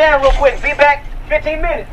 [0.00, 0.60] van real quick.
[0.62, 1.88] Be back 15 minutes.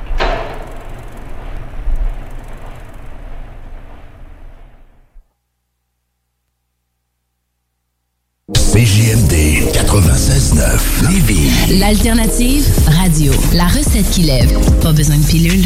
[8.54, 9.34] CJMD
[9.74, 11.80] 96.9 Lévis.
[11.80, 13.34] L'alternative radio.
[13.54, 14.58] La recette qui lève.
[14.82, 15.66] Pas besoin de pilule.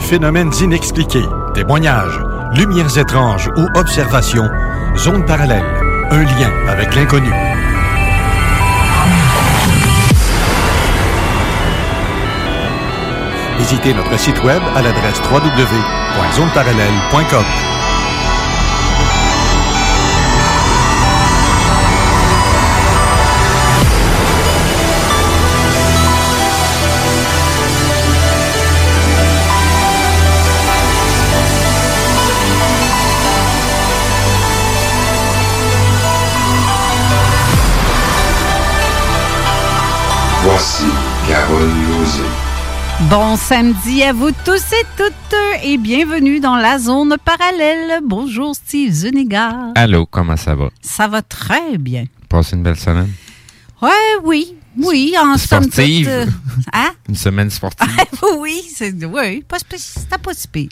[0.00, 2.20] phénomènes inexpliqués, témoignages,
[2.54, 4.50] lumières étranges ou observations,
[4.96, 5.64] zone parallèle,
[6.10, 7.32] un lien avec l'inconnu.
[13.58, 17.79] Visitez notre site web à l'adresse www.zoneparallèle.com.
[40.50, 40.84] Voici
[41.28, 42.22] Carole Lozé.
[43.08, 48.00] Bon samedi à vous tous et toutes et bienvenue dans la zone parallèle.
[48.04, 49.72] Bonjour Steve Zuniga.
[49.76, 50.68] Allô, comment ça va?
[50.82, 52.04] Ça va très bien.
[52.28, 53.10] Passez une belle semaine?
[53.80, 53.90] Ouais,
[54.24, 56.08] oui, oui, en somme toute, Sportive?
[56.08, 56.26] euh,
[56.72, 56.90] hein?
[57.08, 57.88] Une semaine sportive?
[58.40, 60.68] oui, c'est oui, pas c'était pas si pire.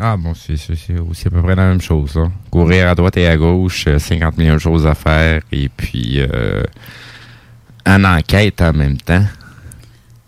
[0.00, 2.14] ah bon, c'est c'est- c'est aussi à peu près la même chose.
[2.14, 2.28] là.
[2.50, 6.14] Courir à droite et à gauche, euh, 50 millions de choses à faire et puis
[6.18, 6.62] euh,
[7.88, 9.24] en enquête en même temps.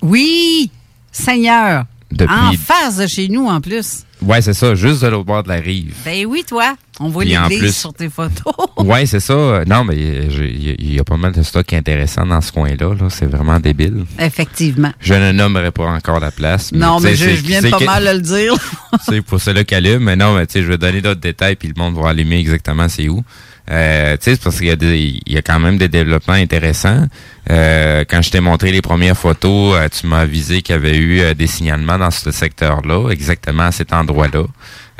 [0.02, 0.70] Oui,
[1.12, 1.84] Seigneur.
[2.10, 4.04] Depuis- En face de chez nous en plus.
[4.20, 5.94] Ouais, c'est ça, juste de l'autre bord de la rive.
[6.04, 6.74] Ben oui, toi.
[6.98, 8.52] On voit l'église plus- sur tes photos.
[8.78, 9.62] Ouais, c'est ça.
[9.66, 12.40] Non, mais j'ai- il y, a- il y a pas mal de stock intéressant dans
[12.40, 12.94] ce coin-là.
[12.94, 13.08] là.
[13.10, 14.04] C'est vraiment débile.
[14.18, 14.92] Effectivement.
[15.00, 16.72] Je ne nommerai pas encore la place.
[16.72, 18.54] Non, mais je, viens c'est pas que- mal de le dire.
[19.08, 20.02] c'est pour cela qu'elle allume.
[20.04, 22.38] Mais non, mais tu sais, je vais donner d'autres détails puis le monde va allumer
[22.40, 23.22] exactement c'est où.
[23.70, 25.88] Euh, tu sais, c'est parce qu'il y a des, il y a quand même des
[25.88, 27.06] développements intéressants.
[27.50, 30.96] Euh, quand je t'ai montré les premières photos, euh, tu m'as avisé qu'il y avait
[30.96, 34.44] eu euh, des signalements dans ce secteur-là, exactement à cet endroit-là.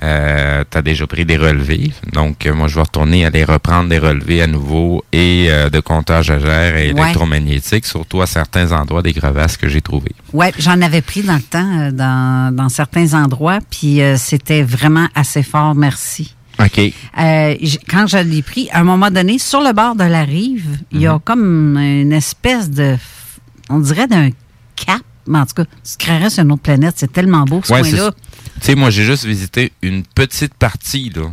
[0.03, 1.91] Euh, tu as déjà pris des relevés.
[2.13, 6.39] Donc, moi, je vais retourner aller reprendre des relevés à nouveau et de comptage à
[6.39, 7.03] gère et Ouais.
[7.03, 10.15] électromagnétique, surtout à certains endroits des crevasses que j'ai trouvées.
[10.33, 15.43] Ouais, j'en avais pris dans le temps, dans, dans certains endroits, puis c'était vraiment assez
[15.43, 16.35] fort, merci.
[16.65, 16.79] OK.
[17.19, 17.55] Euh,
[17.89, 21.01] quand je l'ai pris, à un moment donné, sur le bord de la rive, il
[21.01, 21.15] y Mhm.
[21.15, 22.97] a comme une espèce de,
[23.69, 24.31] on dirait d'un
[24.77, 27.61] cap, mais en tout cas, tu te créerais sur une autre planète, c'est tellement beau
[27.65, 28.11] ce Ouais, coin-là.
[28.61, 31.31] Tu sais, moi, j'ai juste visité une petite partie, là.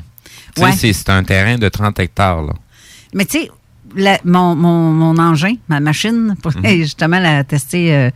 [0.56, 0.72] Tu sais, Ouais.
[0.74, 2.54] c'est- c'est un terrain de 30 hectares, là.
[3.14, 3.52] Mais tu sais,
[3.96, 6.66] la- mon, mon, mon engin, ma machine, pour Mhm.
[6.82, 8.10] justement la, tester euh,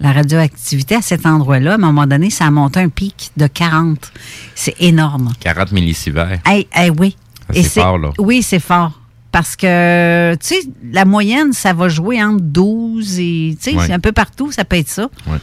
[0.00, 3.46] la radioactivité à cet endroit-là, à un moment donné, ça a monté un pic de
[3.46, 4.12] 40.
[4.54, 5.32] C'est énorme.
[5.40, 6.38] 40 millisieverts.
[6.44, 7.16] Hey, hey, oui.
[7.52, 8.10] C'est fort, là.
[8.18, 9.00] Oui, c'est fort.
[9.32, 10.60] Parce que, tu sais,
[10.92, 13.86] la moyenne, ça va jouer entre 12 et, tu sais, Ouais.
[13.86, 15.08] c'est un peu partout, ça peut être ça.
[15.26, 15.38] Ouais.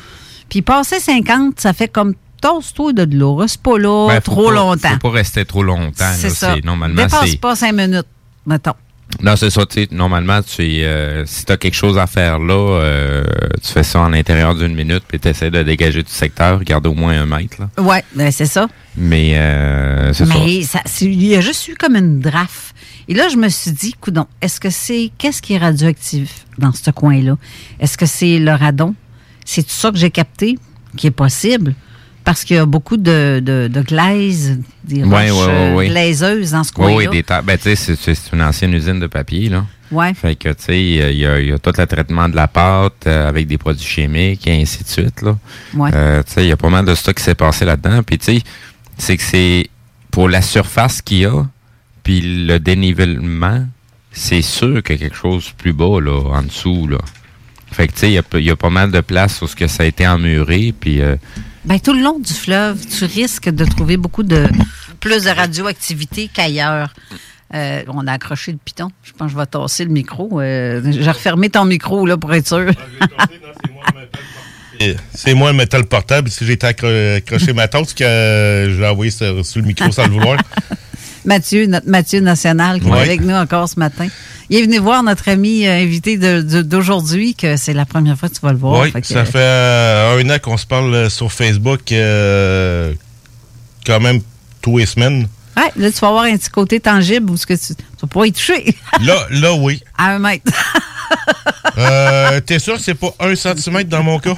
[0.49, 3.35] Puis passer 50, ça fait comme tosse-toi de de l'eau.
[3.35, 4.89] Reste pas là Ben, trop pas- longtemps.
[4.93, 6.11] Faut pas rester trop longtemps.
[6.15, 6.55] C'est ça.
[6.63, 8.07] Normalement, Dépasse pas 5 minutes,
[8.45, 8.73] mettons.
[9.21, 9.65] Non, c'est ça.
[9.65, 13.23] tu sais, Normalement, tu euh, si tu as quelque chose à faire là, euh,
[13.61, 16.89] tu fais ça en l'intérieur d'une minute, puis tu essaies de dégager du secteur, garder
[16.89, 17.57] au moins un mètre.
[17.59, 17.83] Là.
[17.83, 18.67] Ouais, ben c'est ça.
[18.97, 20.25] Mais, euh, c'est.
[20.25, 22.75] Mais ça, il y a juste eu comme une draft.
[23.07, 25.11] Et là, je me suis dit, coudon, est-ce que c'est.
[25.17, 27.37] Qu'est-ce qui est radioactif dans ce coin-là?
[27.79, 28.95] Est-ce que c'est le radon?
[29.45, 30.57] C'est tout ça que j'ai capté
[30.95, 31.75] qui est possible?
[32.23, 35.89] Parce qu'il y a beaucoup de, de, de glaise, des Ouais, roches ouais, ouais, euh,
[35.89, 36.95] glaiseuses dans ce coin-là.
[36.95, 39.65] oui, des Ben, tu sais, c'est- une ancienne usine de papier, là.
[39.91, 40.13] Ouais.
[40.13, 42.47] Fait que, tu sais, il y a- il y, a- tout le traitement de la
[42.47, 45.37] pâte euh, avec des produits chimiques et ainsi de suite, là.
[45.75, 45.89] Ouais.
[45.93, 48.01] Euh, tu sais, il y a pas mal de stock qui s'est passé là-dedans.
[48.03, 48.41] Puis, tu sais,
[48.97, 49.69] c'est que c'est
[50.09, 51.45] pour la surface qu'il y a,
[52.03, 53.65] puis le dénivellement,
[54.11, 56.97] c'est sûr qu'il y a quelque chose de plus bas, là, en dessous, là.
[57.71, 59.47] Fait que, tu sais, il y a, il y a pas mal de place où
[59.47, 61.01] ce que ça a été emmuré, puis...
[61.01, 61.15] euh,
[61.65, 64.47] Ben, tout le long du fleuve, tu risques de trouver beaucoup de
[64.99, 66.93] plus de radioactivité qu'ailleurs.
[67.53, 68.89] Euh, on a accroché le piton.
[69.03, 70.41] Je pense que je vais tasser le micro.
[70.41, 72.65] Euh, J'ai refermé ton micro là, pour être sûr.
[75.13, 76.29] C'est moi le métal portable.
[76.29, 79.67] Si j'ai été accro- accroché ma toast que euh, je l'ai envoyé sur, sur le
[79.67, 80.37] micro sans le vouloir.
[81.25, 82.99] Mathieu, notre Mathieu National, qui Ouais.
[82.99, 84.07] est avec nous encore ce matin.
[84.49, 88.35] Il est venu voir notre ami euh, invité d'aujourd'hui, que c'est la première fois que
[88.35, 88.81] tu vas le voir.
[88.81, 92.93] oui, Fait que, ça fait euh, un an qu'on se parle euh, sur Facebook, euh,
[93.85, 94.19] quand même
[94.61, 95.27] tous les semaines.
[95.55, 98.07] Ouais, là, tu vas avoir un petit côté tangible où ce que tu, tu vas
[98.07, 99.81] pas y toucher Là, là, oui.
[99.97, 100.51] à un mètre.
[101.77, 104.35] Euh, T'es sûr que c'est pas un centimètre dans mon cas?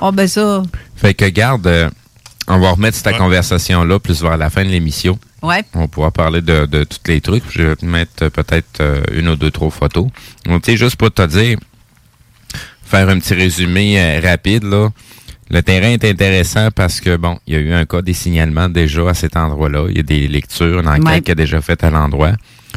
[0.00, 0.62] oh, ben ça.
[0.96, 1.88] Fait que, garde, euh,
[2.48, 5.18] on va remettre cette conversation-là plus vers la fin de l'émission.
[5.42, 5.62] Ouais.
[5.74, 7.44] On va pouvoir parler de, de tous les trucs.
[7.50, 10.06] Je vais te mettre peut-être euh, une ou deux, trois photos.
[10.46, 11.58] Donc, tu sais, juste pour te dire,
[12.84, 14.88] faire un petit résumé euh, rapide, là.
[15.50, 18.68] Le terrain est intéressant parce que, bon, il y a eu un cas des signalements
[18.68, 19.86] déjà à cet endroit-là.
[19.88, 21.20] Il y a des lectures, une enquête Ouais.
[21.22, 22.32] qui a déjà faite à l'endroit.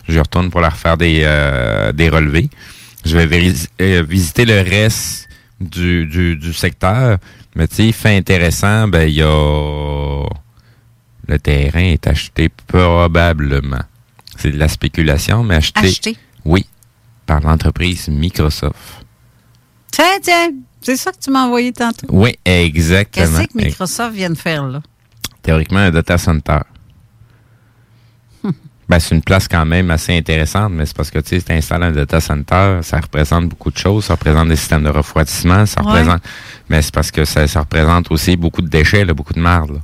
[0.08, 2.50] Je retourne pour leur faire des, euh, des relevés.
[3.04, 5.28] Je vais visiter le reste
[5.62, 7.18] du, du, du secteur.
[7.56, 10.26] Mais tu sais, fait intéressant, ben, il y a...
[11.28, 13.84] Le terrain est acheté probablement.
[14.38, 15.80] C'est de la spéculation, mais acheté...
[15.80, 16.18] Acheté?
[16.44, 16.66] Oui,
[17.26, 19.06] par l'entreprise Microsoft.
[19.92, 22.08] Tiens, tiens, c'est ça que tu m'as envoyé tantôt.
[22.10, 23.26] Oui, exactement.
[23.26, 24.82] Qu'est-ce que Microsoft vient de faire là?
[25.42, 26.60] Théoriquement, un data center.
[28.92, 31.46] Ben, c'est une place quand même assez intéressante, mais c'est parce que tu sais, si
[31.46, 34.04] tu installes un data center, ça représente beaucoup de choses.
[34.04, 35.88] Ça représente des systèmes de refroidissement, ça Ouais.
[35.92, 36.22] représente.
[36.70, 39.72] Mais c'est parce que ça, ça représente aussi beaucoup de déchets, là, beaucoup de marde.
[39.72, 39.80] là.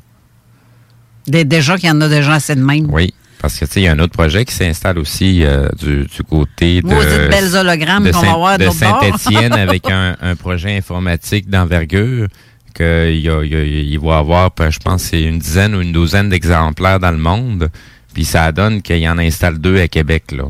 [1.26, 2.88] Des- déjà qu'il y en a déjà assez de même.
[2.92, 3.14] Oui.
[3.42, 6.04] Parce que tu sais, il y a un autre projet qui s'installe aussi euh, du,
[6.06, 6.88] du côté de.
[6.88, 8.70] Maudites belles hologrammes qu'on va avoir de.
[8.70, 12.28] Saint-Étienne avec un, un projet informatique d'envergure
[12.74, 17.00] qu'il y y va avoir, ben, je pense, c'est une dizaine ou une douzaine d'exemplaires
[17.00, 17.70] dans le monde.
[18.14, 20.44] Puis ça donne qu'il y en installe deux à Québec, là.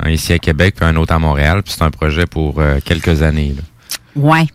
[0.00, 1.62] Un ici à Québec, puis un autre à Montréal.
[1.62, 3.54] Puis c'est un projet pour euh, quelques années.
[3.56, 3.62] là.
[4.16, 4.46] Ouais.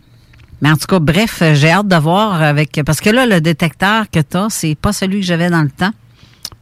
[0.60, 2.78] Mais en tout cas, bref, euh, j'ai hâte de voir avec.
[2.84, 5.70] Parce que là, le détecteur que tu as, c'est pas celui que j'avais dans le
[5.70, 5.92] temps.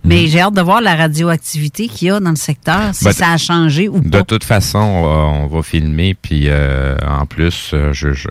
[0.04, 3.12] Mais j'ai hâte de voir la radioactivité qu'il y a dans le secteur, si Ben,
[3.12, 4.22] ça a changé ou De pas.
[4.22, 5.08] toute façon, on va,
[5.42, 6.14] on va filmer.
[6.14, 8.28] Puis euh, en plus, je, je,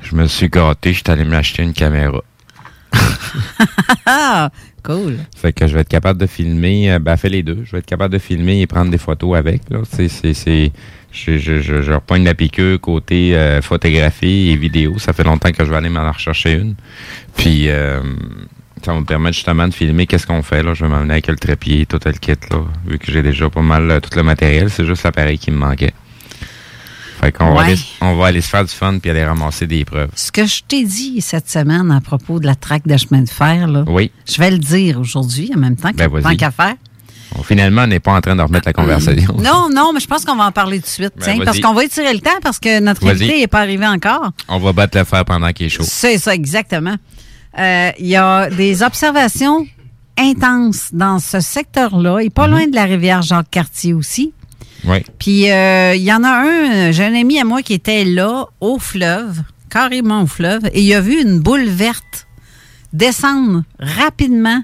[0.00, 0.92] je me suis gâté.
[0.92, 2.20] Je suis allé m'acheter une caméra.
[4.82, 5.18] Cool.
[5.36, 7.62] Fait que je vais être capable de filmer, euh, ben, fais les deux.
[7.64, 9.62] Je vais être capable de filmer et prendre des photos avec.
[9.90, 14.98] C'est, je, je, je, je la piqûre côté euh, photographie et vidéo.
[14.98, 16.76] Ça fait longtemps que je vais aller m'en rechercher une.
[17.36, 18.00] Puis, euh,
[18.82, 20.72] ça va me permettre justement de filmer qu'est-ce qu'on fait, là.
[20.72, 22.64] Je vais m'amener avec le trépied, tout le kit, là.
[22.86, 24.70] Vu que j'ai déjà pas mal tout le matériel.
[24.70, 25.92] C'est juste l'appareil qui me manquait.
[27.20, 29.84] Fait qu'on va, aller, on va aller se faire du fun puis aller ramasser des
[29.84, 30.08] preuves.
[30.14, 33.28] Ce que je t'ai dit cette semaine à propos de la traque de chemin de
[33.28, 34.10] fer, là, Oui.
[34.26, 36.74] je vais le dire aujourd'hui en même temps, Ben, tant qu'à faire.
[37.36, 39.34] Bon, finalement, on n'est pas en train de remettre la conversation.
[39.38, 41.12] Non, non, mais je pense qu'on va en parler tout de suite.
[41.18, 43.86] Ben, tiens, parce qu'on va étirer le temps parce que notre invité n'est pas arrivé
[43.86, 44.30] encore.
[44.48, 45.84] On va battre le fer pendant qu'il est chaud.
[45.86, 46.96] C'est ça, exactement.
[47.58, 49.66] Euh, Il y a des observations
[50.18, 52.52] intenses dans ce secteur-là, et pas Mhm.
[52.54, 54.32] loin de la rivière Jacques-Cartier aussi.
[55.18, 58.04] Puis euh, il y en a un, euh, j'ai un ami à moi qui était
[58.04, 62.26] là, au fleuve, carrément au fleuve, et il a vu une boule verte
[62.92, 64.62] descendre rapidement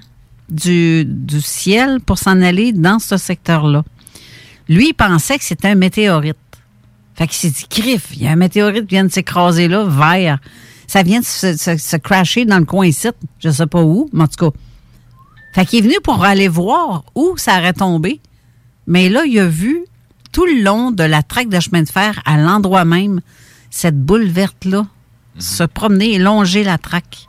[0.49, 3.83] du, du ciel pour s'en aller dans ce secteur-là.
[4.69, 6.35] Lui, il pensait que c'était un météorite.
[7.15, 9.85] Fait qu'il s'est dit, crif, il y a un météorite qui vient de s'écraser là,
[9.85, 10.39] vert.
[10.87, 13.07] Ça vient de se, se- se crasher dans le coin ici,
[13.39, 14.57] je sais pas où, mais en tout cas.
[15.53, 18.19] Fait qu'il est venu pour aller voir où ça aurait tombé.
[18.85, 19.79] Mais là, il a vu
[20.31, 23.21] tout le long de la traque de chemin de fer, à l'endroit même,
[23.69, 24.85] cette boule verte-là
[25.39, 27.27] se promener et longer la traque.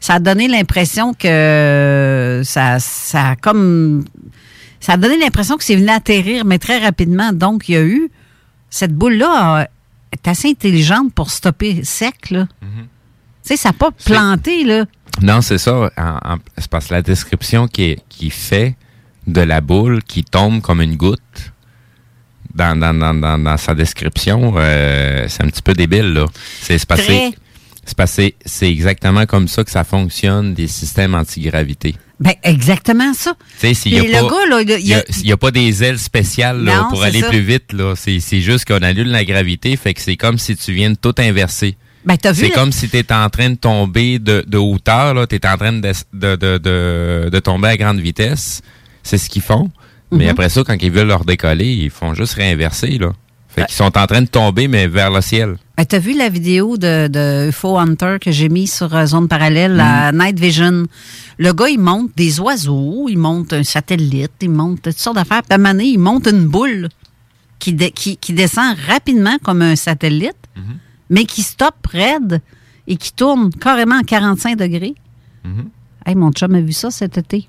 [0.00, 4.04] Ça a donné l'impression que ça, ça a comme.
[4.80, 7.32] Ça a donné l'impression que c'est venu atterrir, mais très rapidement.
[7.32, 8.10] Donc, il y a eu.
[8.68, 9.64] Cette boule-là euh,
[10.12, 12.46] est assez intelligente pour stopper sec, là.
[12.60, 12.68] Tu
[13.42, 14.84] sais, ça n'a pas planté, là.
[15.22, 15.90] Non, c'est ça.
[16.58, 18.76] C'est parce que la description qui, est- qui fait
[19.26, 21.52] de la boule qui tombe comme une goutte
[22.56, 26.26] dans, dans, dans, dans, sa description, euh, c'est un petit peu débile, là.
[26.60, 27.30] C'est Très.
[27.84, 28.10] c'est que
[28.44, 31.94] c'est- exactement comme ça que ça fonctionne des systèmes antigravité.
[32.18, 33.34] Ben, exactement ça.
[33.60, 34.02] Tu sais, a
[34.78, 37.28] il a- il y a, pas des ailes spéciales là, Non, pour aller ça.
[37.28, 37.72] plus vite.
[37.74, 37.94] là.
[37.94, 41.14] C'est juste qu'on annule la gravité, fait que c'est comme si tu viens de tout
[41.18, 41.76] inverser.
[42.06, 45.26] Ben, C'est comme si tu étais en train de tomber de, de hauteur, là.
[45.26, 48.62] Tu en train de, de, de tomber à grande vitesse.
[49.02, 49.70] C'est ce qu'ils font.
[50.12, 50.30] Mais Mhm.
[50.30, 53.12] après ça, quand ils veulent leur décoller, ils font juste réinverser, là.
[53.48, 55.56] Fait qu'ils sont en train de tomber, mais vers le ciel.
[55.78, 59.28] Ben, T'as vu la vidéo de, de UFO Hunter que j'ai mis sur euh, Zone
[59.28, 60.18] Parallèle, la Mm.
[60.22, 60.86] Night Vision?
[61.38, 65.42] Le gars, il monte des oiseaux, il monte un satellite, il monte toutes sortes d'affaires.
[65.42, 66.88] Puis à un moment donné, il monte une boule
[67.58, 70.60] qui, dé- qui, qui descend rapidement comme un satellite, Mm-hmm.
[71.10, 72.40] mais qui stoppe raide
[72.86, 74.94] et qui tourne carrément à 45 degrés.
[76.04, 77.48] Hey, mon chum a vu ça cet été.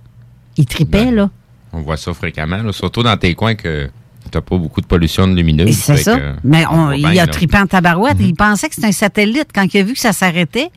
[0.58, 1.30] Il tripait, Ben, là.
[1.74, 2.72] On voit ça fréquemment, là.
[2.72, 3.90] surtout dans tes coins que
[4.32, 5.70] t'as pas beaucoup de pollution lumineuse.
[5.70, 6.18] Et c'est ça.
[6.18, 8.18] que, Mais on il bien, a trippé en tabarouette.
[8.20, 9.48] Il pensait que c'était un satellite.
[9.54, 10.70] Quand il a vu que ça s'arrêtait,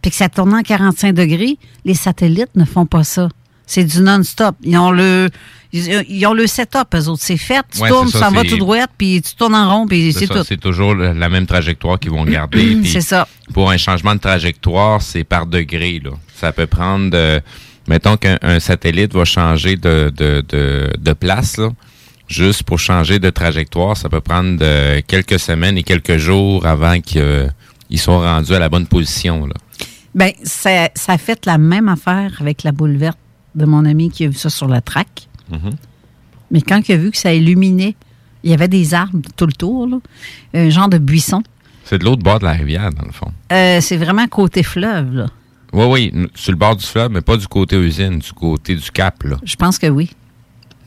[0.00, 3.28] puis que ça tournait en 45 degrés, les satellites ne font pas ça.
[3.66, 4.56] C'est du non-stop.
[4.62, 5.30] Ils ont le,
[5.72, 7.22] ils, ont le setup, eux autres.
[7.22, 7.62] C'est fait.
[7.72, 10.26] Tu Ouais, tournes, ça, vas c'est- tout droit, puis tu tournes en rond, puis C'est
[10.26, 10.44] ça, tout.
[10.44, 12.78] C'est toujours la même trajectoire qu'ils vont garder.
[12.84, 13.26] C'est ça.
[13.54, 16.00] Pour un changement de trajectoire, c'est par degré.
[16.04, 16.10] Là.
[16.34, 17.40] Ça peut prendre, de-
[17.88, 21.70] mettons qu'un un satellite va changer de, de, de, de place, là.
[22.28, 27.00] juste pour changer de trajectoire, ça peut prendre de quelques semaines et quelques jours avant
[27.00, 27.50] qu'ils
[27.96, 29.46] soient rendus à la bonne position.
[29.46, 29.54] Là.
[30.14, 33.18] Ben, ça, ça a fait la même affaire avec la boule verte
[33.54, 35.28] de mon ami qui a vu ça sur la traque.
[35.50, 35.70] Mhm.
[36.50, 37.94] Mais quand il a vu que ça illuminait,
[38.44, 39.98] il y avait des arbres tout le tour, là,
[40.54, 41.42] un genre de buisson.
[41.84, 43.32] C'est de l'autre bord de la rivière, dans le fond.
[43.52, 45.26] Euh, c'est vraiment côté fleuve, là.
[45.72, 48.90] Oui, oui, sur le bord du fleuve, mais pas du côté usine, du côté du
[48.90, 49.22] cap.
[49.24, 49.36] Là.
[49.44, 50.10] Je pense que oui.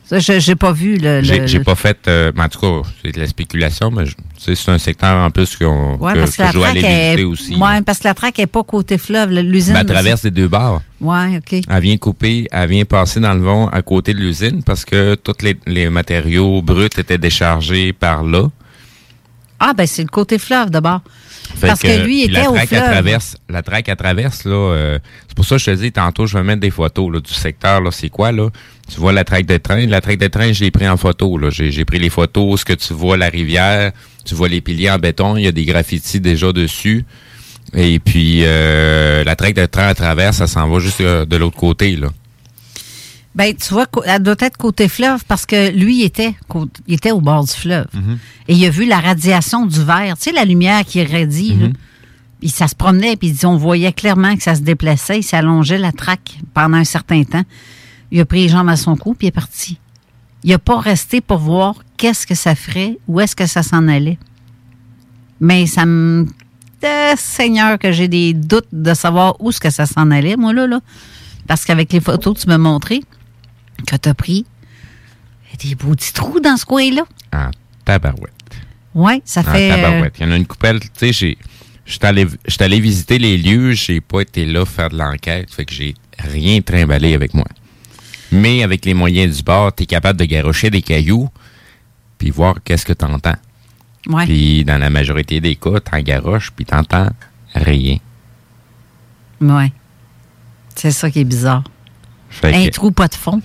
[0.04, 1.20] Ça, je j'ai pas vu le.
[1.24, 4.04] J'ai pas fait, euh, mais en tout cas, c'est de la spéculation, mais
[4.38, 7.06] c'est un secteur en plus qu'on Ouais, que, parce que, je dois aller traque est.
[7.16, 7.56] visiter aussi.
[7.56, 9.32] Ouais, parce que la traque est pas côté fleuve.
[9.32, 9.74] le- L'usine.
[9.74, 10.80] Ben, elle traverse les deux bords.
[11.00, 11.60] Ouais, OK.
[11.68, 15.16] Elle vient couper, elle vient passer dans le vent à côté de l'usine parce que
[15.16, 18.44] tous les, les matériaux bruts étaient déchargés par là.
[19.58, 21.00] Ah, ben, c'est le côté fleuve d'abord.
[21.54, 24.52] Fait Parce que lui était la au traque, elle traverse, la traque, elle traverse, là.
[24.52, 24.98] euh,
[25.28, 27.32] c'est pour ça que je te dis, tantôt, je vais mettre des photos là, du
[27.32, 27.90] secteur, là.
[27.90, 28.50] C'est quoi, là?
[28.92, 29.86] Tu vois la traque de train?
[29.86, 31.50] La traque de train, je l'ai pris en photo, là.
[31.50, 33.92] J'ai j'ai pris les photos, ce que tu vois, la rivière,
[34.24, 37.04] tu vois les piliers en béton, il y a des graffitis déjà dessus.
[37.74, 41.36] Et puis, euh, la traque de train, elle traverse, ça s'en va juste euh, de
[41.36, 42.08] l'autre côté, là.
[43.36, 46.34] Ben, tu vois, elle doit être côté fleuve parce que lui, il était,
[46.86, 47.86] il était au bord du fleuve.
[47.92, 48.18] Mhm.
[48.48, 50.16] Et il a vu la radiation du verre.
[50.16, 51.66] Tu sais, la lumière qui irradie, là.
[52.40, 55.18] Puis ça se promenait, puis on voyait clairement que ça se déplaçait.
[55.18, 57.44] Il s'allongeait la traque pendant un certain temps.
[58.10, 59.78] Il a pris les jambes à son cou, puis il est parti.
[60.44, 63.88] Il n'a pas resté pour voir qu'est-ce que ça ferait, où est-ce que ça s'en
[63.88, 64.18] allait.
[65.40, 66.26] Mais ça me...
[66.84, 70.52] Euh, Seigneur, que j'ai des doutes de savoir où est-ce que ça s'en allait, moi,
[70.52, 70.80] là, là.
[71.46, 73.02] Parce qu'avec les photos que tu m'as montrées,
[73.86, 74.44] que tu as pris,
[75.52, 77.02] il y a des beaux petits trous dans ce coin-là.
[77.32, 77.50] En
[77.84, 78.32] tabarouette.
[78.94, 79.70] Oui, ça En fait...
[79.70, 80.14] euh, tabarouette.
[80.18, 81.38] Il y en a une coupelle, tu sais, j'ai.
[82.02, 85.72] Allé, j'étais allé visiter les lieux, j'ai pas été là faire de l'enquête, fait que
[85.72, 87.46] j'ai rien trimballé avec moi.
[88.32, 91.28] Mais avec les moyens du bord, tu es capable de garrocher des cailloux,
[92.18, 93.36] puis voir qu'est-ce que tu entends.
[94.08, 94.24] Ouais.
[94.24, 97.08] Puis dans la majorité des cas, t'en garoches, puis t'entends
[97.54, 97.98] rien.
[99.40, 99.72] Ouais.
[100.74, 101.62] C'est ça qui est bizarre.
[102.30, 103.40] Fait Un que- trou pas de fond.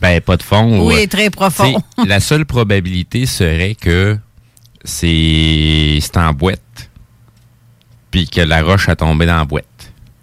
[0.00, 0.86] Ben, pas de fond.
[0.86, 1.82] Oui, très profond.
[2.06, 4.16] La seule probabilité serait que
[4.84, 6.90] c'est en boîte,
[8.10, 9.64] puis que la roche a tombé dans la boîte.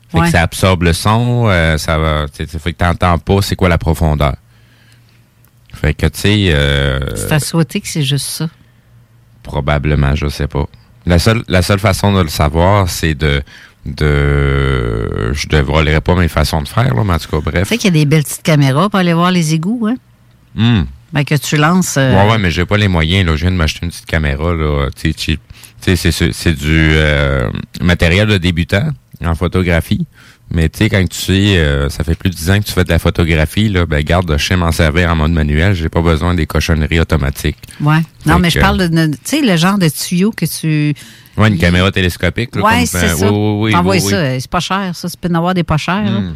[0.10, 0.26] Fait Ouais.
[0.26, 2.26] que ça absorbe le son, euh, ça va.
[2.34, 4.36] fait que t'entends pas c'est quoi la profondeur.
[5.74, 8.50] Fait que tu sais, euh, C'est à souhaiter que c'est juste ça.
[9.44, 10.66] probablement, je sais pas.
[11.06, 13.42] La seule, la seule façon de le savoir, c'est de,
[13.96, 17.68] de, je dévoilerai pas mes façons de faire là, mais en tout cas, Tu bref.
[17.68, 19.96] sais qu'il y a des belles petites caméras pour aller voir les égouts, hein?
[20.56, 20.84] Hmm.
[21.14, 21.96] Ben, que tu lances.
[21.98, 23.26] euh, Ouais, ouais, mais j'ai pas les moyens.
[23.26, 23.36] Là.
[23.36, 24.54] Je viens de m'acheter une petite caméra.
[24.54, 25.38] Là, tu sais.
[25.82, 27.50] Tu c'est, du euh,
[27.82, 28.90] matériel de débutant
[29.24, 30.06] en photographie.
[30.52, 32.72] Mais tu sais, quand tu sais, euh, ça fait plus de 10 ans que tu
[32.74, 35.74] fais de la photographie, là, ben garde, je sais m'en servir en mode manuel.
[35.76, 37.58] J'ai pas besoin des cochonneries automatiques.
[37.82, 38.00] Ouais.
[38.26, 38.88] Non, Fait mais je parle de.
[38.88, 40.94] de- Tu sais, le genre de tuyau que tu.
[41.38, 42.56] Ouais, une caméra télescopique.
[42.56, 43.32] Là, ouais, comme, c'est euh, ça.
[43.32, 43.82] Oui, oui, oui.
[43.86, 44.22] Oui, ça.
[44.22, 44.42] oui.
[44.42, 45.10] C'est pas cher, ça.
[45.10, 46.04] Tu peux en avoir des pas chers.
[46.04, 46.36] Hmm.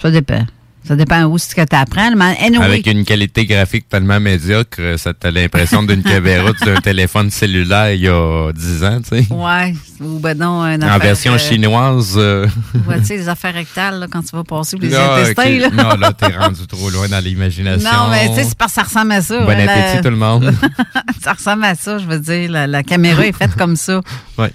[0.00, 0.44] Ça dépend.
[0.86, 2.10] Ça dépend où ce que tu apprends.
[2.16, 7.30] Mais anyway, Avec une qualité graphique tellement médiocre, ça t'a l'impression d'une caméra d'un téléphone
[7.30, 9.26] cellulaire il y a 10 ans, tu sais.
[9.32, 12.14] Ouais, ou ben non, une En affaire, version euh, chinoise.
[12.16, 12.46] euh,
[12.86, 15.58] ouais, tu sais, les affaires rectales, là, quand tu vas passer, ou les intestins.
[15.58, 15.70] Là.
[15.70, 17.90] Non, là, t'es rendu trop loin dans l'imagination.
[17.90, 19.40] Non, mais tu sais, c'est parce que ça ressemble à ça.
[19.40, 20.54] Bon la- appétit, tout le monde.
[21.22, 22.50] ça ressemble à ça, je veux dire.
[22.50, 24.00] La, la caméra est faite comme ça.
[24.38, 24.52] Ouais.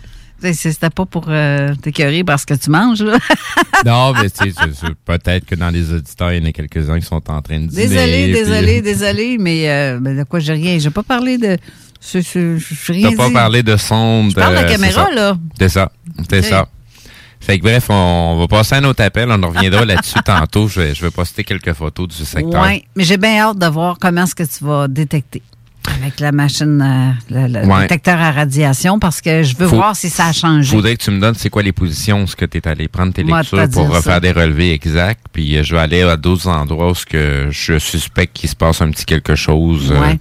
[0.54, 3.18] C'était pas pour euh, t'écœurer parce que tu manges, là.
[3.86, 7.06] Non, mais tu sais, peut-être que dans les auditeurs, il y en a quelques-uns qui
[7.06, 7.88] sont en train de dîner.
[7.88, 10.78] Désolé, puis- désolé, désolé, mais euh, ben, de quoi j'ai rien.
[10.80, 11.58] J'ai pas parlé de.
[12.04, 14.32] T'as pas parlé de sonde.
[14.32, 15.12] Je parle de la euh, c'est caméra, ça.
[15.14, 15.38] là.
[15.60, 15.92] C'est ça.
[16.30, 16.68] C'est ça.
[17.40, 17.94] Fait que bref, on,
[18.36, 19.30] on va passer à un autre appel.
[19.32, 20.68] On en reviendra là-dessus tantôt.
[20.68, 22.64] Je vais, je vais poster quelques photos du secteur.
[22.64, 25.42] Oui, mais j'ai bien hâte de voir comment est-ce que tu vas détecter
[25.96, 27.12] avec la machine, euh,
[27.48, 27.82] le, le Ouais.
[27.82, 30.76] détecteur à radiation, parce que je veux Faut- voir si ça a changé.
[30.76, 33.14] Faudrait que tu me donnes c'est quoi les positions, ce que tu es allé prendre
[33.14, 34.20] tes Moi, lectures pour refaire ça.
[34.20, 35.26] des relevés exacts.
[35.34, 38.56] Puis euh, je vais aller à d'autres endroits où ce que je suspecte qu'il se
[38.56, 39.92] passe un petit quelque chose.
[39.92, 40.20] euh, Ouais.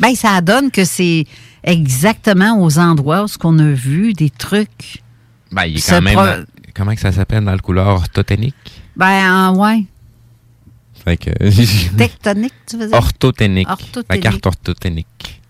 [0.00, 1.24] Ben, ça donne que c'est
[1.62, 5.02] exactement aux endroits où ce qu'on a vu des trucs.
[5.52, 6.14] ben, il est quand même.
[6.14, 8.54] pro- dans- comment que ça s'appelle dans le couleur orthothénique?
[8.96, 9.84] Ben, en- ouais.
[11.96, 12.96] Tectonique, tu veux dire?
[12.96, 13.66] orthothénique.
[13.66, 14.22] La Orthothénique.
[14.22, 15.40] carte orthothénique.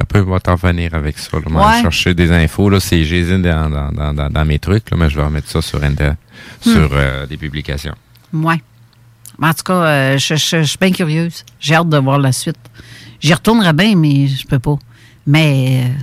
[0.00, 1.36] Un peu, on va t'en venir avec ça.
[1.38, 1.42] Là.
[1.48, 1.82] Va Ouais.
[1.82, 2.68] chercher des infos.
[2.70, 2.78] Là.
[2.80, 6.12] C'est, ai dans, dans, dans, mes trucs, là, mais je vais remettre ça sur, Inter-
[6.64, 6.70] Hmm.
[6.72, 7.94] sur euh, des publications.
[8.32, 8.62] Ouais.
[9.42, 11.44] En tout cas, euh, je, je- je suis bien curieuse.
[11.58, 12.58] J'ai hâte de voir la suite.
[13.20, 14.76] J'y retournerai bien, mais je peux pas.
[15.26, 16.02] Mais euh,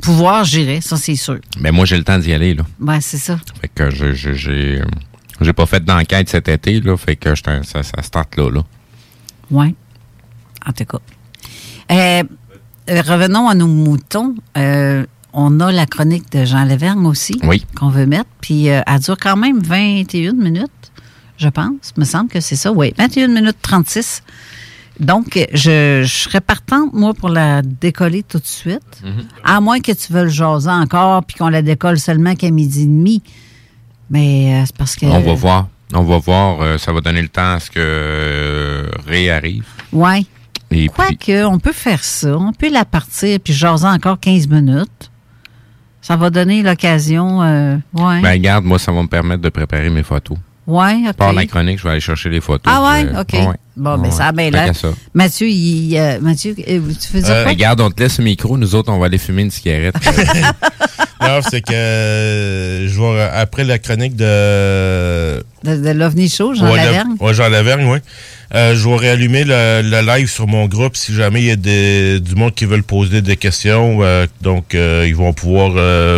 [0.00, 1.38] pouvoir, j'irai, ça c'est sûr.
[1.60, 2.54] Mais moi, j'ai le temps d'y aller.
[2.54, 2.64] Là.
[2.80, 3.38] Ben, c'est ça.
[3.60, 4.80] Fait que j'ai,
[5.44, 6.80] j'ai pas fait d'enquête cet été.
[6.80, 8.50] Là, fait que j'étais- ça, ça start là.
[8.50, 8.62] là.
[9.50, 9.74] Oui.
[10.66, 10.98] En tout cas.
[11.90, 12.22] Euh,
[12.90, 14.34] euh, revenons à nos moutons.
[14.56, 17.38] Euh, on a la chronique de Jean Levergne aussi.
[17.44, 17.64] Oui.
[17.76, 18.28] Qu'on veut mettre.
[18.40, 20.70] Puis euh, elle dure quand même 21 minutes,
[21.38, 21.96] je pense.
[21.96, 22.70] me semble que c'est ça.
[22.72, 24.22] Oui, 21 minutes 36.
[25.00, 29.02] Donc, je, je serais partante, moi, pour la décoller tout de suite.
[29.42, 32.86] À moins que tu veuilles jaser encore puis qu'on la décolle seulement qu'à midi et
[32.86, 33.22] demi.
[34.12, 35.06] Mais euh, c'est parce que.
[35.06, 35.68] On va voir.
[35.94, 36.60] On va voir.
[36.62, 39.64] euh, ça va donner le temps à ce que euh, Ray arrive.
[39.92, 40.20] Ouais.
[40.70, 42.36] Et puis, Quoique, on peut faire ça.
[42.38, 45.10] On peut la partir puis jaser encore 15 minutes.
[46.00, 47.42] Ça va donner l'occasion.
[47.42, 48.20] Euh, ouais.
[48.22, 50.38] ben, regarde, moi, ça va me permettre de préparer mes photos.
[50.66, 51.16] ouais, OK.
[51.16, 52.72] Par la chronique, je vais aller chercher les photos.
[52.74, 53.32] Ah ouais, euh, OK.
[53.34, 53.56] ouais.
[53.74, 54.66] Bon, ben ça a bien Fait l'air.
[54.66, 54.88] qu'à ça.
[55.14, 57.50] Mathieu, il, euh, Mathieu, euh, tu dire Euh, quoi?
[57.52, 58.58] regarde, on te laisse le micro.
[58.58, 59.94] Nous autres, on va aller fumer une cigarette.
[61.20, 65.38] Non, c'est que je vais, après la chronique de.
[65.62, 67.14] De, de l'OVNI Show, Jean ouais, Lavergne?
[67.20, 67.98] ouais, Jean Lavergne, oui.
[68.54, 71.56] Euh, je vais réallumer le, le live sur mon groupe si jamais il y a
[71.56, 74.00] des- du monde qui veulent poser des questions.
[74.02, 75.72] euh, donc, euh, ils vont pouvoir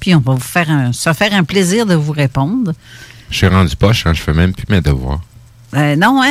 [0.00, 2.72] Puis on va vous faire un, se faire un plaisir de vous répondre.
[3.30, 5.20] Je suis rendu poche, hein, je fais même plus mes devoirs.
[5.74, 6.30] Euh, non, hein?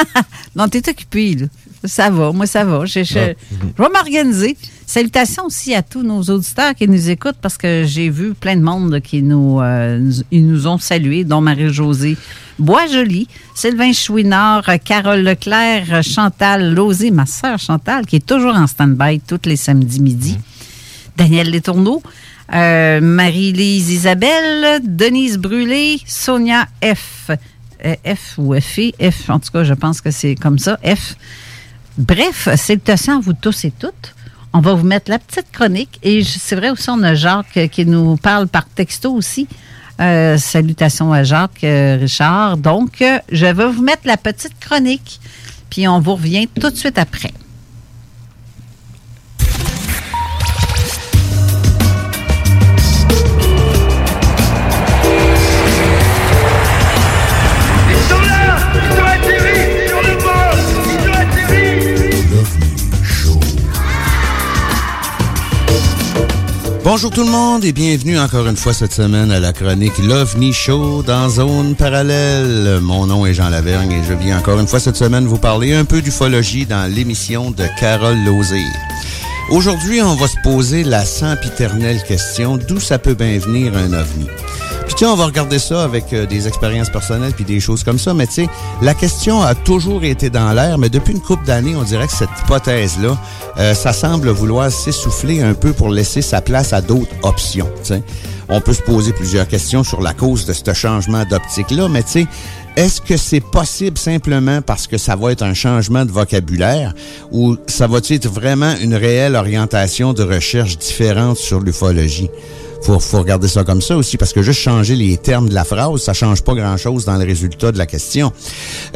[0.56, 1.46] non, t'es occupé, là.
[1.84, 2.84] Ça va, moi, ça va.
[2.84, 3.32] Je, je- Ah.
[3.78, 4.56] je vais m'organiser.
[4.84, 8.60] Salutations aussi à tous nos auditeurs qui nous écoutent parce que j'ai vu plein de
[8.62, 12.16] monde qui nous, euh, nous- ils nous ont salués, dont Marie-Josée
[12.58, 19.20] Boisjoli, Sylvain Chouinard, Carole Leclerc, Chantal Lozé, ma sœur Chantal, qui est toujours en stand-by
[19.20, 20.36] tous les samedis midi.
[21.16, 22.02] Daniel Letourneau,
[22.52, 27.30] euh, Marie-Lise Isabelle, Denise Brûlé, Sonia F.
[27.84, 31.14] Euh, F ou FI, F, en tout cas, je pense que c'est comme ça, F.
[31.96, 34.14] Bref, salutations à vous tous et toutes.
[34.52, 35.98] On va vous mettre la petite chronique.
[36.02, 39.46] Et c'est vrai aussi, on a Jacques euh, qui nous parle par texto aussi.
[40.38, 42.56] Salutations à Jacques Richard.
[42.56, 45.20] Donc, je vais vous mettre la petite chronique,
[45.68, 47.34] puis on vous revient tout de suite après.
[66.92, 70.52] Bonjour tout le monde et bienvenue encore une fois cette semaine à la chronique l'OVNI
[70.52, 72.80] Show dans Zone Parallèle.
[72.82, 75.72] Mon nom est Jean Lavergne et je viens encore une fois cette semaine vous parler
[75.72, 78.64] un peu d'ufologie dans l'émission de Carole Lozé.
[79.50, 84.26] Aujourd'hui, on va se poser la sempiternelle question d'où ça peut bien venir un OVNI?
[84.90, 87.98] Puis sais, on va regarder ça avec euh, des expériences personnelles puis des choses comme
[87.98, 88.12] ça.
[88.12, 88.48] Mais tu sais,
[88.82, 92.12] la question a toujours été dans l'air, mais depuis une couple d'années, on dirait que
[92.12, 93.16] cette hypothèse-là,
[93.58, 97.70] euh, ça semble vouloir s'essouffler un peu pour laisser sa place à d'autres options.
[97.84, 98.02] tu sais.
[98.48, 102.10] On peut se poser plusieurs questions sur la cause de ce changement d'optique-là, mais tu
[102.10, 102.26] sais,
[102.74, 106.94] est-ce que c'est possible simplement parce que ça va être un changement de vocabulaire
[107.30, 112.28] ou ça va être vraiment une réelle orientation de recherche différente sur l'ufologie?
[112.82, 115.64] Faut, faut regarder ça comme ça aussi, parce que juste changer les termes de la
[115.64, 118.32] phrase, ça change pas grand-chose dans le résultat de la question.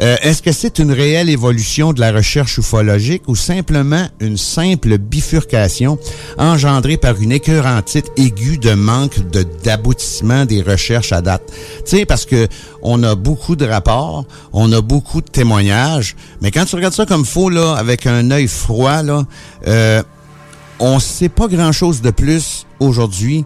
[0.01, 4.97] Euh, Est-ce que c'est une réelle évolution de la recherche ufologique ou simplement une simple
[4.97, 5.99] bifurcation
[6.37, 11.43] engendrée par une écœurantite aiguë de manque de d'aboutissement des recherches à date?
[11.85, 12.47] Tu sais, parce que
[12.81, 17.05] on a beaucoup de rapports, on a beaucoup de témoignages, mais quand tu regardes ça
[17.05, 19.25] comme faux, là, avec un œil froid, là,
[19.67, 20.01] euh,
[20.79, 23.45] on sait pas grand-chose de plus aujourd'hui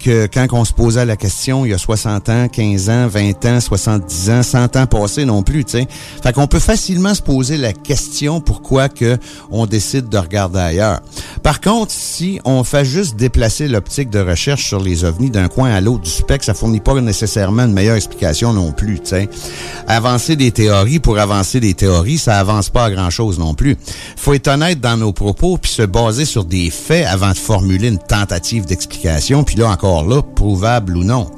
[0.00, 3.44] que quand on se posait la question il y a 60 ans, 15 ans, 20
[3.44, 5.84] ans, 70 ans, 100 ans passés non plus, tu.
[6.22, 9.18] Fait qu'on peut facilement se poser la question pourquoi que
[9.50, 11.00] on décide de regarder ailleurs.
[11.42, 15.70] Par contre, si on fait juste déplacer l'optique de recherche sur les ovnis d'un coin
[15.70, 19.28] à l'autre du spectre, ça fournit pas nécessairement une meilleure explication non plus, tu.
[19.86, 23.76] Avancer des théories pour avancer des théories, ça avance pas à grand-chose non plus.
[24.16, 27.88] Faut être honnête dans nos propos puis se baser sur des faits avant de formuler
[27.88, 31.30] une tentative d'explication, puis là encore là, prouvable ou non.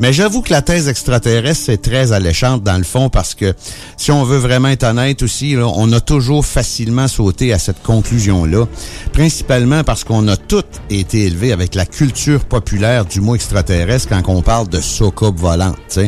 [0.00, 3.54] Mais j'avoue que la thèse extraterrestre, c'est très alléchante dans le fond parce que
[3.96, 8.66] si on veut vraiment être honnête aussi, on a toujours facilement sauté à cette conclusion-là,
[9.12, 14.22] principalement parce qu'on a tous été élevés avec la culture populaire du mot extraterrestre quand
[14.28, 15.98] on parle de soucoupe volante.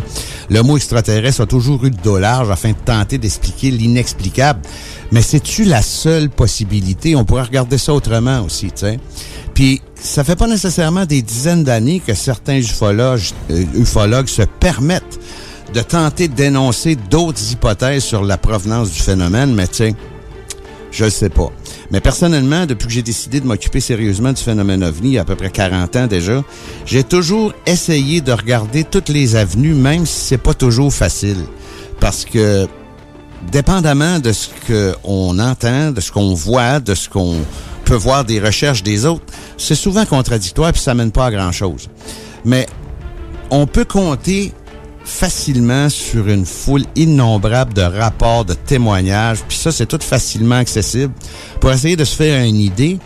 [0.48, 4.60] Le mot extraterrestre a toujours eu de dollars afin de tenter d'expliquer l'inexplicable.
[5.12, 7.14] Mais c'est-tu la seule possibilité?
[7.16, 8.68] On pourrait regarder ça autrement aussi.
[9.54, 15.18] Puis, ça fait pas nécessairement des dizaines d'années que certains ufologues, euh, ufologues se permettent
[15.74, 19.94] de tenter de dénoncer d'autres hypothèses sur la provenance du phénomène, mais sais,
[20.92, 21.50] je le sais pas.
[21.90, 25.22] Mais personnellement, depuis que j'ai décidé de m'occuper sérieusement du phénomène ovni, il y a
[25.22, 26.42] à peu près 40 ans déjà,
[26.84, 31.38] j'ai toujours essayé de regarder toutes les avenues, même si c'est pas toujours facile.
[32.00, 32.66] Parce que,
[33.50, 37.36] dépendamment de ce qu'on entend, de ce qu'on voit, de ce qu'on
[37.86, 39.24] peut voir des recherches des autres,
[39.56, 41.88] c'est souvent contradictoire puis ça mène pas à grand chose.
[42.44, 42.66] Mais
[43.50, 44.52] on peut compter
[45.04, 51.14] facilement sur une foule innombrable de rapports, de témoignages, puis ça, c'est tout facilement accessible
[51.60, 52.98] pour essayer de se faire une idée.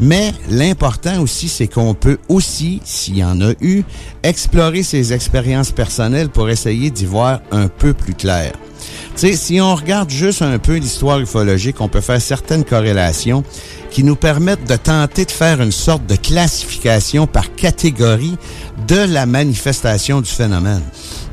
[0.00, 3.82] Mais l'important aussi, c'est qu'on peut aussi, s'il y en a eu,
[4.22, 8.52] explorer ses expériences personnelles pour essayer d'y voir un peu plus clair.
[9.14, 13.44] Tu sais, si on regarde juste un peu l'histoire ufologique, on peut faire certaines corrélations
[13.90, 18.38] qui nous permettent de tenter de faire une sorte de classification par catégorie
[18.88, 20.82] de la manifestation du phénomène.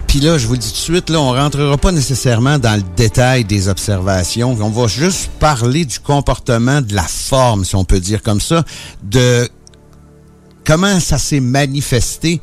[0.07, 2.83] Puis là, je vous dis tout de suite, là, on rentrera pas nécessairement dans le
[2.95, 4.57] détail des observations.
[4.59, 8.63] On va juste parler du comportement, de la forme, si on peut dire comme ça,
[9.03, 9.49] de
[10.63, 12.41] comment ça s'est manifesté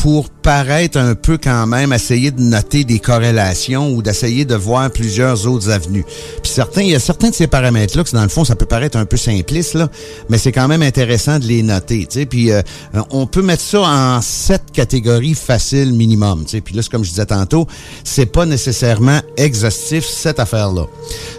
[0.00, 4.90] pour paraître un peu quand même, essayer de noter des corrélations ou d'essayer de voir
[4.90, 6.06] plusieurs autres avenues.
[6.42, 8.64] Puis certains, il y a certains de ces paramètres-là que dans le fond, ça peut
[8.64, 9.90] paraître un peu simpliste, là,
[10.30, 12.06] mais c'est quand même intéressant de les noter.
[12.06, 12.26] Tu sais.
[12.26, 12.62] Puis euh,
[13.10, 16.44] on peut mettre ça en sept catégories faciles minimum.
[16.44, 16.60] Tu sais.
[16.62, 17.66] Puis là, comme je disais tantôt,
[18.02, 20.86] c'est pas nécessairement exhaustif cette affaire-là.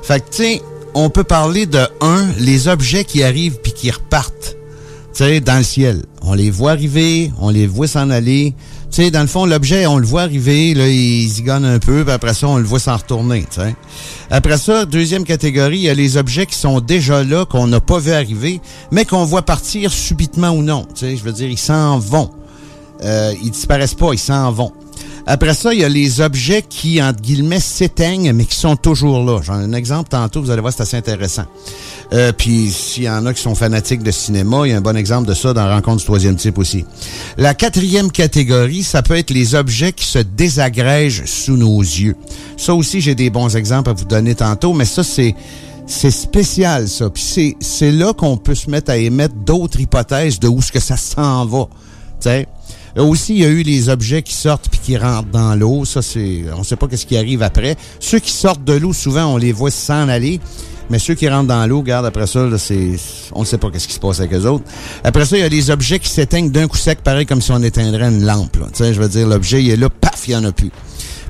[0.04, 0.62] Fait que tu
[0.94, 4.58] on peut parler de un, les objets qui arrivent puis qui repartent
[5.20, 6.04] dans le ciel.
[6.24, 8.54] On les voit arriver, on les voit s'en aller.
[8.92, 12.14] Tu dans le fond, l'objet, on le voit arriver, là, il zigonne un peu, puis
[12.14, 13.62] après ça, on le voit s'en retourner, tu.
[14.30, 17.80] Après ça, deuxième catégorie, il y a les objets qui sont déjà là, qu'on n'a
[17.80, 18.60] pas vu arriver,
[18.92, 20.86] mais qu'on voit partir subitement ou non.
[20.96, 22.32] Tu je veux dire, ils s'en vont.
[23.04, 24.74] Euh, ils disparaissent pas, ils s'en vont.
[25.26, 29.24] Après ça, il y a les objets qui, entre guillemets, s'éteignent, mais qui sont toujours
[29.24, 29.40] là.
[29.44, 31.46] J'en ai un exemple tantôt, vous allez voir, c'est assez intéressant.
[32.14, 34.82] Euh, puis, s'il y en a qui sont fanatiques de cinéma, il y a un
[34.82, 36.86] bon exemple de ça dans Rencontre du troisième type aussi.
[37.38, 42.16] La quatrième catégorie, ça peut être les objets qui se désagrègent sous nos yeux.
[42.58, 45.36] Ça aussi, j'ai des bons exemples à vous donner tantôt, mais ça, c'est
[45.88, 47.10] c'est spécial, ça.
[47.10, 50.80] Puis c'est, là qu'on peut se mettre à émettre d'autres hypothèses de où ce que
[50.80, 51.68] ça s'en va.
[52.20, 52.48] sais.
[52.98, 55.86] Aussi, il y a eu les objets qui sortent puis qui rentrent dans l'eau.
[55.86, 57.76] Ça, c'est, on sait pas qu'est-ce qui arrive après.
[58.00, 60.40] Ceux qui sortent de l'eau, souvent, on les voit s'en aller.
[60.90, 62.92] Mais ceux qui rentrent dans l'eau, regarde, après ça, là, c'est,
[63.32, 64.66] on ne sait pas qu'est-ce qui se passe avec eux autres.
[65.06, 67.52] Après ça, il y a des objets qui s'éteignent d'un coup sec, pareil comme si
[67.54, 68.58] on éteindrait une lampe.
[68.58, 68.68] Là.
[68.74, 70.70] Tu sais, je veux dire, l'objet, il est là, paf, il n'y en a plus.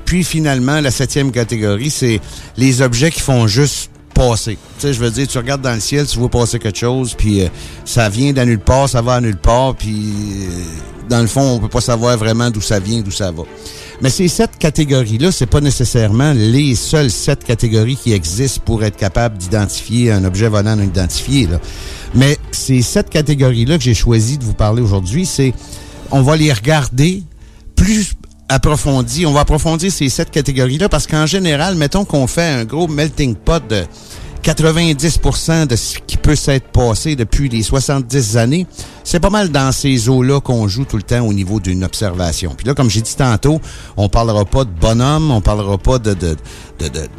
[0.04, 2.20] Puis finalement, la septième catégorie, c'est
[2.56, 4.58] les objets qui font juste passer.
[4.78, 7.14] Tu sais, je veux dire, tu regardes dans le ciel, tu vois passer quelque chose,
[7.14, 7.48] puis euh,
[7.84, 11.42] ça vient d'à nulle part, ça va à nulle part, puis euh, dans le fond,
[11.42, 13.42] on peut pas savoir vraiment d'où ça vient, d'où ça va.
[14.00, 18.96] Mais ces sept catégories-là, c'est pas nécessairement les seules sept catégories qui existent pour être
[18.96, 21.46] capable d'identifier un objet volant non identifié.
[21.46, 21.60] Là.
[22.14, 25.54] Mais ces sept catégories-là que j'ai choisi de vous parler aujourd'hui, c'est
[26.10, 27.22] on va les regarder
[27.76, 28.14] plus
[29.26, 33.34] On va approfondir ces sept catégories-là parce qu'en général, mettons qu'on fait un gros melting
[33.34, 33.84] pot de
[34.42, 38.66] 90% de ce qui peut s'être passé depuis les 70 années,
[39.04, 42.54] c'est pas mal dans ces eaux-là qu'on joue tout le temps au niveau d'une observation.
[42.56, 43.60] Puis là, comme j'ai dit tantôt,
[43.96, 46.36] on parlera pas de bonhomme, on parlera pas de, de,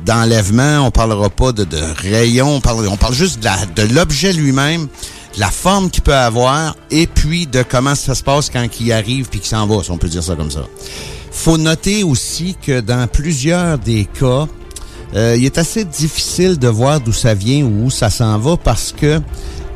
[0.06, 1.66] d'enlèvement, on parlera pas de,
[1.98, 4.88] rayon, on parle, on juste de, de l'objet lui-même,
[5.36, 8.92] de la forme qu'il peut avoir, et puis de comment ça se passe quand il
[8.92, 10.66] arrive puis qu'il s'en va, si on peut dire ça comme ça.
[11.34, 14.48] Faut noter aussi que dans plusieurs des cas,
[15.16, 18.56] euh, il est assez difficile de voir d'où ça vient ou où ça s'en va
[18.56, 19.20] parce que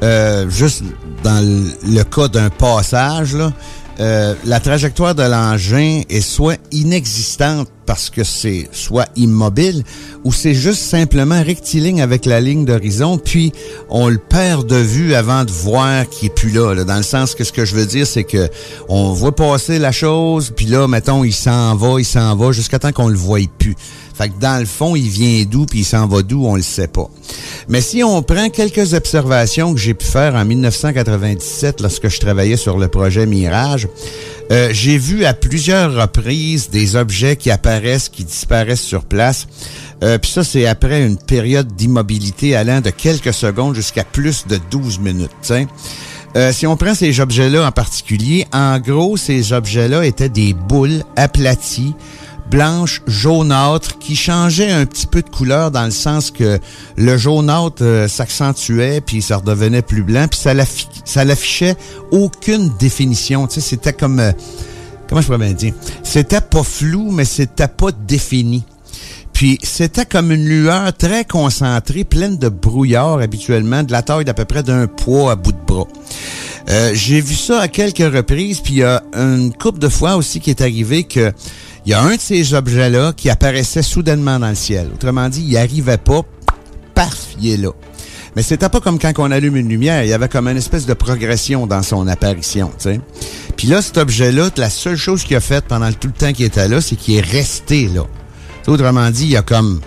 [0.04, 0.84] euh, juste
[1.24, 3.52] dans le, cas d'un passage, là,
[4.00, 9.84] euh, la trajectoire de l'engin est soit inexistante parce que c'est soit immobile
[10.24, 13.54] ou c'est juste simplement rectiligne avec la ligne d'horizon, puis
[13.90, 17.34] on le perd de vue avant de voir qu'il est plus là, Dans le sens
[17.34, 18.50] que ce que je veux dire, c'est que
[18.90, 22.78] on voit passer la chose, puis là, mettons, il s'en va, il s'en va, jusqu'à
[22.78, 23.76] temps qu'on le voie plus.
[24.18, 26.64] Fait que dans le fond, il vient d'où puis il s'en va d'où, on le
[26.64, 27.08] sait pas.
[27.70, 32.58] Mais si on prend quelques observations que j'ai pu faire en 1997 lorsque je travaillais
[32.58, 33.88] sur le projet Mirage,
[34.52, 39.48] euh, j'ai vu à plusieurs reprises des objets qui apparaissent, qui disparaissent sur place.
[40.04, 44.60] Euh, puis ça, c'est après une période d'immobilité allant de quelques secondes jusqu'à plus de
[44.72, 45.32] 12 minutes.
[46.36, 51.04] Euh, si on prend ces objets-là en particulier, en gros, ces objets-là étaient des boules
[51.16, 51.94] aplaties
[52.50, 56.60] blanche, jaunâtre, qui changeait un petit peu de couleur dans le sens que
[56.96, 61.76] le jaunâtre euh, s'accentuait, puis ça redevenait plus blanc, puis ça l'affichait
[62.12, 63.48] aucune définition.
[63.48, 64.20] Tu sais, c'était comme...
[64.20, 64.32] Euh,
[65.08, 65.74] comment je pourrais bien dire?
[66.04, 68.64] C'était pas flou, mais c'était pas défini.
[69.38, 74.34] Puis c'était comme une lueur très concentrée, pleine de brouillard habituellement, de la taille d'à
[74.34, 75.86] peu près d'un poids à bout de bras.
[76.70, 80.16] Euh, j'ai vu ça à quelques reprises, puis il y a une couple de fois
[80.16, 81.32] aussi qui est arrivé que
[81.88, 84.90] il y a un de ces objets-là qui apparaissait soudainement dans le ciel.
[84.94, 86.22] Autrement dit, il arrivait pas,
[86.94, 87.70] paf, il est là.
[88.36, 90.86] Mais c'était pas comme quand on allume une lumière, il y avait comme une espèce
[90.86, 93.02] de progression dans son apparition, tu sais.
[93.56, 96.44] Puis là, cet objet-là, la seule chose qu'il a faite pendant tout le temps qu'il
[96.44, 98.04] était là, c'est qu'il est resté là.
[98.68, 99.80] autrement dit, il a comme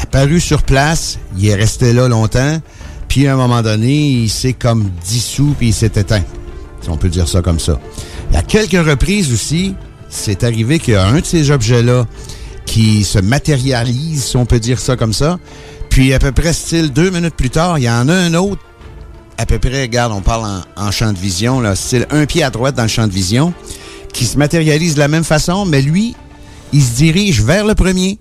[0.00, 2.62] apparu sur place, il est resté là longtemps,
[3.08, 6.24] puis à un moment donné, il s'est comme dissous puis il s'est éteint.
[6.80, 7.78] Si on peut dire ça comme ça.
[8.30, 9.74] Il y a quelques reprises aussi,
[10.12, 12.06] c'est arrivé qu'il y a un de ces objets-là
[12.66, 15.38] qui se matérialise, si on peut dire ça comme ça.
[15.88, 18.62] Puis à peu près style deux minutes plus tard, il y en a un autre,
[19.38, 22.50] à peu près, regarde, on parle en, champ de vision, là, style un pied à
[22.50, 23.54] droite dans le champ de vision,
[24.12, 26.14] qui se matérialise de la même façon, mais lui,
[26.74, 28.18] il se dirige vers le premier.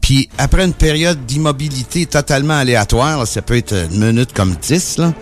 [0.00, 5.12] Puis après une période d'immobilité totalement aléatoire, ça peut être une minute comme dix, là,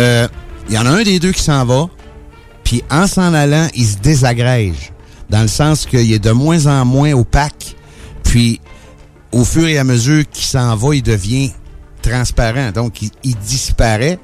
[0.00, 0.26] euh,
[0.70, 1.88] il y en a un des deux qui s'en va,
[2.64, 4.92] puis en s'en allant, il se désagrège
[5.30, 7.76] dans le sens qu'il est de moins en moins opaque,
[8.22, 8.60] puis
[9.32, 11.50] au fur et à mesure qu'il s'en va, il devient
[12.02, 14.18] transparent, donc il, disparaît.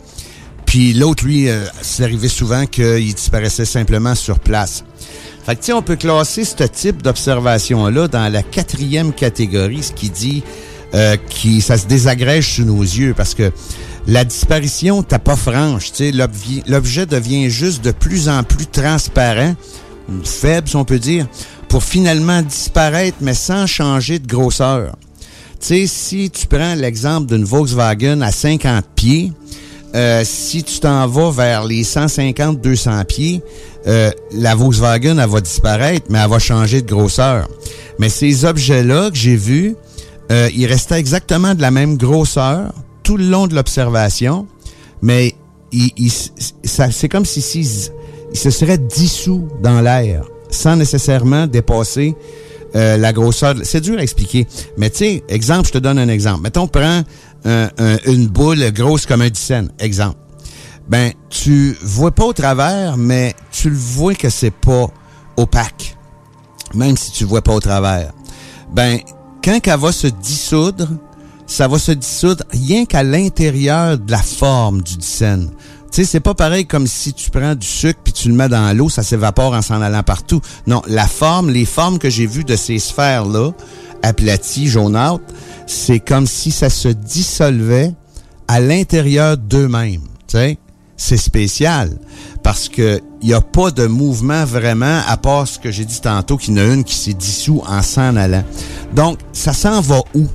[0.66, 4.84] Puis l'autre, lui, euh, c'est arrivé souvent qu'il disparaissait simplement sur place.
[5.44, 10.42] Fait que, on peut classer ce type d'observation-là dans la quatrième catégorie, ce qui dit
[10.94, 11.16] euh,
[11.60, 13.52] ça se désagrège sous nos yeux, parce que
[14.06, 15.92] la disparition, t'as pas franche.
[16.66, 19.54] L'objet devient juste de plus en plus transparent
[20.22, 21.26] faible, si on peut dire,
[21.68, 24.96] pour finalement disparaître, mais sans changer de grosseur.
[25.60, 29.32] Tu sais, si tu prends l'exemple d'une Volkswagen à 50 pieds,
[29.94, 33.42] euh, si tu t'en vas vers les 150-200 pieds,
[33.86, 37.48] euh, la Volkswagen, elle va disparaître, mais elle va changer de grosseur.
[37.98, 39.76] Mais ces objets-là que j'ai vus,
[40.32, 42.72] euh, ils restaient exactement de la même grosseur
[43.04, 44.46] tout le long de l'observation,
[45.00, 45.34] mais
[46.64, 47.90] c'est comme si, si
[48.34, 52.14] se serait dissous dans l'air sans nécessairement dépasser
[52.76, 53.54] euh, la grosseur.
[53.62, 54.46] C'est dur à expliquer.
[54.76, 56.42] Mais tu sais, exemple, je te donne un exemple.
[56.42, 57.02] Mettons, prends
[58.06, 60.16] une boule grosse comme un dixaine, exemple.
[60.88, 64.86] Ben, tu vois pas au travers, mais tu le vois que c'est pas
[65.36, 65.96] opaque.
[66.74, 68.12] Même si tu vois pas au travers.
[68.72, 68.98] Ben,
[69.42, 70.88] quand elle va se dissoudre,
[71.46, 75.50] ça va se dissoudre rien qu'à l'intérieur de la forme du dixaine.
[76.02, 78.88] C'est pas pareil comme si tu prends du sucre puis tu le mets dans l'eau,
[78.88, 80.40] ça s'évapore en s'en allant partout.
[80.66, 83.52] Non, la forme, les formes que j'ai vues de ces sphères-là,
[84.02, 85.22] aplaties, jaunâtres,
[85.68, 87.94] c'est comme si ça se dissolvait
[88.48, 90.02] à l'intérieur d'eux-mêmes.
[90.96, 91.96] C'est spécial
[92.42, 96.00] parce que il n'y a pas de mouvement vraiment à part ce que j'ai dit
[96.00, 98.44] tantôt qu'il y en a une qui s'est dissous en s'en allant.
[98.94, 100.26] Donc, ça s'en va où?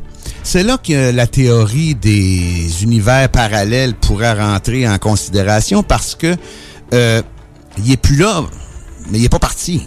[0.51, 6.35] C'est là que la théorie des univers parallèles pourrait rentrer en considération parce que
[6.91, 7.21] euh,
[7.77, 8.43] il est plus là,
[9.11, 9.81] mais il est pas parti.
[9.81, 9.85] Tu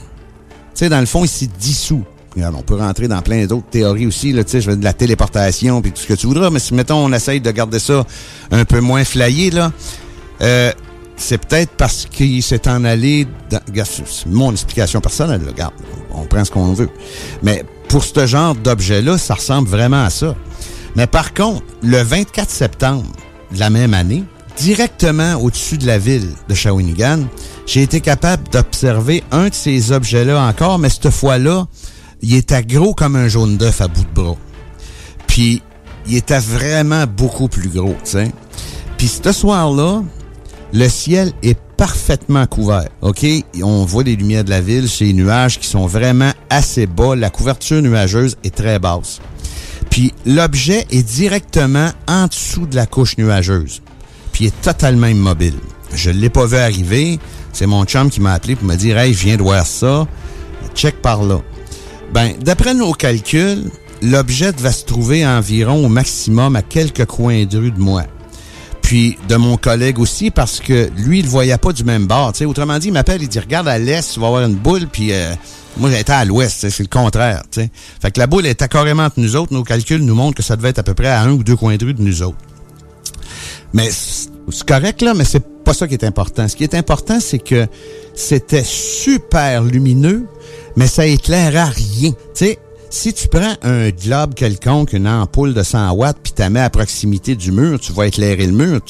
[0.75, 2.05] sais, dans le fond, il s'est dissous.
[2.37, 4.85] Regarde, on peut rentrer dans plein d'autres théories aussi, là, tu sais, je veux de
[4.85, 7.81] la téléportation puis tout ce que tu voudras, mais si, mettons, on essaye de garder
[7.81, 8.07] ça
[8.53, 9.73] un peu moins flayé, là,
[10.43, 10.71] euh,
[11.17, 15.75] c'est peut-être parce qu'il s'est en allé dans, c'est mon explication personnelle, là, regarde,
[16.15, 16.91] on prend ce qu'on veut.
[17.43, 20.37] Mais pour ce genre d'objet-là, ça ressemble vraiment à ça.
[20.97, 23.11] Mais par contre, le 24 septembre
[23.53, 24.25] de la même année,
[24.57, 27.21] directement au-dessus de la ville de Shawinigan,
[27.67, 31.67] j'ai été capable d'observer un de ces objets-là encore, mais cette fois-là,
[32.21, 34.37] il était gros comme un jaune d'œuf à bout de bras.
[35.27, 35.63] Puis,
[36.07, 38.33] il était vraiment beaucoup plus gros, tu sais.
[38.99, 40.03] Puis, ce soir-là,
[40.73, 43.27] le ciel est parfaitement couvert, OK?
[43.63, 47.17] On voit les lumières de la ville, ces nuages qui sont vraiment assez bas.
[47.17, 49.21] La couverture nuageuse est très basse.
[49.93, 53.83] Puis, l'objet est directement en dessous de la couche nuageuse.
[54.33, 55.57] Puis, il est totalement immobile.
[55.93, 57.19] Je l'ai pas vu arriver.
[57.53, 60.09] C'est mon chum qui m'a appelé pour me dire, hey, je viens de voir ça.
[60.75, 61.43] Check par là.
[62.11, 67.59] Ben, d'après nos calculs, l'objet va se trouver environ au maximum à quelques coins de
[67.59, 68.05] rue de moi.
[68.81, 72.35] Puis de mon collègue aussi, parce que lui, il le voyait pas du même bord.
[72.35, 72.47] sais.
[72.47, 75.13] Autrement dit, il m'appelle, il dit Regarde à l'est, tu vas avoir une boule, puis
[75.13, 75.35] euh,
[75.77, 77.43] moi j'étais à l'ouest, c'est le contraire.
[77.51, 77.71] sais.
[78.01, 79.53] Fait que la boule était carrément entre nous autres.
[79.53, 81.57] Nos calculs nous montrent que ça devait être à peu près à un ou deux
[81.57, 82.37] coins de rue de nous autres.
[83.73, 86.47] Mais c'est correct, là, mais c'est pas ça qui est important.
[86.49, 87.67] Ce qui est important, c'est que
[88.15, 90.27] c'était super lumineux,
[90.77, 92.13] mais ça éclairait rien.
[92.35, 92.57] Tu
[92.93, 96.69] si tu prends un globe quelconque, une ampoule de 100 watts, puis tu mets à
[96.69, 98.81] proximité du mur, tu vas éclairer le mur.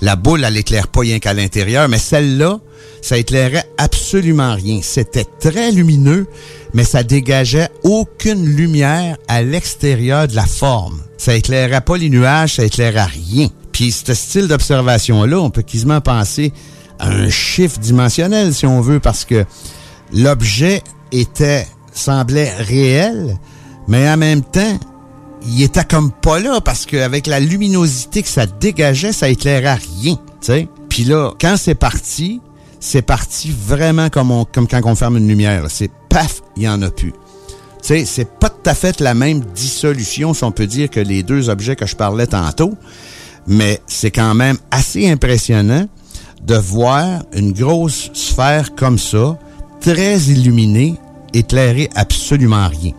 [0.00, 2.58] la boule, elle éclaire pas rien qu'à l'intérieur, mais celle-là,
[3.02, 4.80] ça éclairait absolument rien.
[4.82, 6.26] C'était très lumineux,
[6.72, 11.02] mais ça dégageait aucune lumière à l'extérieur de la forme.
[11.18, 13.48] Ça éclairait pas les nuages, ça éclairait rien.
[13.72, 16.54] Puis ce style d'observation-là, on peut quasiment penser
[16.98, 19.44] à un chiffre dimensionnel, si on veut, parce que
[20.14, 23.38] l'objet était semblait réel,
[23.90, 24.78] mais en même temps,
[25.42, 30.14] il était comme pas là parce qu'avec la luminosité que ça dégageait, ça éclairait rien,
[30.14, 30.68] tu sais.
[30.88, 32.40] Puis là, quand c'est parti,
[32.78, 35.64] c'est parti vraiment comme, on, comme quand on ferme une lumière.
[35.68, 37.12] C'est paf, il y en a plus.
[37.82, 41.24] Sais, c'est pas tout à fait la même dissolution, si on peut dire, que les
[41.24, 42.74] deux objets que je parlais tantôt,
[43.48, 45.88] mais c'est quand même assez impressionnant
[46.44, 49.36] de voir une grosse sphère comme ça,
[49.80, 50.94] très illuminée,
[51.34, 52.92] éclairer absolument rien.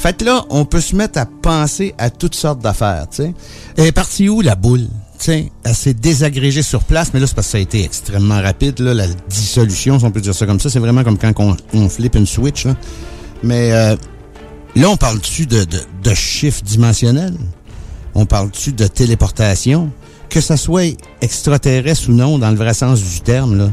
[0.00, 3.34] Fait là, on peut se mettre à penser à toutes sortes d'affaires, tu sais.
[3.76, 4.86] Elle est partie où, la boule?
[5.18, 8.40] sais, elle s'est désagrégée sur place, mais là, c'est parce que ça a été extrêmement
[8.40, 10.70] rapide, là, la dissolution, si on peut dire ça comme ça.
[10.70, 12.66] C'est vraiment comme quand on, on flippe une switch.
[13.42, 13.94] Mais euh,
[14.74, 17.36] là, on parle-tu de, de, de chiffres dimensionnels?
[18.14, 19.90] On parle-tu de téléportation?
[20.30, 23.70] Que ça soit extraterrestre ou non, dans le vrai sens du terme, là,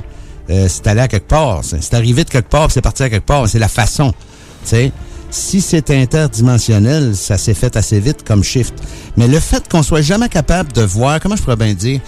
[0.50, 1.62] euh, c'est allé à quelque part.
[1.64, 3.48] C'est arrivé de quelque part, c'est parti à quelque part.
[3.48, 4.14] C'est la façon.
[4.66, 4.92] sais.
[5.30, 8.74] Si c'est interdimensionnel, ça s'est fait assez vite comme shift.
[9.18, 12.00] Mais le fait qu'on soit jamais capable de voir, comment je pourrais bien dire,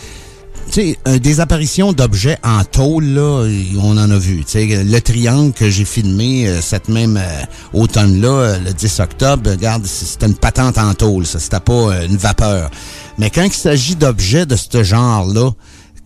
[0.71, 3.47] tu sais, des apparitions d'objets en tôle, là,
[3.81, 4.43] on en a vu.
[4.45, 9.49] Tu sais, le triangle que j'ai filmé euh, cette même euh, automne-là, le 10 octobre,
[9.49, 11.39] regarde, c'était une patente en tôle, ça.
[11.39, 12.69] C'était pas une vapeur.
[13.17, 15.51] Mais quand il s'agit d'objets de ce genre-là,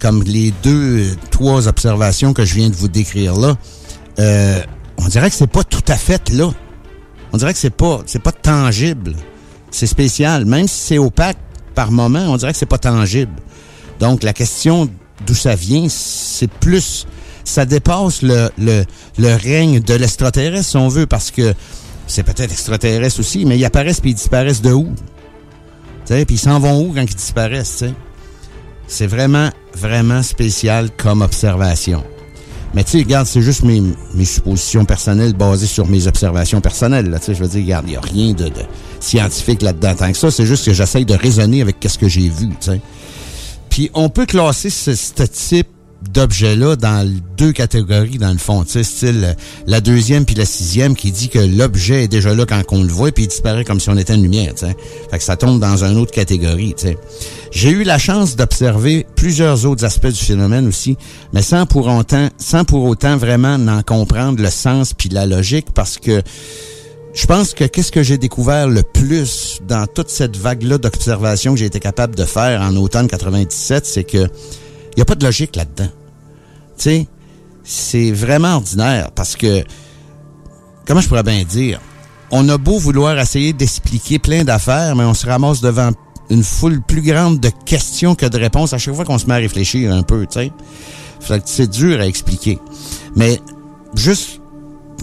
[0.03, 3.55] comme les deux, trois observations que je viens de vous décrire là,
[4.19, 4.59] euh,
[4.97, 6.51] on dirait que c'est pas tout à fait là.
[7.33, 9.15] On dirait que c'est pas, c'est pas tangible.
[9.71, 10.45] C'est spécial.
[10.45, 11.37] Même si c'est opaque
[11.73, 13.33] par moment, on dirait que c'est pas tangible.
[13.99, 14.87] Donc, la question
[15.25, 17.07] d'où ça vient, c'est plus,
[17.43, 18.85] ça dépasse le, le,
[19.17, 21.53] le règne de l'extraterrestre, si on veut, parce que
[22.05, 24.89] c'est peut-être extraterrestre aussi, mais ils apparaissent puis ils disparaissent de où?
[26.05, 27.85] Puis ils s'en vont où quand ils disparaissent?
[28.87, 32.03] C'est vraiment, vraiment spécial comme observation.
[32.73, 33.81] Mais tu sais, regarde, c'est juste mes,
[34.15, 37.09] mes, suppositions personnelles basées sur mes observations personnelles.
[37.09, 38.49] Là, je veux dire, regarde, il a rien de,
[38.99, 40.31] scientifique là-dedans tant que ça.
[40.31, 42.49] C'est juste que j'essaye de raisonner avec ce que j'ai vu.
[42.59, 42.81] sais.
[43.69, 45.67] Puis on peut classer ce, ce type
[46.11, 48.63] d'objets-là dans deux catégories, dans le fond.
[48.63, 49.33] Tu sais, style euh,
[49.67, 52.89] la deuxième puis la sixième qui dit que l'objet est déjà là quand on le
[52.89, 54.53] voit puis il disparaît comme si on était une lumière.
[54.53, 54.75] Tu sais.
[55.11, 56.73] Fait que ça tombe dans une autre catégorie.
[56.77, 56.97] Tu sais.
[57.51, 60.97] J'ai eu la chance d'observer plusieurs autres aspects du phénomène aussi,
[61.33, 65.67] mais sans pour autant, sans pour autant vraiment n'en comprendre le sens puis la logique
[65.73, 66.21] parce que
[67.13, 71.59] je pense que qu'est-ce que j'ai découvert le plus dans toute cette vague-là d'observation que
[71.59, 74.27] j'ai été capable de faire en automne 97, c'est que
[74.93, 75.89] il n'y a pas de logique là-dedans.
[76.77, 77.07] Tu sais,
[77.63, 79.63] c'est vraiment ordinaire parce que,
[80.85, 81.79] comment je pourrais bien dire,
[82.31, 85.91] on a beau vouloir essayer d'expliquer plein d'affaires, mais on se ramasse devant
[86.29, 89.35] une foule plus grande de questions que de réponses à chaque fois qu'on se met
[89.35, 90.49] à réfléchir un peu, tu
[91.19, 91.41] sais.
[91.45, 92.59] c'est dur à expliquer.
[93.15, 93.39] Mais
[93.95, 94.41] juste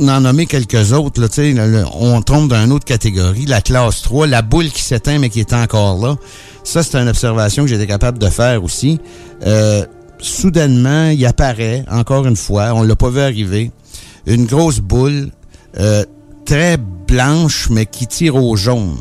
[0.00, 4.02] en nommer quelques autres, là, tu sais, on tombe dans une autre catégorie, la classe
[4.02, 6.16] 3, la boule qui s'éteint mais qui est encore là.
[6.64, 9.00] Ça, c'est une observation que j'étais capable de faire aussi.
[9.46, 9.84] Euh,
[10.18, 13.70] soudainement, il apparaît, encore une fois, on l'a pas vu arriver,
[14.26, 15.30] une grosse boule
[15.78, 16.04] euh,
[16.44, 18.96] très blanche, mais qui tire au jaune.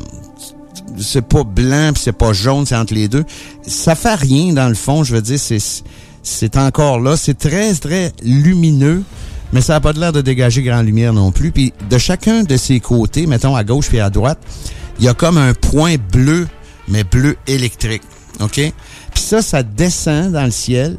[0.98, 3.24] C'est pas blanc, c'est pas jaune, c'est entre les deux.
[3.66, 5.58] Ça fait rien, dans le fond, je veux dire, c'est
[6.22, 7.16] c'est encore là.
[7.16, 9.02] C'est très, très lumineux,
[9.52, 11.50] mais ça n'a pas l'air de dégager grand lumière non plus.
[11.50, 14.38] Puis de chacun de ses côtés, mettons à gauche puis à droite,
[14.98, 16.46] il y a comme un point bleu,
[16.90, 18.02] mais bleu électrique.
[18.40, 18.54] OK?
[18.54, 20.96] Puis ça, ça descend dans le ciel,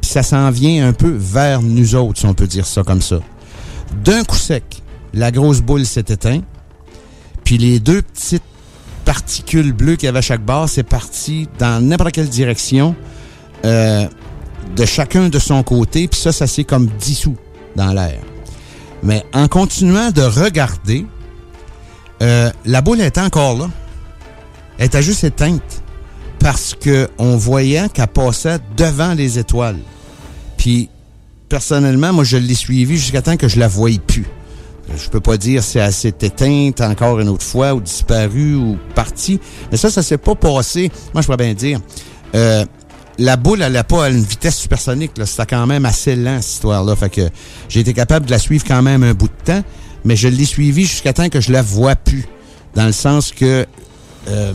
[0.00, 3.02] puis ça s'en vient un peu vers nous autres, si on peut dire ça comme
[3.02, 3.18] ça.
[4.04, 6.44] D'un coup sec, la grosse boule s'est éteinte,
[7.44, 8.42] puis les deux petites
[9.04, 12.94] particules bleues qu'il y avait à chaque barre, c'est parti dans n'importe quelle direction
[13.64, 14.06] euh,
[14.76, 17.36] de chacun de son côté, puis ça, ça s'est comme dissous
[17.76, 18.20] dans l'air.
[19.02, 21.04] Mais en continuant de regarder,
[22.22, 23.68] euh, la boule est encore là.
[24.82, 25.80] Elle était juste éteinte
[26.40, 29.78] parce que on voyait qu'elle passait devant les étoiles.
[30.56, 30.88] Puis,
[31.48, 34.26] personnellement, moi, je l'ai suivie jusqu'à temps que je la voyais plus.
[34.96, 38.76] Je peux pas dire si elle s'est éteinte encore une autre fois ou disparue ou
[38.96, 39.38] partie.
[39.70, 40.90] Mais ça, ça s'est pas passé.
[41.14, 41.78] Moi, je pourrais bien dire.
[42.34, 42.64] Euh,
[43.18, 45.12] la boule, elle n'a pas à une vitesse supersonique.
[45.24, 46.96] C'était quand même assez lent, cette histoire-là.
[46.96, 47.30] Fait que
[47.68, 49.62] j'ai été capable de la suivre quand même un bout de temps,
[50.04, 52.26] mais je l'ai suivie jusqu'à temps que je la vois plus.
[52.74, 53.64] Dans le sens que
[54.28, 54.52] euh,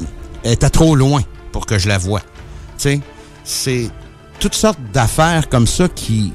[0.48, 1.22] elle était trop loin
[1.52, 2.22] pour que je la vois.
[2.22, 2.26] Tu
[2.78, 3.00] sais,
[3.44, 3.90] c'est
[4.40, 6.32] toutes sortes d'affaires comme ça qui...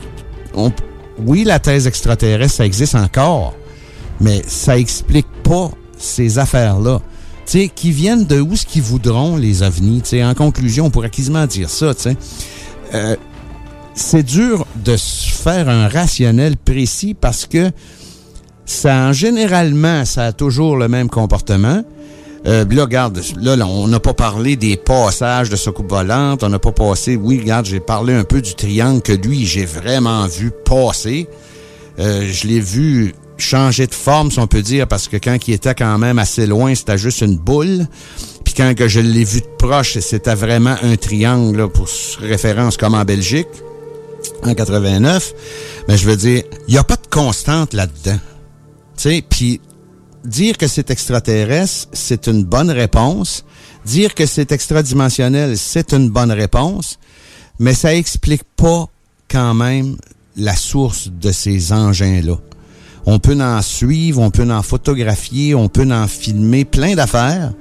[0.55, 0.71] ont
[1.19, 3.55] oui, la thèse extraterrestre, ça existe encore,
[4.21, 7.01] mais ça explique pas ces affaires-là.
[7.47, 10.03] Tu sais, qui viennent de où ce qu'ils voudront, les ovnis.
[10.03, 12.17] Tu sais, en conclusion, on pourrait quasiment dire ça, tu sais.
[12.95, 13.17] Euh,
[13.95, 17.71] c'est dur de se faire un rationnel précis parce que
[18.67, 21.83] ça, généralement, ça a toujours le même comportement.
[22.47, 26.43] Euh, là, regarde, là, on n'a pas parlé des passages de soucoupe volante.
[26.43, 27.17] On n'a pas passé...
[27.17, 31.29] Oui, regarde, j'ai parlé un peu du triangle que lui, j'ai vraiment vu passer.
[32.01, 35.55] Euh, je l'ai vu changer de forme, si on peut dire, parce que quand il
[35.55, 37.87] était quand même assez loin, c'était juste une boule.
[38.45, 41.89] Puis quand que je l'ai vu de proche, c'était vraiment un triangle, là, pour
[42.21, 43.49] référence comme en Belgique,
[44.43, 45.33] en 89.
[45.89, 48.19] Mais je veux dire, il n'y a pas de constante là-dedans.
[48.97, 49.61] Tu sais, puis
[50.25, 53.45] dire que c'est extraterrestre, c'est une bonne réponse.
[53.85, 56.99] Dire que c'est extradimensionnel, c'est une bonne réponse.
[57.59, 58.87] Mais ça explique pas
[59.29, 59.97] quand même
[60.37, 62.37] la source de ces engins-là.
[63.05, 67.53] On peut en suivre, on peut en photographier, on peut en filmer plein d'affaires.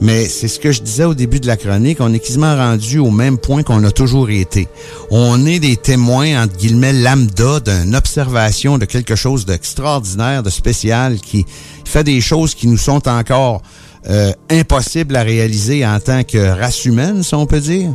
[0.00, 2.98] Mais c'est ce que je disais au début de la chronique, on est quasiment rendu
[2.98, 4.68] au même point qu'on a toujours été.
[5.10, 11.20] On est des témoins, entre guillemets, lambda d'une observation de quelque chose d'extraordinaire, de spécial,
[11.20, 11.46] qui
[11.84, 13.62] fait des choses qui nous sont encore
[14.10, 17.94] euh, impossibles à réaliser en tant que race humaine, si on peut dire.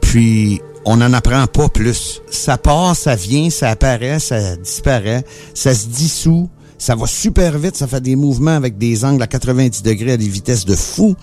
[0.00, 2.22] Puis, on n'en apprend pas plus.
[2.30, 5.24] Ça part, ça vient, ça apparaît, ça disparaît,
[5.54, 6.48] ça se dissout,
[6.84, 10.16] ça va super vite, ça fait des mouvements avec des angles à 90 degrés à
[10.18, 11.16] des vitesses de fou.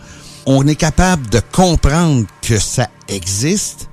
[0.47, 3.87] On est capable de comprendre que ça existe,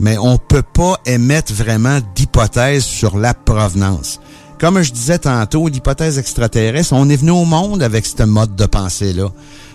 [0.00, 4.18] mais on peut pas émettre vraiment d'hypothèse sur la provenance.
[4.58, 8.66] Comme je disais tantôt, l'hypothèse extraterrestre, on est venu au monde avec ce mode de
[8.66, 9.28] pensée-là.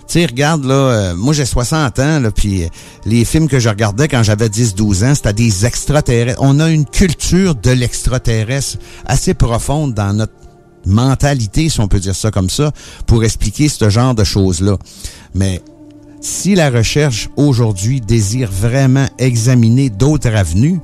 [0.06, 2.68] Tu sais, regarde, là, euh, moi j'ai 60 ans, là, puis euh,
[3.06, 6.42] les films que je regardais quand j'avais 10-12 ans, c'était des extraterrestres.
[6.42, 10.43] On a une culture de l'extraterrestre assez profonde dans notre
[10.86, 12.72] mentalité, si on peut dire ça comme ça,
[13.06, 14.76] pour expliquer ce genre de choses-là.
[15.34, 15.62] Mais
[16.20, 20.80] si la recherche aujourd'hui désire vraiment examiner d'autres avenues,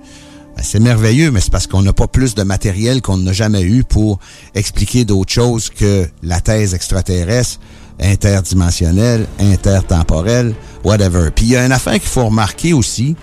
[0.57, 3.63] ben, c'est merveilleux, mais c'est parce qu'on n'a pas plus de matériel qu'on n'a jamais
[3.63, 4.19] eu pour
[4.55, 7.61] expliquer d'autres choses que la thèse extraterrestre
[8.01, 11.31] interdimensionnel, intertemporel, whatever.
[11.35, 13.17] Puis il y a une affaire qu'il faut remarquer aussi,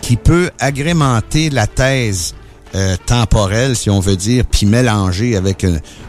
[0.00, 2.34] qui peut agrémenter la thèse
[2.74, 5.64] euh, temporelle, si on veut dire, puis mélanger avec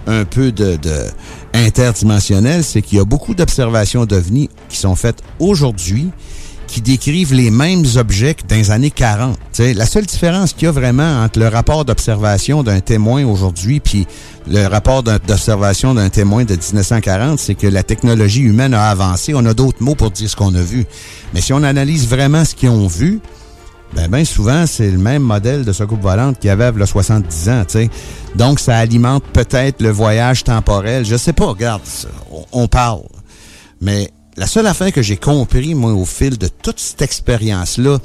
[0.08, 1.06] un, peu de, de
[1.54, 6.12] interdimensionnel, c'est qu'il y a beaucoup d'observations d'OVNI qui sont faites aujourd'hui
[6.68, 9.38] qui décrivent les mêmes objets que dans les années 40.
[9.52, 13.80] T'sais, la seule différence qu'il y a vraiment entre le rapport d'observation d'un témoin aujourd'hui
[13.80, 14.06] puis
[14.50, 19.34] le rapport d'observation d'un témoin de 1940, c'est que la technologie humaine a avancé.
[19.34, 20.86] On a d'autres mots pour dire ce qu'on a vu.
[21.34, 23.20] Mais si on analyse vraiment ce qu'ils ont vu,
[23.94, 27.50] ben, ben souvent, c'est le même modèle de coupe volante qu'il y avait a 70
[27.50, 27.64] ans.
[27.68, 27.90] sais.
[28.36, 31.06] Donc, ça alimente peut-être le voyage temporel.
[31.06, 31.82] Je sais pas, regarde,
[32.52, 33.02] on parle.
[33.82, 37.98] Mais la seule affaire que j'ai compris, moi, au fil de toute cette expérience-là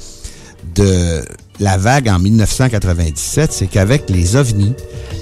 [0.75, 1.23] de
[1.61, 4.75] la vague en 1997, c'est qu'avec les ovnis,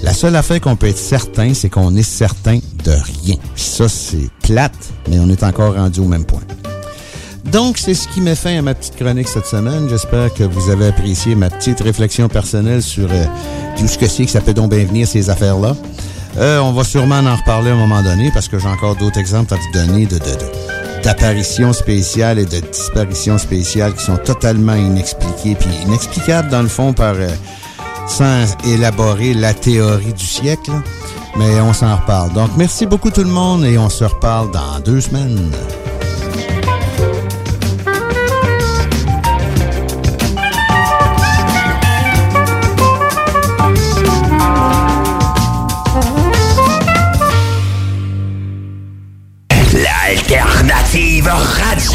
[0.03, 3.35] la seule affaire qu'on peut être certain, c'est qu'on est certain de rien.
[3.55, 4.73] ça, c'est plate,
[5.09, 6.41] mais on est encore rendu au même point.
[7.45, 9.87] Donc, c'est ce qui met fin à ma petite chronique cette semaine.
[9.89, 13.25] J'espère que vous avez apprécié ma petite réflexion personnelle sur euh,
[13.77, 15.75] tout ce que c'est que ça peut donc bien venir, ces affaires-là.
[16.37, 19.19] Euh, on va sûrement en reparler à un moment donné parce que j'ai encore d'autres
[19.19, 20.17] exemples à vous donner de,
[21.03, 26.93] d'apparitions spéciales et de disparitions spéciales qui sont totalement inexpliquées puis inexplicables dans le fond
[26.93, 27.29] par euh,
[28.07, 30.71] sans élaborer la théorie du siècle.
[31.37, 32.31] Mais on s'en reparle.
[32.33, 35.51] Donc merci beaucoup tout le monde et on se reparle dans deux semaines.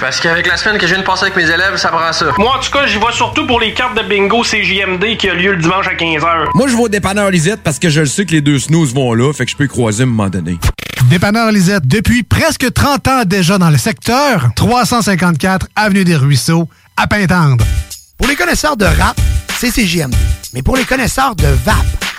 [0.00, 2.26] Parce qu'avec la semaine que je viens de passer avec mes élèves, ça prend ça.
[2.38, 5.34] Moi, en tout cas, j'y vais surtout pour les cartes de bingo CJMD qui a
[5.34, 6.48] lieu le dimanche à 15h.
[6.54, 8.94] Moi, je vais au dépanneur Lisette parce que je le sais que les deux snooze
[8.94, 10.58] vont là, fait que je peux y croiser à un moment donné.
[11.10, 17.06] Dépanneur Lisette, depuis presque 30 ans déjà dans le secteur, 354 Avenue des Ruisseaux, à
[17.06, 17.64] Pintendre.
[18.18, 19.20] Pour les connaisseurs de rap,
[19.58, 20.14] c'est CJMD.
[20.52, 21.76] Mais pour les connaisseurs de VAP,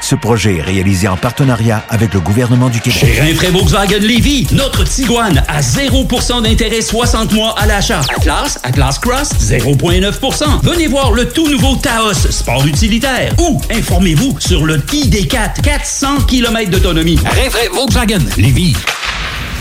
[0.00, 2.98] Ce projet est réalisé en partenariat avec le gouvernement du Québec.
[3.00, 8.00] Chez Rinfraie Volkswagen Lévy, notre Tiguan à 0% d'intérêt 60 mois à l'achat.
[8.16, 10.62] Atlas, Atlas Cross, 0,9%.
[10.62, 13.34] Venez voir le tout nouveau Taos, sport utilitaire.
[13.38, 17.18] Ou informez-vous sur le ID4, 400 km d'autonomie.
[17.24, 18.74] Rinfraie Volkswagen Lévy.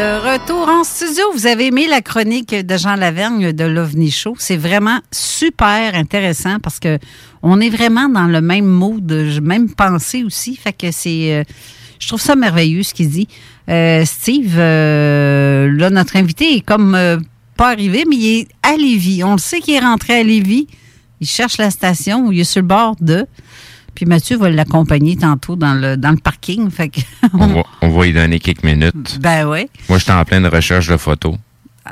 [0.00, 4.36] Retour en studio, vous avez aimé la chronique de Jean Lavergne de l'OVNI Show.
[4.38, 7.00] C'est vraiment super intéressant parce que
[7.42, 9.10] on est vraiment dans le même mood,
[9.42, 10.54] même pensée aussi.
[10.54, 11.44] Fait que c'est, euh,
[11.98, 13.26] je trouve ça merveilleux ce qu'il dit.
[13.68, 16.96] Euh, Steve, euh, là, notre invité est comme
[17.56, 19.24] pas arrivé, mais il est à Lévis.
[19.24, 20.68] On le sait qu'il est rentré à Lévis.
[21.20, 23.26] Il cherche la station où il est sur le bord de.
[23.98, 26.70] Puis Mathieu va l'accompagner tantôt dans le, dans le parking.
[26.70, 27.00] Fait que
[27.32, 29.18] on, va, on va y donner quelques minutes.
[29.20, 29.68] Ben oui.
[29.88, 31.34] Moi, j'étais en pleine recherche de photos.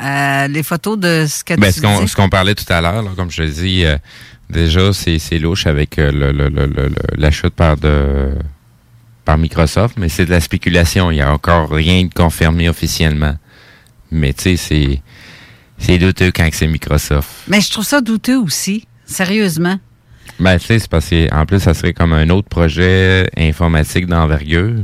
[0.00, 2.80] Euh, les photos de ce que ben, tu ce qu'on, ce qu'on parlait tout à
[2.80, 3.98] l'heure, là, comme je te dis, euh,
[4.48, 8.28] déjà, c'est, c'est louche avec euh, le, le, le, le- la chute par, de,
[9.24, 11.10] par Microsoft, mais c'est de la spéculation.
[11.10, 13.34] Il n'y a encore rien de confirmé officiellement.
[14.12, 15.02] Mais tu sais, c'est,
[15.78, 17.28] c'est douteux quand c'est Microsoft.
[17.48, 19.80] Mais je trouve ça douteux aussi, sérieusement.
[20.38, 24.74] Ben, tu sais, c'est parce qu'en plus, ça serait comme un autre projet informatique d'envergure.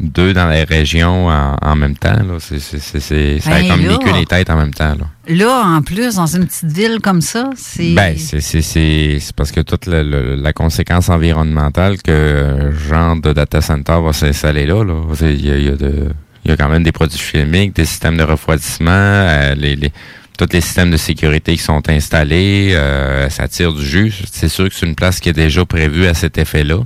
[0.00, 2.10] Deux dans la région en, en même temps.
[2.24, 2.38] Là.
[2.40, 4.18] C'est, c'est, c'est, c'est- ça a Ben comme là.
[4.18, 4.96] les têtes en même temps.
[4.98, 5.06] Là.
[5.28, 7.94] Là, en plus, dans une petite ville comme ça, c'est.
[7.94, 13.98] Ben, c'est, c'est, c'est, parce que toute la conséquence environnementale que genre de data center
[14.02, 14.82] va s'installer là.
[15.20, 16.08] Il y a, il y a de-
[16.44, 19.92] il y a quand même des produits chimiques, des systèmes de refroidissement, euh, les, les,
[20.38, 24.14] tous les systèmes de sécurité qui sont installés, euh, ça tire du jus.
[24.30, 26.80] C'est sûr que c'est une place qui est déjà prévue à cet effet-là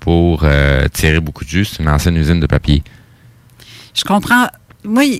[0.00, 1.64] pour euh, tirer beaucoup de jus.
[1.64, 2.82] C'est une ancienne usine de papier.
[3.94, 4.48] Je comprends.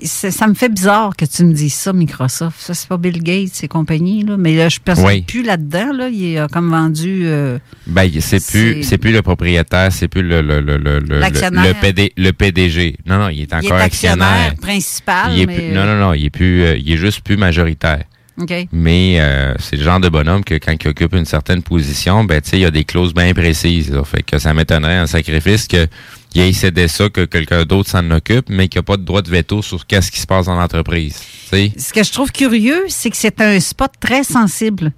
[0.03, 2.59] C'est- ça me fait bizarre que tu me dises ça, Microsoft.
[2.59, 4.37] Ça, c'est pas Bill Gates et compagnie, là.
[4.37, 5.21] Mais là, je ne Oui.
[5.23, 6.09] plus là-dedans, là.
[6.09, 7.21] Il a comme vendu.
[7.25, 7.57] euh,
[7.87, 12.13] Ben, c'est plus, c'est plus le propriétaire, c'est plus le, le, le, le, le, PD,
[12.15, 12.97] le PDG.
[13.05, 14.27] Non, non, il est il est encore actionnaire.
[14.27, 15.55] actionnaire principal, Il est mais.
[15.55, 18.03] plus- non, non, non, il est plus, euh, il est juste plus majoritaire.
[18.39, 18.53] OK.
[18.73, 22.41] Mais euh, c'est le genre de bonhomme que quand il occupe une certaine position, ben
[22.41, 23.91] tu sais, il y a des clauses bien précises.
[23.91, 24.03] là.
[24.03, 25.87] Fait que ça m'étonnerait un sacrifice que
[26.35, 29.03] il ait cédé ça, que quelqu'un d'autre s'en occupe, mais qu'il n'y a pas de
[29.03, 31.17] droit de veto sur qu'est-ce qui se passe dans l'entreprise.
[31.51, 34.91] Ce que je trouve curieux, c'est que c'est un spot très sensible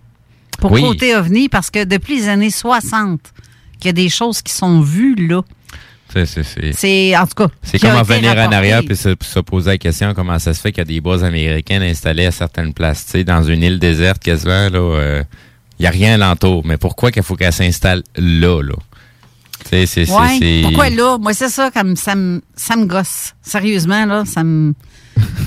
[0.60, 0.82] pour Oui.
[0.82, 3.20] côté OVNI parce que depuis les années 60,
[3.80, 5.44] qu'il y a des choses qui sont vues là.
[6.74, 7.48] C'est, en tout cas.
[7.62, 10.62] c'est comme été revenir en arrière puis se, se poser la question comment ça se
[10.62, 13.62] fait qu'il y a des bases américaines installées à certaines places, tu sais, dans une
[13.62, 15.24] île déserte quasiment, là, euh,
[15.78, 16.66] il n'y a rien alentour.
[16.66, 18.74] Mais pourquoi qu'il faut qu'elle s'installe là, là?
[19.70, 20.38] C'est, c'est, Ouais.
[20.40, 21.18] c'est- Pourquoi là?
[21.18, 23.34] Moi, c'est ça, comme ça me, ça me gosse.
[23.42, 24.74] Sérieusement, là, ça me.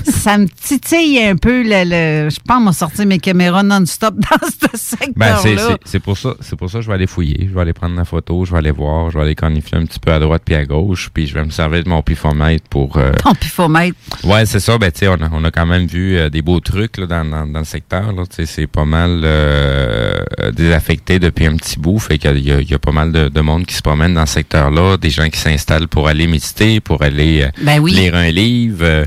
[0.05, 1.63] Ça me titille un peu.
[1.63, 1.83] Le,
[2.25, 5.77] le- je pense m'a sortir mes caméras non-stop dans ce Ben, c'est, secteur-là.
[5.83, 7.47] c'est, c'est pour ça, c'est pour ça que je vais aller fouiller.
[7.49, 9.85] Je vais aller prendre la photo, je vais aller voir, je vais aller cornifier un
[9.85, 12.65] petit peu à droite puis à gauche, puis je vais me servir de mon pifomètre
[12.69, 12.97] pour.
[12.97, 13.95] euh, Ton pifomètre.
[14.23, 14.77] Ouais, c'est ça.
[14.77, 17.05] Ben, tu sais, on a, on a quand même vu euh, des beaux trucs là,
[17.07, 18.13] dans, dans, dans le secteur.
[18.29, 20.19] C'est pas mal euh,
[20.53, 21.99] désaffecté depuis un petit bout.
[21.99, 24.13] Fait qu'il y a, il y a pas mal de, de monde qui se promène
[24.13, 27.91] dans ce secteur-là, des gens qui s'installent pour aller méditer, pour aller euh, Ben oui.
[27.93, 29.05] lire un livre.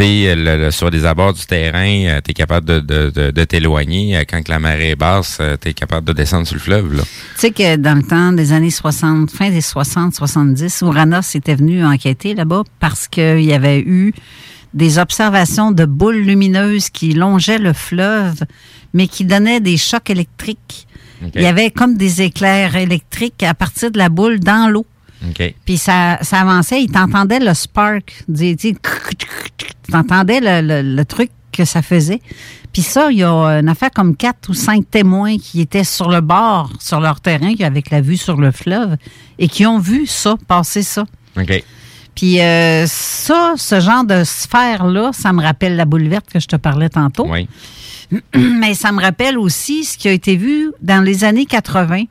[0.00, 2.80] Euh, tu tu sais, le- le- sur les abords du terrain, tu es capable de,
[2.80, 4.16] de, de, de t'éloigner.
[4.16, 7.02] Euh, Quand que la marée est basse, tu es capable de descendre sur le fleuve.
[7.02, 11.54] Tu sais que dans le temps des années 60, fin des 60, 70, Ouranos était
[11.54, 14.12] venu enquêter là-bas parce qu'il y avait eu
[14.72, 18.40] des observations de boules lumineuses qui longeaient le fleuve,
[18.92, 20.86] mais qui donnaient des chocs électriques.
[21.34, 24.84] Il y avait comme des éclairs électriques à partir de la boule dans l'eau.
[25.64, 28.74] Puis ça, ça avançait, il t'entendait le spark, tu
[29.90, 32.20] t'entendais le, le- le truc que ça faisait.
[32.72, 36.08] Puis ça, il y a une affaire comme quatre ou cinq témoins qui étaient sur
[36.10, 38.96] le bord, sur leur terrain, avec la vue sur le fleuve,
[39.38, 41.04] et qui ont vu ça, passer ça.
[41.38, 41.62] OK.
[42.16, 46.46] Puis euh, ça, ce genre de sphère-là, ça me rappelle la boule verte que je
[46.46, 47.26] te parlais tantôt.
[47.28, 47.48] Oui.
[48.34, 52.04] Mais ça me rappelle aussi ce qui a été vu dans les années 80.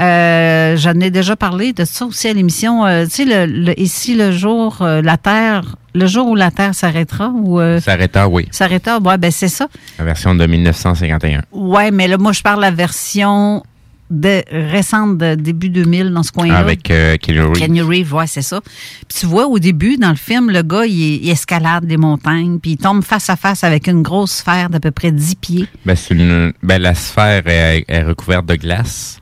[0.00, 2.84] Euh, J'en ai déjà parlé de ça aussi à l'émission.
[2.84, 6.50] Euh, tu sais, le, le- ici, le jour, euh, la Terre, le jour où la
[6.50, 8.46] Terre s'arrêtera ou S'arrêta, oui.
[8.50, 9.68] s'arrêta, ouais, ben c'est ça.
[9.98, 11.42] La version de 1951.
[11.52, 13.62] Ouais, mais là, moi, je parle de la version
[14.10, 16.58] de, récente de début 2000 dans ce coin-là.
[16.58, 17.52] Avec euh, Keanu Reeves.
[17.58, 18.60] Kenny Reeves, ouais, c'est ça.
[18.60, 22.58] Puis tu vois, au début, dans le film, le gars, il, il escalade des montagnes,
[22.60, 25.66] puis il tombe face à face avec une grosse sphère d'à peu près 10 pieds.
[25.86, 29.18] Ben, c'est une, ben, la sphère est, est recouverte de glace.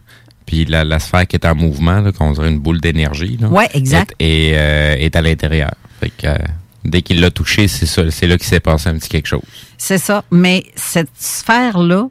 [0.47, 3.39] Puis la, la sphère qui est en mouvement, qu'on dirait une boule d'énergie.
[3.51, 4.15] Ouais, exact.
[4.19, 5.73] Est, est, euh, est à l'intérieur.
[6.01, 6.37] Fait que euh,
[6.85, 9.43] dès qu'il l'a touché, c'est ça, c'est là qu'il s'est passé un petit quelque chose.
[9.79, 10.23] C'est ça.
[10.31, 12.09] Mais cette sphère-là,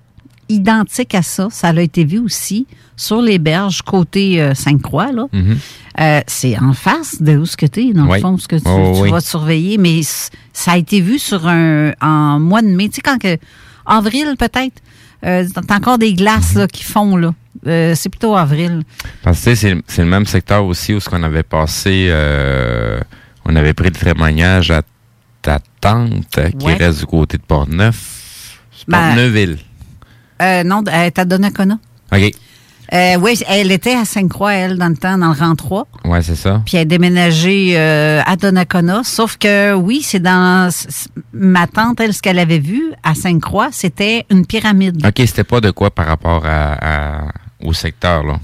[0.50, 5.12] identique à ça, ça a été vu aussi sur les berges côté euh, Sainte-Croix.
[5.12, 5.26] Là.
[5.32, 5.58] Mhm.
[6.00, 8.18] Euh, c'est en face de où ce que tu es, dans Oui.
[8.18, 9.12] le fond, ce que tu, Oh, tu oui.
[9.12, 9.78] vas surveiller.
[9.78, 12.90] Mais ça a été vu sur un en mois de mai.
[12.90, 13.38] Tu sais, quand que.
[13.86, 14.82] Avril, peut-être.
[15.26, 16.62] Euh, t'as encore des glaces Mhm.
[16.62, 17.34] là, qui font, là.
[17.68, 18.84] Euh, c'est plutôt avril.
[19.24, 23.00] Parce que c'est, le même secteur aussi où ce qu'on avait passé, euh,
[23.46, 24.82] on avait pris le témoignage à
[25.42, 26.76] ta tante euh, qui Ouais.
[26.76, 28.60] reste du côté de Portneuf.
[28.88, 29.60] Ben, Portneuville.
[30.42, 31.78] Euh, non, elle est à Donnacona.
[32.12, 32.32] OK.
[33.22, 35.88] Oui, elle était à Sainte-Croix, elle, dans le temps, dans le rang 3.
[36.06, 36.62] Ouais, c'est ça.
[36.66, 39.02] Puis elle a déménagé à Donnacona.
[39.04, 40.70] Sauf que, oui, c'est dans...
[41.34, 45.04] Ma tante, elle, ce qu'elle avait vu à Sainte-Croix, c'était une pyramide.
[45.06, 47.32] OK, c'était pas de quoi par rapport à, à-
[47.64, 48.40] au secteur, là.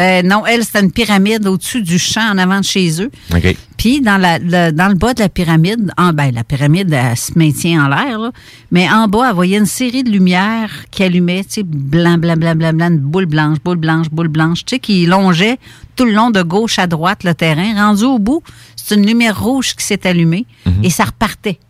[0.00, 3.12] Euh, non, elle, c'était une pyramide au-dessus du champ en avant de chez eux.
[3.32, 3.56] OK.
[3.76, 7.16] Puis dans, la, le- dans le bas de la pyramide, en, ben, la pyramide, elle
[7.16, 8.32] se maintient en l'air,
[8.72, 12.36] mais en bas, elle voyait une série de lumières qui allumaient, tu sais, blanc, blanc,
[12.36, 15.58] blanc, blanc, blanc, une boule blanche, boule blanche, boule blanche, tu sais, qui longeait
[15.94, 17.74] tout le long de gauche à droite le terrain.
[17.76, 18.42] Rendu au bout,
[18.74, 20.44] c'est une lumière rouge qui s'est allumée
[20.82, 21.60] et ça repartait.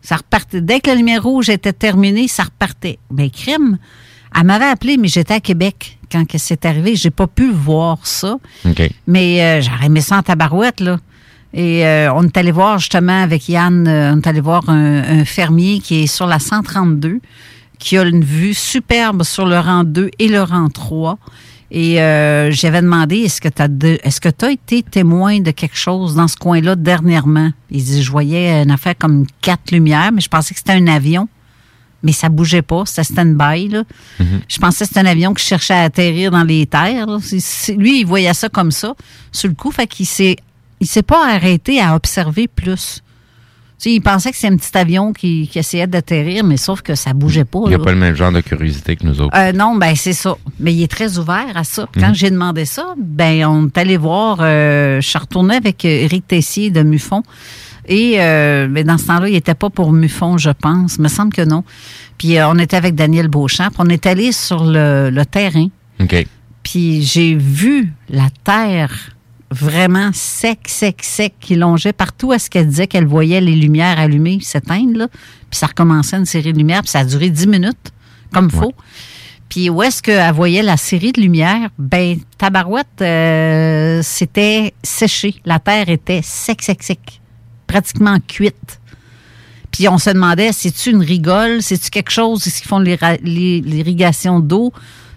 [0.00, 0.62] Ça repartait.
[0.62, 2.98] Dès que la lumière rouge était terminée, ça repartait.
[3.12, 3.76] Mais crime,
[4.38, 6.96] elle m'avait appelé, mais j'étais à Québec quand que c'est arrivé.
[6.96, 8.36] J'ai pas pu voir ça.
[9.06, 10.98] Mais euh, j'aurais aimé ça en tabarouette, là.
[11.54, 15.20] Et euh, on est allé voir justement avec Yann, euh, on est allé voir un,
[15.20, 17.20] un fermier qui est sur la 132,
[17.78, 21.18] qui a une vue superbe sur le rang 2 et le rang 3.
[21.74, 23.68] Et euh, j'avais demandé, est-ce que tu as
[24.04, 27.50] est-ce que tu as été témoin de quelque chose dans ce coin-là dernièrement?
[27.70, 30.86] Il dit, je voyais une affaire comme quatre lumières, mais je pensais que c'était un
[30.86, 31.28] avion.
[32.02, 33.68] Mais ça bougeait pas, c'était stand-by.
[33.68, 33.84] là.
[34.48, 37.06] Je pensais que c'était un avion qui cherchait à atterrir dans les terres.
[37.76, 38.94] lui, il voyait ça comme ça,
[39.30, 39.70] sur le coup.
[39.70, 40.36] Fait qu'il s'est,
[40.80, 43.02] il s'est pas arrêté à observer plus.
[43.78, 46.82] Tu sais, il pensait que c'était un petit avion qui, qui essayait d'atterrir, mais sauf
[46.82, 47.58] que ça bougeait pas.
[47.64, 47.84] Il n'y a là.
[47.84, 49.36] pas le même genre de curiosité que nous autres.
[49.36, 50.36] Euh, non, ben c'est ça.
[50.60, 51.88] Mais il est très ouvert à ça.
[51.94, 52.14] Quand Mhm.
[52.14, 54.38] j'ai demandé ça, ben on est allé voir.
[54.40, 57.24] euh, je suis retournée avec Éric Tessier de Muffon.
[57.86, 60.96] Et euh, ben, dans ce temps-là, il n'était pas pour Muffon, je pense.
[60.96, 61.64] Il me semble que non.
[62.18, 63.70] Puis euh, on était avec Daniel Beauchamp.
[63.70, 65.66] puis on est allé sur le, le terrain.
[66.00, 66.26] OK.
[66.62, 69.10] Puis j'ai vu la terre
[69.50, 73.98] vraiment sec, sec, sec, qui longeait partout à ce qu'elle disait qu'elle voyait les lumières
[73.98, 74.96] allumées s'éteindre.
[74.96, 75.08] là?
[75.50, 77.92] Puis ça recommençait une série de lumières, puis ça a duré 10 minutes,
[78.32, 78.72] comme faut.
[79.48, 81.68] Puis où est-ce qu'elle voyait la série de lumières?
[81.78, 85.34] Ben, tabarouette, euh, c'était séché.
[85.44, 87.20] La terre était sec, sec, sec.
[87.72, 88.80] Pratiquement cuite.
[89.70, 91.62] Puis on se demandait, c'est-tu une rigole?
[91.62, 92.46] C'est-tu quelque chose?
[92.46, 94.74] Est-ce qu'ils font l'irrigation d'eau?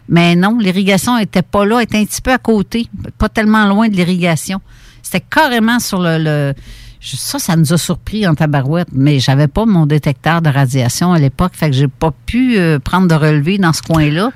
[0.08, 2.88] Mais non, l'irrigation était pas là, elle était un petit peu à côté,
[3.18, 4.62] pas tellement loin de l'irrigation.
[5.04, 6.54] C'était carrément sur le, le-
[7.02, 11.20] Ça, ça nous a surpris en tabarouette, mais j'avais pas mon détecteur de radiation à
[11.20, 14.32] l'époque, fait que j'ai pas pu euh, prendre de relevé dans ce coin-là.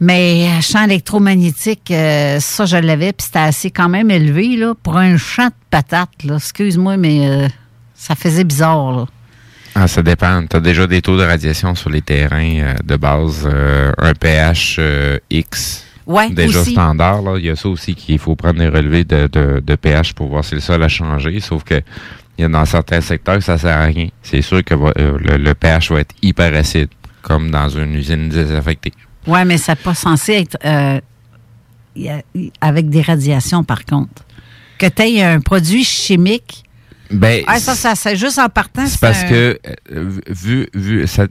[0.00, 4.74] Mais euh, champ électromagnétique, euh, ça, je l'avais, puis c'était assez quand même élevé, là,
[4.82, 6.36] pour un champ de patates, là.
[6.36, 7.48] Excuse-moi, mais euh,
[7.94, 9.06] ça faisait bizarre, là.
[9.74, 10.44] Ah, ça dépend.
[10.46, 13.48] Tu as déjà des taux de radiation sur les terrains euh, de base,
[13.98, 14.80] un pH
[15.30, 15.84] X.
[16.06, 16.72] Ouais, déjà aussi.
[16.72, 17.20] standard.
[17.22, 17.36] Là.
[17.38, 20.28] Il y a ça aussi qu'il faut prendre des relevés de, de, de pH pour
[20.28, 21.38] voir si le sol a changé.
[21.40, 21.82] Sauf que
[22.38, 24.08] Il y a dans certains secteurs ça sert à rien.
[24.22, 26.88] C'est sûr que euh, le, le pH va être hyper acide,
[27.20, 28.92] comme dans une usine désaffectée.
[29.28, 31.00] Oui, mais c'est pas censé être euh,
[32.60, 34.24] avec des radiations, par contre.
[34.78, 36.64] Que tu aies un produit chimique.
[37.10, 38.86] Ben, Ah, ça, ça, c'est juste en partant.
[38.86, 39.58] C'est parce un- que,
[39.92, 41.26] euh, vu, vu, ça,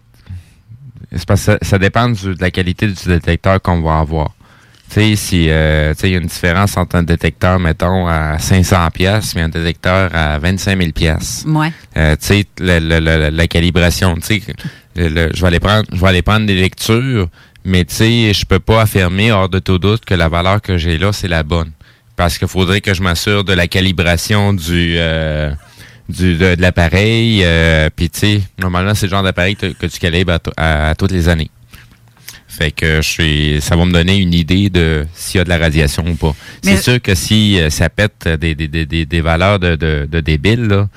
[1.15, 4.33] c'est parce que ça, ça dépend du- de la qualité du détecteur qu'on va avoir.
[4.89, 8.07] Tu sais, si, euh, tu sais, il y a une différence entre un détecteur, mettons,
[8.07, 11.43] à 500 pièces et un détecteur à 25 000 pièces.
[11.47, 11.71] Ouais.
[11.97, 14.41] Euh, tu sais, le- la calibration, tu sais,
[14.95, 15.01] je
[15.41, 17.27] vais aller prendre, je vais aller prendre des lectures,
[17.67, 20.77] mais tu sais, je peux pas affirmer hors de tout doute que la valeur que
[20.77, 21.71] j'ai là, c'est la bonne.
[22.15, 25.51] Parce qu'il faudrait que je m'assure de la calibration du, euh,
[26.09, 27.41] du de, de l'appareil.
[27.43, 30.89] Euh, Puis tu sais, normalement, c'est le genre d'appareil que, que tu calibres à, à-
[30.89, 31.51] à toutes les années.
[32.47, 35.49] Fait que je suis, ça va me donner une idée de s'il y a de
[35.49, 36.33] la radiation ou pas.
[36.63, 40.19] C'est sûr que si euh, ça pète des, des, des, des, valeurs de, de, de
[40.21, 40.89] débile, là,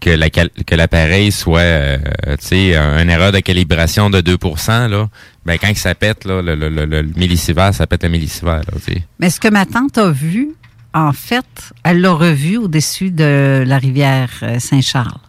[0.00, 1.98] que la que l'appareil soit euh,
[2.40, 5.08] tu sais un- une erreur de calibration de 2% là,
[5.44, 8.78] ben quand ça pète là, le, le, le, le millisievert, ça pète le millisievert là,
[8.84, 9.02] tu sais.
[9.18, 10.50] Mais ce que ma tante a vu,
[10.94, 11.44] en fait,
[11.84, 15.20] elle l'a revu au-dessus de la rivière euh, Saint-Charles.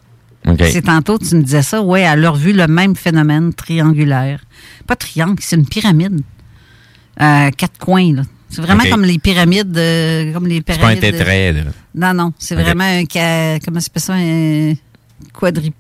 [0.48, 0.64] OK.
[0.72, 1.82] C'est tantôt, tu me disais ça.
[1.82, 4.40] Oui, elle a revu le même phénomène triangulaire.
[4.88, 6.22] Pas triangle, c'est une pyramide.
[7.22, 8.22] Euh, quatre coins, là.
[8.50, 9.78] C'est vraiment comme les pyramides.
[9.78, 11.04] euh, comme les C'est pas un pyramides.
[11.04, 11.62] euh, tétrait, là.
[11.96, 12.34] Non, non.
[12.40, 13.04] C'est vraiment un.
[13.12, 14.14] ca- Comment ça s'appelle ça?
[14.14, 14.74] Un
[15.34, 15.76] quadrip.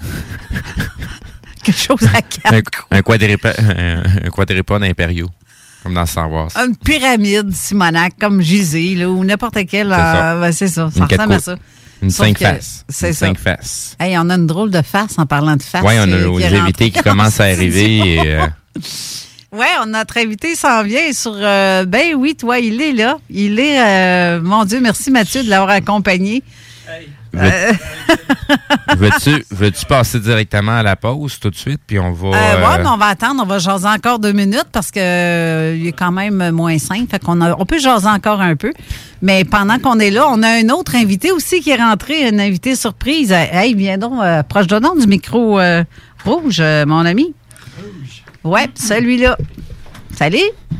[1.64, 2.84] Quelque chose à quatre.
[2.92, 5.30] Un, un un, un quadripède impériaux
[5.82, 6.48] comme dans Star Wars.
[6.56, 9.86] Une pyramide, Simonac, comme Gizé, là, ou n'importe quel.
[9.88, 10.32] C'est ça.
[10.34, 10.90] euh, ben, c'est ça.
[10.96, 11.56] Ça ressemble à ça.
[12.02, 12.84] Une Sauf cinq faces.
[12.88, 13.26] C'est Une ça.
[13.26, 13.96] cinq faces.
[14.00, 15.82] Hey, on a une drôle de face en parlant de face.
[15.84, 17.98] Oui, on a nos invités qui commencent à arriver.
[17.98, 18.46] Et, euh,
[19.52, 21.34] On notre invité s'en vient sur.
[21.34, 23.18] euh, ben oui, toi, il est là.
[23.30, 23.80] Il est.
[23.80, 26.42] euh, mon Dieu, merci Mathieu de l'avoir accompagné.
[27.34, 27.72] Euh,
[28.96, 32.28] veux-tu passer directement à la pause tout de suite, puis on va.
[32.28, 35.86] euh, ouais, on va attendre, on va jaser encore deux minutes parce que euh, il
[35.88, 37.10] est quand même moins cinq.
[37.10, 38.72] Fait qu'on on peut jaser encore un peu.
[39.22, 42.38] Mais pendant qu'on est là, on a un autre invité aussi qui est rentré, un
[42.38, 43.32] invité surprise.
[43.32, 45.60] Hey, viens donc, proche de nous du micro
[46.24, 47.34] rouge, mon ami.
[48.46, 49.36] Ouais, celui-là.
[50.16, 50.38] Salut.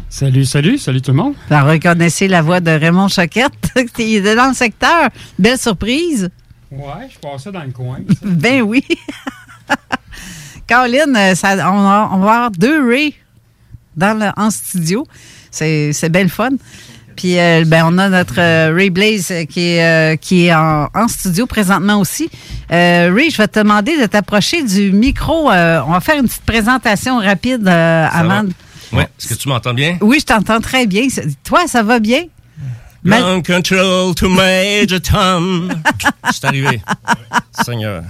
[0.09, 1.35] Salut, salut, salut tout le monde.
[1.51, 3.53] Vous reconnaissez la voix de Raymond Choquette?
[3.99, 5.09] Il est dans le secteur.
[5.37, 6.31] Belle surprise.
[6.71, 7.99] Ouais, je passais dans le coin.
[8.23, 8.85] Ben oui.
[10.69, 13.15] Caroline, euh, ça, on, va, on va avoir deux Ray
[13.97, 15.05] dans le, en studio.
[15.51, 16.51] C'est c'est bien le fun.
[17.17, 20.89] Puis, euh, ben, on a notre euh, Ray Blaze euh, qui est, qui est en,
[20.95, 22.29] en studio présentement aussi.
[22.71, 25.49] Ray, je vais te demander de t'approcher du micro.
[25.51, 28.45] On va faire une petite présentation rapide avant.
[28.93, 29.03] Ouais.
[29.19, 29.99] Est-ce que tu m'entends bien?
[30.01, 31.07] Oui, je t'entends très bien.
[31.45, 32.23] Toi, ça va bien?
[33.03, 35.73] Mal- Ground control to Major Tom.
[36.33, 36.81] C'est arrivé.
[37.65, 38.03] Seigneur.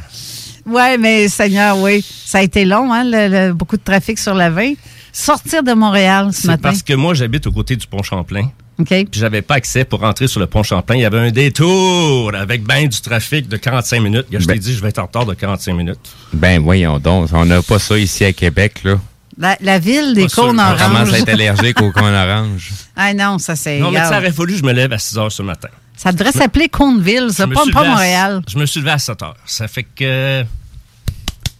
[0.64, 2.04] Oui, mais Seigneur, oui.
[2.24, 4.72] Ça a été long, hein, le- le- beaucoup de trafic sur la 20.
[5.12, 6.60] Sortir de Montréal ce C'est matin.
[6.70, 8.50] parce que moi, j'habite au côté du pont Champlain.
[8.78, 8.88] OK?
[8.88, 10.96] Puis j'avais pas accès pour rentrer sur le pont Champlain.
[10.96, 14.26] Il y avait un détour avec ben du trafic de 45 minutes.
[14.30, 15.98] Je t'ai dit, je vais être en retard de 45 minutes.
[16.32, 18.96] Ben voyons donc, on n'a pas ça ici à Québec, là.
[19.38, 21.12] La, la ville des cônes On commence oranges.
[21.14, 22.70] à être allergique aux cônes oranges.
[22.96, 23.78] Ah non, ça c'est.
[23.78, 25.68] Non, mais ça aurait fallu que je me lève à 6 heures ce matin.
[25.96, 28.42] Ça devrait s'appeler Côneville, ça, pas, suis pas levé à- Montréal.
[28.48, 29.36] Je me suis levé à 7 heures.
[29.46, 30.44] Ça fait que.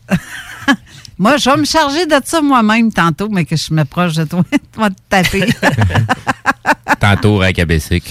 [1.18, 4.24] Moi, je vais me charger de ça moi-même tantôt, mais que je me proche de
[4.24, 4.44] toi.
[4.50, 5.46] tu vas te taper.
[7.00, 8.04] Tantôt à Cabessic.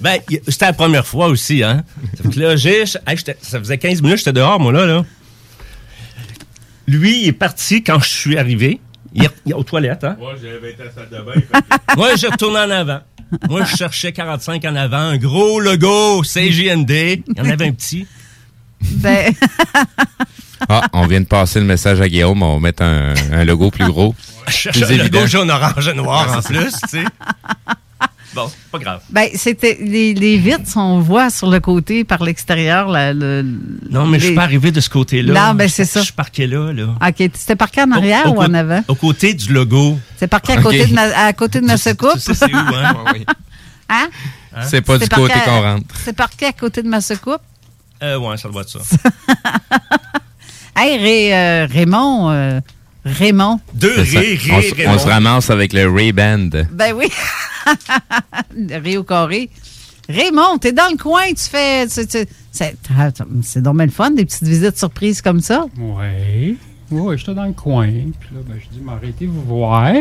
[0.00, 1.82] Ben, c'était la première fois aussi, hein.
[2.16, 2.82] Ça fait que là, j'ai.
[2.82, 5.04] hey, j'étais- ça faisait 15 minutes, j'étais dehors, moi, là, là.
[6.86, 8.80] Lui, il est parti quand je suis arrivé.
[9.14, 10.16] Il est, il est aux toilettes, hein.
[10.18, 11.62] Moi, j'avais été à la salle de bain.
[11.96, 13.00] Moi, j'ai retourné en avant.
[13.48, 16.90] Moi, je cherchais 45 en avant, un gros logo, CJND.
[16.90, 18.06] Il y en avait un petit.
[18.80, 19.32] ben,
[20.68, 23.70] Ah, on vient de passer le message à Guillaume, on va mettre un, un logo
[23.70, 24.14] plus gros.
[24.46, 27.04] Plus un logo jaune, orange et noir en plus, tu sais.
[28.34, 29.00] Bon, pas grave.
[29.10, 32.88] ben c'était les, les vitres, on voit sur le côté par l'extérieur.
[32.88, 33.44] la- le-
[33.90, 35.32] Non, mais je suis pas arrivé de ce côté-là.
[35.48, 36.00] Non, ben, c'est ça.
[36.00, 36.84] Je suis parqué là, là.
[37.06, 38.82] OK, c'était parqué en arrière Au- au ou en avant?
[38.88, 39.98] Au côté du logo.
[40.16, 42.14] C'est parqué à côté, de, ma, à côté de ma secoupe?
[42.14, 42.94] Tu sais c'est où, hein?
[43.88, 44.08] Hein?
[44.62, 45.94] C'est pas du côté qu'on rentre.
[46.02, 47.42] C'est parqué à côté de ma secoupe?
[48.02, 48.80] Euh, ouais, ça doit être ça.
[50.76, 52.60] Hey, Ré- euh, Raymond, euh,
[53.04, 53.60] Raymond.
[53.74, 54.60] Deux Raymond.
[54.94, 56.48] on se ramasse avec le Ray Band.
[56.72, 57.06] Ben oui.
[58.70, 59.50] Ré au carré.
[60.08, 61.86] Raymond, t'es dans le coin, tu fais.
[61.86, 62.76] tu- tu- C'est
[63.74, 65.64] bien le fun, des petites visites surprises comme ça.
[65.78, 66.54] Ouais.
[66.90, 67.86] Ouais, j'étais dans le coin.
[67.88, 69.92] Puis là, ben, je dis, m'arrêtez vous voir.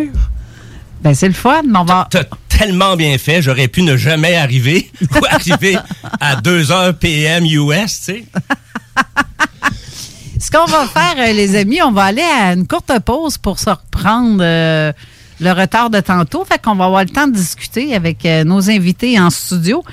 [1.01, 2.07] Ben c'est le fun, mais on va.
[2.11, 5.77] T'as tellement bien fait, j'aurais pu ne jamais arriver ou arriver
[6.19, 8.25] à 2 heures PM US, tu sais.
[10.43, 13.59] Ce qu'on va faire, euh, les amis, on va aller à une courte pause pour
[13.59, 14.91] se reprendre euh,
[15.39, 16.43] le retard de tantôt.
[16.45, 19.83] Fait qu'on va avoir le temps de discuter avec euh, nos invités en studio.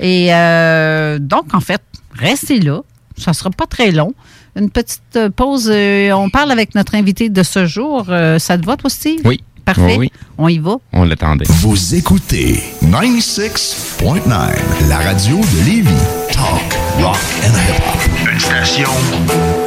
[0.00, 1.80] Et euh, donc, en fait,
[2.18, 2.80] restez là.
[3.16, 4.12] Ça sera pas très long.
[4.56, 5.70] Une petite pause.
[5.72, 8.06] euh, on parle avec notre invité de ce jour.
[8.08, 9.20] Euh, ça te va, toi, Steve?
[9.24, 9.40] Oui.
[9.64, 9.82] Parfait.
[9.96, 10.12] Oui, oui.
[10.38, 10.74] On y va?
[10.92, 11.44] On l'attendait.
[11.48, 15.90] Vous écoutez 96.9, la radio de Lévis.
[16.32, 18.28] Talk, rock and hip-hop.
[18.32, 18.88] Une station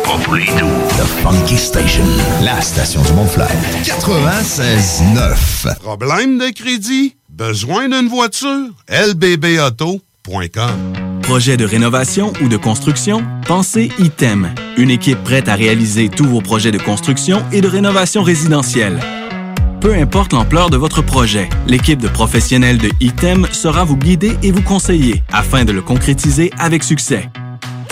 [0.05, 2.05] The Funky Station,
[2.43, 3.49] la station du Mont-Flair.
[3.83, 5.79] 96.9.
[5.79, 7.15] Problème de crédit?
[7.27, 8.69] Besoin d'une voiture?
[8.87, 10.03] lbbauto.com
[11.23, 13.23] Projet de rénovation ou de construction?
[13.47, 14.53] Pensez ITEM.
[14.77, 18.99] Une équipe prête à réaliser tous vos projets de construction et de rénovation résidentielle.
[19.81, 24.51] Peu importe l'ampleur de votre projet, l'équipe de professionnels de ITEM sera vous guider et
[24.51, 27.27] vous conseiller afin de le concrétiser avec succès.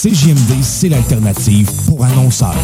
[0.00, 2.54] CJMD, c'est l'alternative pour annonceurs.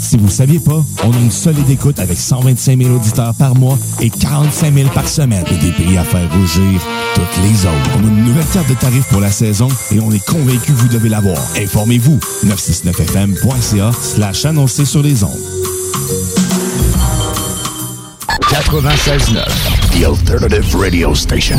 [0.00, 3.56] Si vous ne saviez pas, on a une solide écoute avec 125 000 auditeurs par
[3.56, 6.80] mois et 45 000 par semaine et des pays à faire rougir
[7.16, 7.90] toutes les autres.
[7.96, 10.78] On a une nouvelle carte de tarifs pour la saison et on est convaincu que
[10.78, 11.38] vous devez l'avoir.
[11.56, 15.40] Informez-vous, 969fm.ca slash annoncer sur les ondes.
[18.48, 19.44] 96.9,
[19.90, 21.58] The Alternative Radio Station.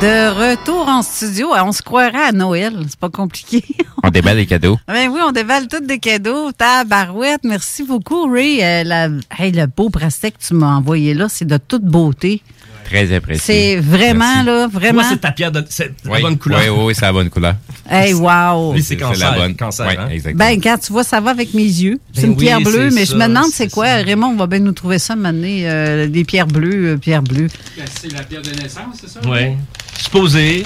[0.00, 3.64] De retour en studio, on se croirait à Noël, c'est pas compliqué.
[4.04, 4.78] On déballe les cadeaux.
[4.86, 6.52] Ben oui, on dévale tous des cadeaux.
[6.52, 8.62] Tabarouette, merci beaucoup, Ray.
[8.62, 12.40] Euh, la- hey, le beau bracelet que tu m'as envoyé là, c'est de toute beauté.
[12.84, 13.42] Très apprécié.
[13.74, 15.00] C'est vraiment, là, vraiment.
[15.00, 15.64] Moi, c'est ta pierre de.
[15.68, 16.60] C'est la Oui, bonne couleur.
[16.60, 17.56] Oui, oui, oui, c'est la bonne couleur.
[17.90, 18.74] Hey, wow.
[18.74, 19.28] Lui, c'est cancer.
[19.32, 19.56] la bonne.
[19.56, 20.08] cancer, Oui, hein?
[20.08, 20.44] exactement.
[20.44, 21.98] Ben, quand tu vois, ça va avec mes yeux.
[22.12, 23.86] C'est Ben une pierre bleue, c'est mais je ça, me demande c'est c'est quoi.
[23.86, 27.48] Raymond va bien nous trouver ça maintenant, euh, des pierres bleues, euh, pierres bleues.
[28.00, 29.18] C'est la pierre de naissance, c'est ça?
[29.26, 29.56] Oui.
[29.98, 30.62] Supposé.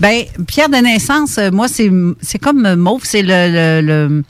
[0.00, 4.24] Ben, pierre de naissance, euh, moi, c'est c'est comme euh, mauve, c'est le, le, le-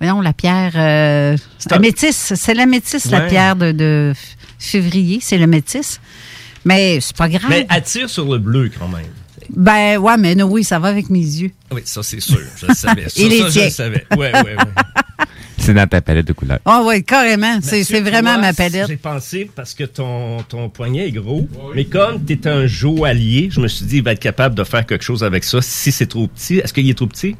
[0.00, 0.72] Voyons, la pierre.
[0.76, 1.36] euh,
[1.70, 2.32] la un- métisse.
[2.36, 3.28] C'est la métisse, la Ouais.
[3.28, 4.12] pierre de,
[4.58, 5.18] février.
[5.22, 6.00] C'est le métisse.
[6.64, 7.46] Mais c'est pas grave.
[7.48, 9.06] Mais attire sur le bleu quand même.
[9.54, 11.50] Ben, ouais, mais non, oui, ça va avec mes yeux.
[11.70, 12.38] Oui, ça, c'est sûr.
[12.56, 13.08] Je le savais.
[13.08, 14.06] Ça, je le savais.
[14.16, 14.82] Oui, oui, oui.
[15.64, 16.58] C'est dans ta palette de couleurs.
[16.66, 17.58] Ah, oui, carrément.
[17.62, 18.86] C'est c'est vraiment ma palette.
[18.86, 23.48] J'ai pensé parce que ton, ton poignet est gros, mais comme tu es un joaillier,
[23.50, 25.62] je me suis dit il va être capable de faire quelque chose avec ça.
[25.62, 27.36] Si c'est trop petit, est-ce qu'il est trop petit?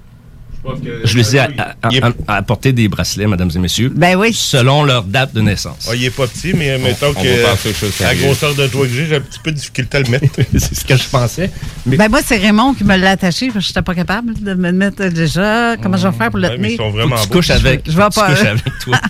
[1.05, 3.93] Je lui ai à, à- à- à apporter des bracelets, mesdames et messieurs.
[3.95, 4.33] Ben oui.
[4.33, 5.89] Selon leur date de naissance.
[5.91, 9.07] Ah, il est pas petit, mais mettons on que la grosseur de toi que j'ai,
[9.07, 10.27] j'ai un petit peu de difficulté à le mettre.
[10.53, 11.51] c'est ce que je pensais.
[11.87, 14.71] Ben, moi, c'est Raymond qui me l'a attaché parce que j'étais pas capable de me
[14.71, 15.77] le mettre déjà.
[15.77, 16.71] Comment je vais faire pour le mais tenir?
[16.73, 17.83] ils sont vraiment couches avec.
[17.91, 18.31] Je vais tu pas.
[18.31, 18.99] couches avec toi.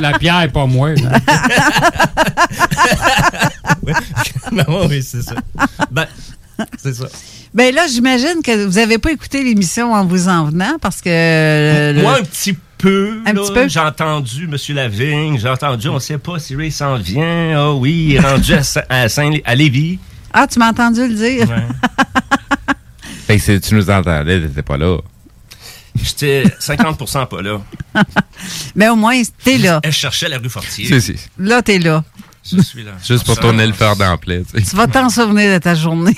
[0.00, 0.90] La pierre est pas moi.
[4.52, 5.34] non, oui, c'est ça.
[5.90, 6.06] Ben,
[6.78, 7.06] c'est ça.
[7.52, 11.08] Ben là, j'imagine que vous avez pas écouté l'émission en vous en venant parce que.
[11.08, 13.20] euh, le- Moi, un petit peu.
[13.26, 13.68] Un là, petit peu?
[13.68, 14.56] J'ai entendu M.
[14.76, 17.52] Lavigne, j'ai entendu, on sait pas si Ray s'en vient.
[17.56, 19.98] Ah oui, il est rendu à, à, Saint à Lévis.
[20.32, 21.46] Ah, tu m'as entendu le dire?
[23.26, 24.98] Fait que si tu nous entendais, t'étais pas là.
[25.94, 27.60] J'étais 50% pas là.
[28.74, 29.80] Mais au moins, t'es là.
[29.82, 30.86] Elle cherchait la rue Fortier.
[30.86, 31.14] Si, si.
[31.38, 32.04] Là, t'es là.
[32.50, 32.92] Je suis là.
[33.06, 34.36] Juste pour Ça, tourner le fer d'emploi.
[34.38, 34.70] tu sais.
[34.70, 36.14] Tu vas t'en souvenir de ta journée.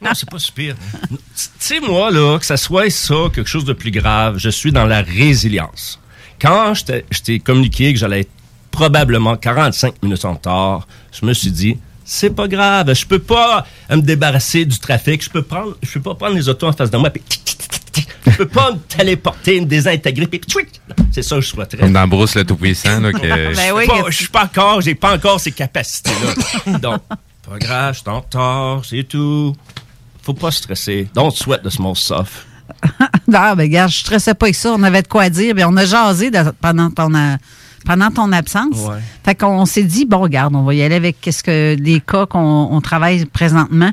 [0.00, 0.76] Non, c'est pas super.
[1.10, 1.16] Tu
[1.58, 4.84] sais, moi, là, que ça soit ça, quelque chose de plus grave, je suis dans
[4.84, 5.98] la résilience.
[6.40, 8.30] Quand je t'ai- je t'ai communiqué que j'allais être
[8.70, 13.66] probablement 45 minutes en retard, je me suis dit, c'est pas grave, je peux pas
[13.90, 16.90] me débarrasser du trafic, je peux prendre, je peux pas prendre les autos en face
[16.90, 17.22] de moi, puis
[18.26, 20.40] je peux pas me téléporter, me désintégrer, puis.
[21.12, 21.82] C'est ça que je souhaiterais.
[21.82, 23.00] Comme dans Bruce le Tout-Puissant.
[23.00, 26.78] là, que- Ben Je suis pas- je suis pas encore, j'ai pas encore ces capacités-là.
[26.78, 29.54] Donc, pas grave, je suis en retard, c'est tout.
[30.22, 31.08] Faut pas stresser.
[31.14, 32.46] Don't sweat the small stuff.
[33.28, 34.72] Non, ben, regarde, je stressais pas avec ça.
[34.72, 35.54] On avait de quoi dire.
[35.54, 37.36] Puis on a jasé de- pendant ton, euh,
[37.84, 38.76] pendant ton absence.
[38.88, 38.96] Ouais.
[39.24, 42.26] Fait qu'on s'est dit, bon, regarde, on va y aller avec qu'est-ce que les cas
[42.26, 43.90] qu'on on travaille présentement.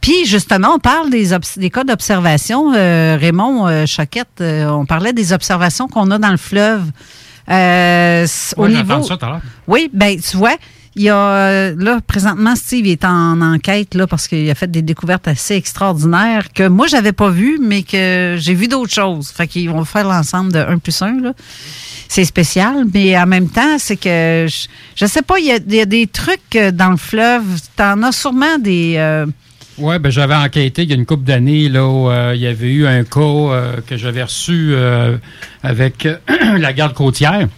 [0.00, 2.72] Puis, justement, on parle des, des cas d'observation.
[2.74, 6.84] Euh, Raymond euh, Choquette, euh, on parlait des observations qu'on a dans le fleuve.
[7.48, 8.26] Euh,
[8.56, 9.02] au Ouais, niveau.
[9.02, 9.16] ça.
[9.68, 10.56] Oui, ben tu vois,
[10.96, 14.82] il y a là présentement Steve est en enquête là parce qu'il a fait des
[14.82, 19.28] découvertes assez extraordinaires que moi j'avais pas vues mais que j'ai vu d'autres choses.
[19.28, 21.32] Fait qu'ils vont faire l'ensemble de 1 plus 1 là.
[22.08, 25.56] C'est spécial, mais en même temps, c'est que je, je sais pas, il y, a,
[25.56, 27.42] il y a des trucs euh, dans le fleuve.
[27.76, 28.94] T'en as sûrement des.
[28.96, 29.26] euh,
[29.78, 32.46] Oui, ben j'avais enquêté il y a une couple d'années, là, où euh, il y
[32.46, 34.74] avait eu un cas euh, que j'avais reçu
[35.62, 36.08] avec
[36.58, 37.48] la garde côtière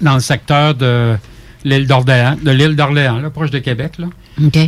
[0.00, 1.16] dans le secteur de
[1.64, 3.92] l'île d'Orléans, de l'île d'Orléans, là, proche de Québec.
[3.98, 4.06] Là.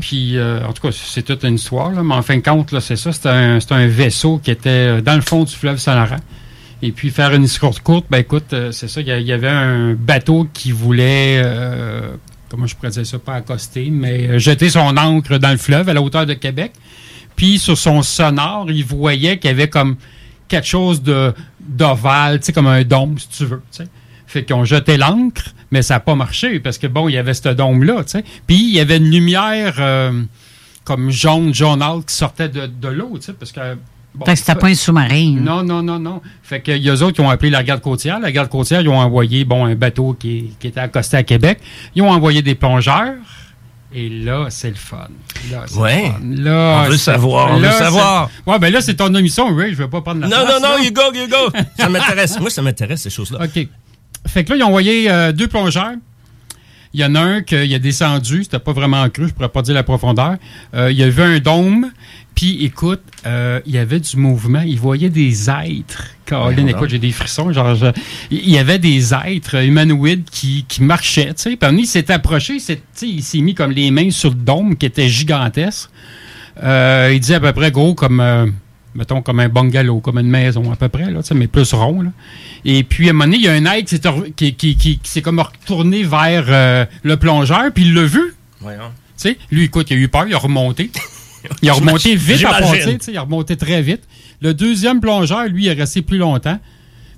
[0.01, 2.73] Puis, euh, en tout cas, c'est toute une histoire, là, mais en fin de compte,
[2.73, 5.77] là, c'est ça, c'était un, c'était un vaisseau qui était dans le fond du fleuve
[5.79, 6.21] Saint-Laurent.
[6.83, 9.95] Et puis, faire une histoire courte, ben écoute, euh, c'est ça, il y avait un
[9.95, 12.17] bateau qui voulait, euh,
[12.51, 15.89] comment je pourrais dire ça, pas accoster, mais euh, jeter son ancre dans le fleuve
[15.89, 16.73] à la hauteur de Québec.
[17.35, 19.97] Puis, sur son sonore, il voyait qu'il y avait comme
[20.49, 23.63] quelque chose de d'ovale, tu sais, comme un dôme, si tu veux.
[24.29, 27.19] Fait qu'ils ont jeté l'ancre, mais ça n'a pas marché parce que, bon, il y
[27.19, 28.25] avait ce dôme-là, tu sais.
[28.47, 29.75] Puis, il y avait une lumière
[30.85, 33.77] comme jaune, jaunâtre qui sortait de, de l'eau, tu sais, parce que...
[34.17, 35.37] bon, fait que c'était pas un sous-marin.
[35.41, 36.21] non, non, non, non.
[36.43, 38.19] Fait que y a eux autres qui ont appelé la garde côtière.
[38.19, 41.61] La garde côtière, ils ont envoyé bon un bateau qui, qui était accosté à Québec.
[41.95, 43.15] Ils ont envoyé des plongeurs.
[43.95, 45.07] Et là, c'est le fun.
[45.51, 46.13] Là, c'est Ouais.
[46.21, 46.43] le fun.
[46.43, 48.31] Là, On veut savoir, on veut là, savoir.
[48.45, 49.71] c'est- Ouais, ben là, c'est ton émission, Ray.
[49.73, 50.83] Je vais pas prendre la Non, place, non, non, là.
[50.85, 51.59] you go, you go.
[51.79, 52.39] Ça m'intéresse.
[52.41, 53.45] Moi, ça m'intéresse, ces choses-là.
[53.45, 53.69] OK.
[54.27, 55.93] Fait que là, ils ont envoyé euh, deux plongeurs.
[56.93, 59.61] Il y en a un qui a descendu, c'était pas vraiment cru, je pourrais pas
[59.63, 60.37] dire la profondeur.
[60.75, 61.91] Euh, il y avait un dôme,
[62.37, 66.05] puis écoute, euh, il y avait du mouvement, il voyait des êtres.
[66.27, 67.51] Caroline, écoute, j'ai des frissons.
[67.51, 67.75] Genre,
[68.31, 71.57] il y avait des êtres humanoïdes qui, qui marchaient, tu sais.
[71.57, 72.59] Puis il s'est approché,
[73.03, 75.89] il s'est- mis comme les mains sur le dôme qui était gigantesque.
[76.63, 78.45] Euh, il disait à peu près gros comme, euh,
[78.95, 82.03] mettons, comme un bungalow, comme une maison à peu près, là, mais plus rond.
[82.03, 82.11] Là.
[82.67, 83.89] Et puis, à un moment donné, il y a un aigle
[84.37, 88.35] qui qui, qui, s'est comme retourné vers euh, le plongeur, puis il l'a vu.
[89.17, 90.91] Tu sais, lui, écoute, il a eu peur, il a remonté.
[91.63, 94.03] Il a remonté vite à passer, tu sais, il a remonté très vite.
[94.41, 96.59] Le deuxième plongeur, lui, est resté plus longtemps.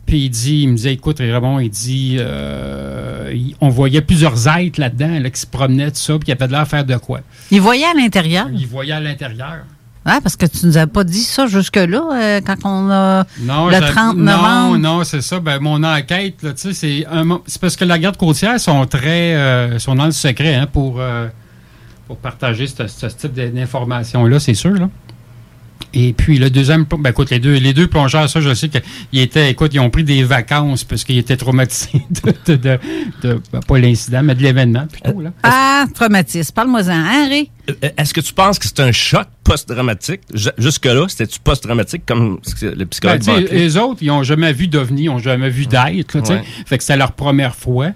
[0.07, 4.49] Puis il dit, il me disait, écoute, Raymond, il dit, euh, il- on voyait plusieurs
[4.49, 6.85] êtres là-dedans, là, qui se promenaient, tout ça, puis il avait de l'air à faire
[6.85, 7.21] de quoi.
[7.51, 8.47] Il voyait à l'intérieur.
[8.55, 9.65] Il voyait à l'intérieur.
[10.07, 13.67] Ouais, parce que tu nous as pas dit ça jusque-là, euh, quand on a Non,
[13.67, 14.79] le j'a- 30 non, novembre.
[14.79, 15.39] non, c'est ça.
[15.41, 17.05] Ben, mon enquête, c'est
[17.61, 21.29] parce que la garde côtière sont très, euh, sont dans le secret hein, pour, euh,
[22.09, 24.73] pour partager ce, ce type d'informations-là, c'est sûr.
[24.73, 24.89] Là.
[25.95, 29.21] Et puis le deuxième, ben écoute, les deux, les deux plongeurs, ça, je sais qu'ils
[29.21, 32.79] étaient, écoute, ils ont pris des vacances parce qu'ils étaient traumatisés de, de, de-
[33.23, 35.21] de- ben, pas l'incident, mais de l'événement plutôt.
[35.21, 35.33] Là.
[35.45, 36.53] Ah, traumatisme.
[36.53, 37.51] Parle-moi-en, hein, Ray?
[37.71, 40.21] Euh, Est-ce que tu penses que c'est un choc post-dramatique?
[40.35, 43.47] Ju- Jusque-là, c'était-tu post-dramatique comme le Ben, psychologue appeler?
[43.59, 46.19] les autres, ils n'ont jamais vu d'OVNI, ils n'ont jamais vu d'être.
[46.29, 46.43] Ouais.
[46.67, 47.93] Fait que c'était leur première fois.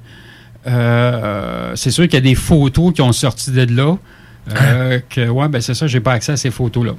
[0.66, 3.96] Euh, c'est sûr qu'il y a des photos qui ont sorti de là.
[4.56, 6.92] euh, que, ouais, ben c'est ça, j'ai pas accès à ces photos-là.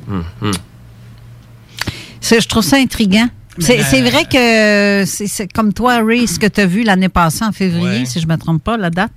[2.21, 3.27] C'est- Je trouve ça intriguant.
[3.59, 6.83] C'est Mais, c'est euh, vrai que c'est comme toi, Ray, ce que tu as vu
[6.83, 9.11] l'année passée en février, si je me trompe pas, la date.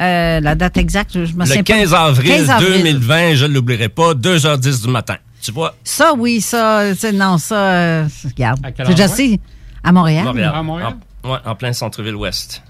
[0.00, 1.74] Euh, la date exacte, je, je me Le souviens pas.
[1.74, 2.72] 15 avril, 15 avril.
[2.82, 5.16] 2020, je ne l'oublierai pas, 2h10 du matin.
[5.42, 5.74] Tu vois?
[5.84, 8.60] Ça, oui, ça, c'est- non, ça, euh, regarde.
[8.62, 9.04] déjà endroit?
[9.04, 9.40] assez.
[9.84, 10.24] À Montréal.
[10.24, 10.52] Montréal.
[10.54, 10.96] À Montréal?
[11.22, 12.62] En, ouais, en plein centre-ville ouest.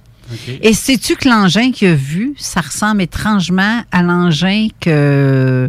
[0.62, 5.68] Et sais-tu que l'engin qu'il a vu, ça ressemble étrangement à l'engin que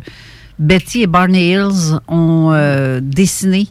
[0.59, 3.67] Betty et Barney Hills ont euh, dessiné?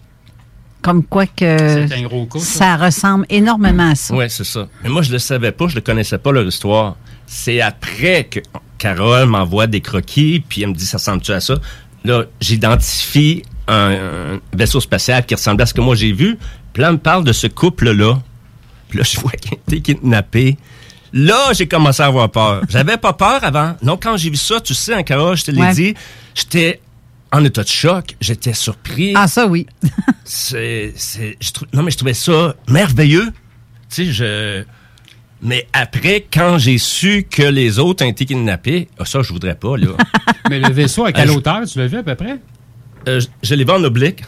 [0.83, 2.77] Comme quoi que C'est un gros coup, ça.
[2.77, 4.15] ça ressemble énormément à ça.
[4.15, 4.67] Oui, c'est ça.
[4.83, 6.97] Mais moi, je ne le savais pas, je ne connaissais pas leur histoire.
[7.27, 8.41] C'est après que
[8.79, 11.57] Carole m'envoie des croquis, puis elle me dit ça ressemble-tu à ça?
[12.05, 16.39] Là, j'identifie un, un vaisseau spatial qui ressemblait à ce que moi j'ai vu.
[16.73, 18.19] Puis là, elle me parle de ce couple-là.
[18.89, 20.57] Puis là, je vois qu'il a été kidnappé.
[21.13, 22.63] Là, j'ai commencé à avoir peur.
[22.69, 23.77] J'avais pas peur avant.
[23.83, 25.75] Non, quand j'ai vu ça, tu sais, en Carole, je te l'ai Ouais.
[25.75, 25.95] dit,
[26.35, 26.81] j'étais
[27.33, 28.17] en état de choc.
[28.21, 29.13] J'étais surpris.
[29.17, 29.67] Ah, ça, oui.
[30.25, 33.27] c'est, c'est, je trou- non, mais je trouvais ça merveilleux.
[33.89, 34.65] Tu sais, je.
[35.43, 39.55] Mais après, quand j'ai su que les autres ont été kidnappés, ah, ça, je voudrais
[39.55, 39.89] pas, là.
[40.51, 42.39] Mais le vaisseau, à quelle Ah, hauteur tu l'as vu à peu près?
[43.09, 44.23] Euh, je, je l'ai vu en oblique,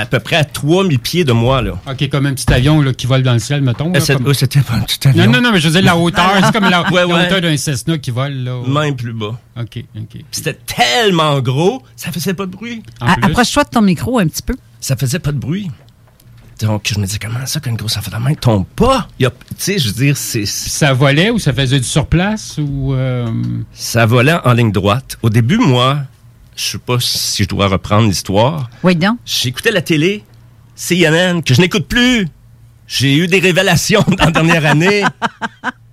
[0.00, 1.72] à peu près à 3000 pieds de moi, là.
[1.90, 3.90] OK, comme un petit avion là, qui vole dans le ciel, mettons.
[3.92, 5.24] là, Euh, comme- oh, c'était pas un petit avion.
[5.26, 6.30] Non, non, non, mais je veux dire la hauteur.
[6.44, 7.26] c'est comme la, Ouais, la ouais.
[7.26, 8.32] hauteur d'un Cessna qui vole.
[8.34, 9.38] Là, au- Même plus bas.
[9.58, 10.20] OK, OK.
[10.30, 12.82] C'était tellement gros, ça faisait pas de bruit.
[13.00, 14.54] Approche-toi de ton micro un petit peu.
[14.80, 15.70] Ça faisait pas de bruit.
[16.60, 19.08] Donc, je me disais, comment ça qu'une grosse affaire de main tombe pas?
[19.18, 19.26] Tu
[19.58, 20.46] sais, je veux dire, c'est...
[20.46, 22.94] Ça volait ou ça faisait du surplace ou...
[22.94, 23.26] euh,
[23.74, 25.18] Ça volait en ligne droite.
[25.22, 25.98] Au début, moi,
[26.56, 28.70] je sais pas si je dois reprendre l'histoire.
[28.82, 29.18] Oui, donc.
[29.24, 30.24] J'écoutais la télé,
[30.74, 32.26] CNN, que je n'écoute plus.
[32.88, 35.04] J'ai eu des révélations dans la dernière année.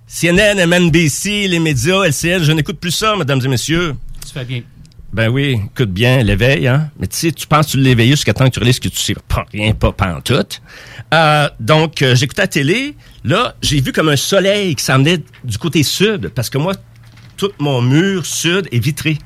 [0.08, 3.94] CNN, MNBC, les médias, LCL, je n'écoute plus ça, mesdames et messieurs.
[4.26, 4.62] Tu fais bien.
[5.12, 6.90] Ben oui, écoute bien, l'éveil, hein.
[6.98, 8.98] Mais tu sais, tu penses que tu l'éveilles jusqu'à temps que tu réalises que tu
[8.98, 10.60] sais pas rien, pas pantoute.
[11.12, 12.96] Euh, donc, euh, j'écoutais la télé.
[13.22, 16.74] Là, j'ai vu comme un soleil qui s'en venait du côté sud, parce que moi,
[17.36, 19.18] tout mon mur sud est vitré.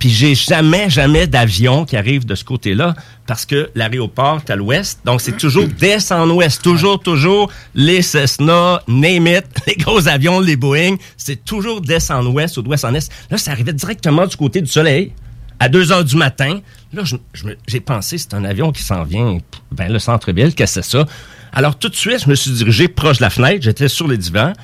[0.00, 2.94] Puis j'ai jamais, jamais d'avion qui arrive de ce côté-là
[3.26, 4.98] parce que l'aéroport est à l'ouest.
[5.04, 6.62] Donc c'est toujours d'est en ouest.
[6.62, 10.96] Toujours, toujours les Cessna, name it, les gros avions, les Boeing.
[11.18, 13.08] C'est toujours d'est en ouest ou d'ouest en est.
[13.30, 15.12] Là, ça arrivait directement du côté du soleil
[15.60, 16.60] à 2 heures du matin.
[16.94, 19.36] Là, je- je me- j'ai pensé, c'est un avion qui s'en vient
[19.70, 20.54] vers le centre-ville.
[20.54, 21.06] Qu'est-ce que c'est ça?
[21.52, 23.62] Alors tout de suite, je me suis dirigé proche de la fenêtre.
[23.62, 24.54] J'étais sur les divans.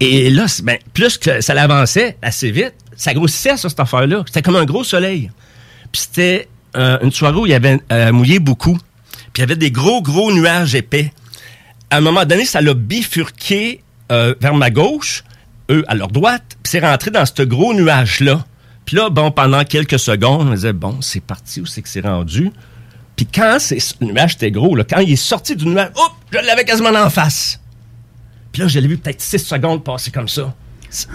[0.00, 4.22] Et là, ben, plus que ça l'avançait assez vite, ça grossissait, ça, cette affaire-là.
[4.26, 5.30] C'était comme un gros soleil.
[5.92, 8.76] Puis c'était euh, une soirée où il y avait euh, mouillé beaucoup.
[9.32, 11.12] Puis il y avait des gros, gros nuages épais.
[11.90, 15.24] À un moment donné, ça l'a bifurqué euh, vers ma gauche,
[15.70, 18.44] eux à leur droite, puis c'est rentré dans ce gros nuage-là.
[18.84, 22.00] Puis là, bon, pendant quelques secondes, on disait, bon, c'est parti, où c'est que c'est
[22.00, 22.52] rendu?
[23.16, 26.38] Puis quand c'est, le nuage était gros, quand il est sorti du nuage, hop, je
[26.38, 27.60] l'avais quasiment en face.
[28.52, 30.54] Puis là, je l'ai vu peut-être six secondes passer comme ça.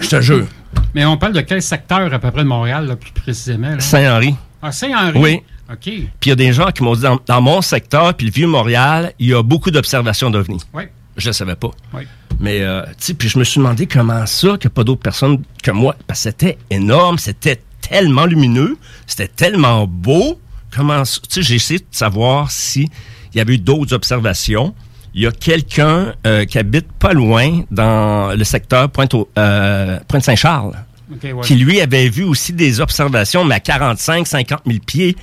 [0.02, 0.46] Je te jure.
[0.94, 3.80] Mais on parle de quel secteur à peu près de Montréal, là, plus précisément?
[3.80, 4.36] Saint-Henri.
[4.62, 5.20] Ah, Saint-Henri?
[5.20, 5.42] Oui.
[5.72, 5.80] OK.
[5.84, 8.32] Puis il y a des gens qui m'ont dit, dans, dans mon secteur, puis le
[8.32, 10.62] Vieux-Montréal, il y a beaucoup d'observations d'ovnis.
[10.74, 10.84] Oui.
[11.18, 11.72] Je ne savais pas.
[11.94, 12.04] Oui.
[12.40, 14.84] Mais, euh, tu sais, puis je me suis demandé comment ça, qu'il n'y a pas
[14.84, 15.96] d'autres personnes que moi.
[16.08, 18.78] Parce que c'était énorme, c'était tellement lumineux,
[19.08, 20.40] c'était tellement beau.
[20.76, 22.90] Comment ça- Tu sais, j'ai essayé de savoir si
[23.34, 24.74] il y avait eu d'autres observations.
[25.14, 30.74] Il y a quelqu'un euh, qui habite pas loin dans le secteur Pointe, euh, Pointe-Saint-Charles
[31.24, 31.42] ouais.
[31.44, 35.16] qui lui avait vu aussi des observations, mais à 45, 50 000 pieds,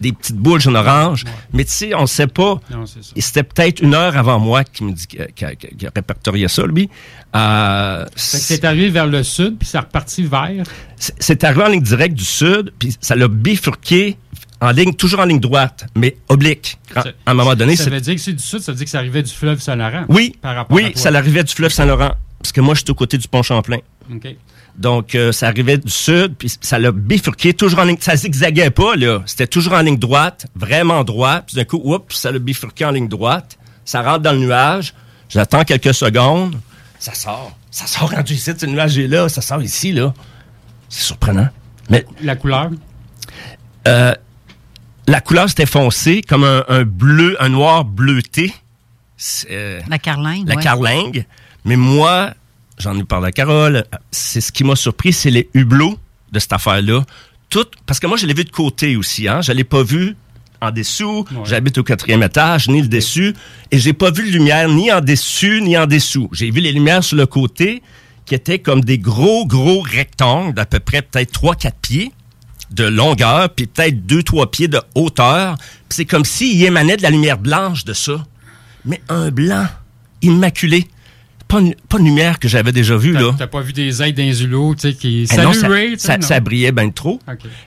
[0.00, 1.24] des petites boules en orange.
[1.52, 2.60] Mais tu sais, on ne sait pas.
[2.70, 3.00] Ça.
[3.16, 6.90] C'était peut-être une heure avant moi qui me dit qu'il répertoriait ça, lui.
[7.34, 10.64] Euh, c'est arrivé vers le sud, puis c'est reparti vers...
[10.96, 14.18] c'est arrivé en ligne directe du sud, puis ça l'a bifurqué
[14.62, 16.78] en ligne, toujours en ligne droite, mais oblique.
[16.94, 18.90] À un moment donné, ça veut dire que c'est du sud, ça veut dire que
[18.90, 20.04] ça arrivait du fleuve Saint-Laurent.
[20.08, 22.12] Oui, par oui, ça l'arrivait du fleuve Saint-Laurent.
[22.38, 23.78] Parce que moi, je suis aux côtés du pont Champlain.
[24.12, 24.36] OK.
[24.78, 27.98] Donc, euh, ça arrivait du sud, puis ça l'a bifurqué, toujours en ligne.
[28.00, 29.20] Ça zigzaguait pas, là.
[29.26, 31.40] C'était toujours en ligne droite, vraiment droit.
[31.40, 33.58] Puis d'un coup, oups, ça l'a bifurqué en ligne droite.
[33.84, 34.94] Ça rentre dans le nuage.
[35.28, 36.56] J'attends quelques secondes.
[36.98, 37.56] Ça sort.
[37.70, 38.50] Ça sort rendu ici.
[38.62, 39.28] Le nuage est là.
[39.28, 40.14] Ça sort ici, là.
[40.88, 41.48] C'est surprenant.
[41.90, 42.70] Mais La couleur?
[43.88, 44.14] euh,
[45.06, 48.54] la couleur, c'était foncé, comme un, un bleu, un noir bleuté.
[49.50, 50.48] Euh, La carlingue.
[50.48, 50.62] la ouais.
[50.62, 51.26] carlingue.
[51.64, 52.34] Mais moi,
[52.78, 55.98] j'en ai parlé à Carole, c'est ce qui m'a surpris, c'est les hublots
[56.32, 57.04] de cette affaire-là.
[57.50, 59.28] Tout, parce que moi, je l'ai vu de côté aussi.
[59.28, 59.42] Hein?
[59.42, 60.16] Je l'ai pas vu
[60.60, 61.24] en dessous.
[61.44, 63.34] J'habite au quatrième étage, ni le dessus.
[63.70, 66.28] Et j'ai pas vu de lumière ni en dessus, ni en dessous.
[66.32, 67.82] J'ai vu les lumières sur le côté
[68.24, 72.12] qui étaient comme des gros, gros rectangles d'à peu près peut-être 3-4 pieds
[72.74, 75.56] de longueur, puis peut-être 2-3 pieds de hauteur.
[75.88, 78.24] C'est comme s'il émanait de la lumière blanche de ça.
[78.84, 79.66] Mais un blanc
[80.22, 80.86] immaculé.
[81.48, 83.34] Pas, pas une lumière que j'avais déjà vue, là.
[83.36, 85.28] T'as pas vu des aides d'un tu sais, qui.
[85.30, 86.26] Eh non, ça, Ray, ça- non?
[86.26, 87.20] ça brillait bien trop.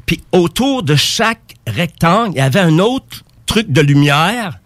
[0.05, 4.59] Puis autour de chaque rectangle, il y avait un autre truc de lumière.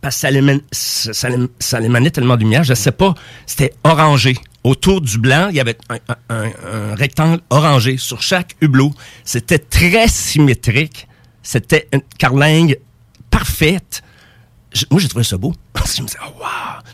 [0.00, 0.28] Parce que
[0.70, 3.14] ça l'émanait tellement de lumière, je sais pas.
[3.46, 4.36] C'était orangé.
[4.64, 8.92] Autour du blanc, il y avait un, un- un- un rectangle orangé sur chaque hublot.
[9.24, 11.06] C'était très symétrique.
[11.42, 12.78] C'était une carlingue
[13.30, 14.02] parfaite.
[14.72, 15.52] Je- moi, j'ai trouvé ça beau.
[15.94, 16.46] je me disais, oh, wow!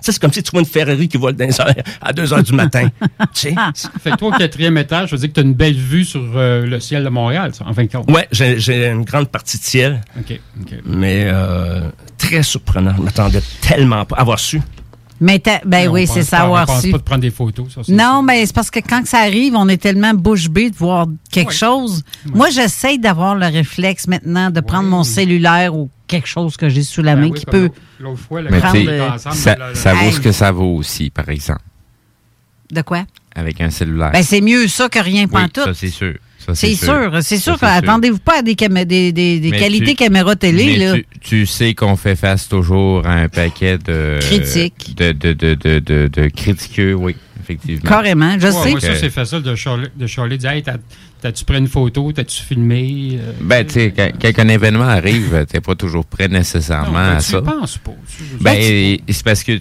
[0.02, 2.32] Ça, c'est comme si tu vois une Ferrari qui vole dans les airs à 2
[2.32, 2.88] heures du matin.
[3.34, 3.54] tu sais?
[4.02, 6.04] Fait que toi, au quatrième étage, je veux dire que tu as une belle vue
[6.04, 8.10] sur euh, le ciel de Montréal, ça, en fin de compte.
[8.10, 10.00] Ouais, j'ai j'ai une grande partie de ciel.
[10.18, 10.74] OK, OK.
[10.86, 11.88] Mais euh,
[12.18, 12.94] très surprenant.
[12.96, 14.60] Je m'attendais tellement pas à avoir su.
[15.22, 16.90] Mais t'as- ben oui, c'est pas- ça, On avoir pense su.
[16.90, 17.82] pas de prendre des photos, ça.
[17.92, 21.06] Non, mais c'est parce que quand ça arrive, on est tellement bouche bée de voir
[21.30, 22.02] quelque chose.
[22.32, 26.82] Moi, j'essaie d'avoir le réflexe maintenant de prendre mon cellulaire ou quelque chose que j'ai
[26.82, 27.70] sous la Ben main oui, qui peut.
[27.98, 30.12] l'autre- fois, Mais ensemble, ça, là, là, ça vaut Hey.
[30.12, 31.60] ce que ça vaut aussi, par exemple,
[32.72, 33.04] De quoi?
[33.34, 34.10] avec un cellulaire.
[34.12, 35.64] Ben, c'est mieux ça que rien Oui, pantoute.
[35.64, 36.14] ça, c'est sûr.
[36.54, 37.56] C'est sûr, c'est sûr.
[37.60, 40.94] Attendez-vous pas à des, des, des, qualités tu- caméra télé, mais là.
[40.94, 44.18] Tu, tu sais qu'on fait face toujours à un paquet de...
[44.20, 44.94] Critiques.
[44.96, 47.14] De, de, de, de, de, de critiqueux, oui,
[47.50, 47.88] effectivement.
[47.90, 48.70] Carrément, je Ouais, sais.
[48.70, 50.76] Moi, ça, c'est facile de Charlie, de Charlie dire Hey, t'as-
[51.20, 55.44] t'as-tu pris une photo, t'as-tu filmé Euh, Ben, tu sais, quand, quand un événement arrive,
[55.48, 57.42] t'es pas toujours prêt nécessairement non, ben, à tu ça.
[57.42, 57.92] penses pas.
[58.16, 59.52] tu- Ben, c'est parce que,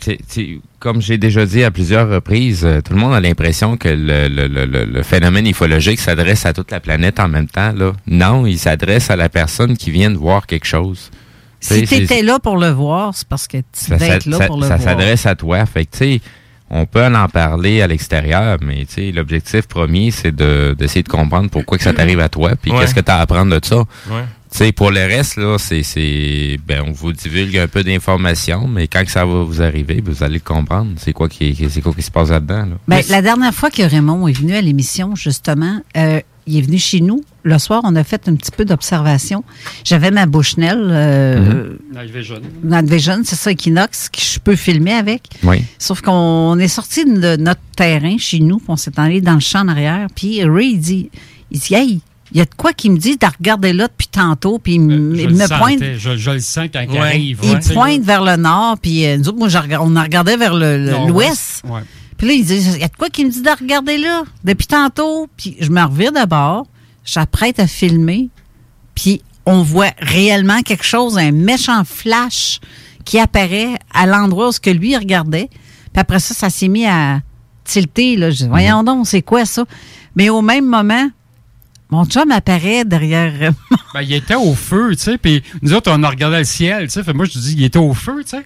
[0.80, 4.28] comme j'ai déjà dit à plusieurs reprises, euh, tout le monde a l'impression que le,
[4.28, 7.72] le- le- le- le phénomène ufologique s'adresse à toute la planète en même temps.
[7.74, 7.94] Là.
[8.08, 11.12] Non, il s'adresse à la personne qui vient de voir quelque chose.
[11.62, 14.26] Si tu étais là pour le voir, c'est parce que tu ça, devais ça- être
[14.28, 14.90] là ça- pour le ça voir.
[14.98, 15.66] s'adresse à toi.
[15.66, 16.22] Fait que, tu sais,
[16.70, 21.10] on peut en parler à l'extérieur, mais tu sais, l'objectif premier, c'est de- d'essayer de,
[21.10, 22.80] comprendre pourquoi que ça t'arrive à toi, puis Ouais.
[22.82, 23.78] qu'est-ce que tu as à apprendre de ça.
[23.78, 24.24] Ouais.
[24.52, 28.68] Tu sais, pour le reste, là, c'est, c'est, ben, on vous divulgue un peu d'informations,
[28.68, 30.92] mais quand que ça va vous arriver, vous allez le comprendre.
[30.98, 32.76] C'est quoi qui, c'est quoi qui se passe là-dedans, là.
[32.88, 36.20] Ben, la dernière fois que Raymond est venu à l'émission, justement, euh,
[36.50, 37.24] il est venu chez nous.
[37.44, 39.44] Le soir, on a fait un petit peu d'observation.
[39.84, 41.74] J'avais ma Bushnell, euh,
[42.84, 45.24] Vision, c'est ça, Equinox, que je peux filmer avec.
[45.44, 45.64] Oui.
[45.78, 49.40] Sauf qu'on est sorti de notre terrain chez nous, puis on s'est allé dans le
[49.40, 50.08] champ en arrière.
[50.16, 51.10] Puis Ray, il dit,
[51.52, 52.02] il dit, hey,
[52.32, 54.82] il y a de quoi qui me dit de regarder là depuis tantôt, puis il
[54.82, 55.74] me- Je il le me pointe.
[55.80, 57.40] sentais, Je, je le sens quand il arrive.
[57.42, 59.48] Il ouais, pointe vers le nord, puis euh, nous autres, moi,
[59.82, 61.64] on en regardait vers le- l'ouest.
[61.68, 61.82] Ouais.
[62.20, 64.24] Puis là, il dit, il y a de quoi qui me dit de regarder là,
[64.44, 65.28] depuis tantôt.
[65.38, 66.68] Puis je me revire d'abord,
[67.06, 68.30] j'apprête à filmer,
[68.94, 72.60] puis on voit réellement quelque chose, un méchant flash
[73.06, 75.50] qui apparaît à l'endroit où ce que lui regardait.
[75.50, 77.22] Puis après ça, ça s'est mis à
[77.64, 78.18] tilter.
[78.18, 78.32] Là.
[78.32, 79.64] Je dis, voyons donc, c'est quoi ça?
[80.14, 81.10] Mais au même moment,
[81.90, 83.52] mon chum apparaît derrière euh,
[83.94, 86.84] Ben, il était au feu, tu sais, puis nous autres, on a regardé le ciel,
[86.84, 87.04] tu sais.
[87.04, 88.46] Fait moi, je dis, il était au feu, tu sais.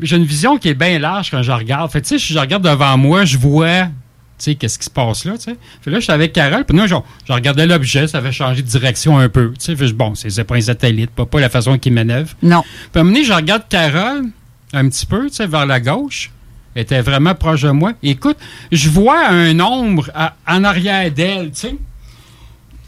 [0.00, 1.90] J'ai une vision qui est bien large quand je regarde.
[1.90, 3.90] Fait tu sais, si je regarde devant moi, je vois, tu
[4.38, 5.56] sais, qu'est-ce qui se passe là, tu sais.
[5.82, 6.94] Fait là, je suis avec Carole, puis nous, je,
[7.26, 9.76] je regardais l'objet, ça avait changé de direction un peu, tu sais.
[9.76, 12.30] Fait bon, c'est c'est pas un satellite, pas, pas la façon qu'il manœuvre.
[12.42, 12.62] Non.
[12.62, 14.24] Puis à un moment donné, je regarde Carole,
[14.72, 16.30] un petit peu, tu sais, vers la gauche.
[16.74, 17.92] Elle était vraiment proche de moi.
[18.02, 18.36] Écoute,
[18.72, 21.76] je vois un ombre à- en arrière d'elle, tu sais.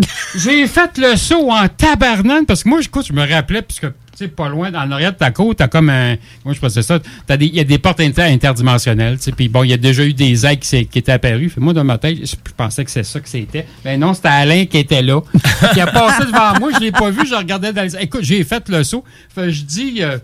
[0.37, 4.25] J'ai fait le saut en tabarnane parce que moi, écoute, je me rappelais, puisque Tu
[4.25, 6.17] sais, pas loin, en arrière de ta côte, t'as comme un.
[6.45, 6.99] Moi, je pensais ça.
[7.27, 9.19] t'as des- Il y a des portes inter- interdimensionnelles.
[9.19, 11.51] tu sais, Puis bon, il y a déjà eu des ailes qui, qui étaient apparues.
[11.51, 13.67] Fait, moi, dans ma tête, je pensais que c'est ça que c'était.
[13.85, 15.21] Mais non, c'était Alain qui était là.
[15.75, 16.71] qui a passé devant moi.
[16.75, 17.27] Je l'ai pas vu.
[17.27, 17.95] Je regardais dans les.
[17.97, 19.05] Écoute, j'ai fait le saut.
[19.35, 20.17] Fait, je dis, euh,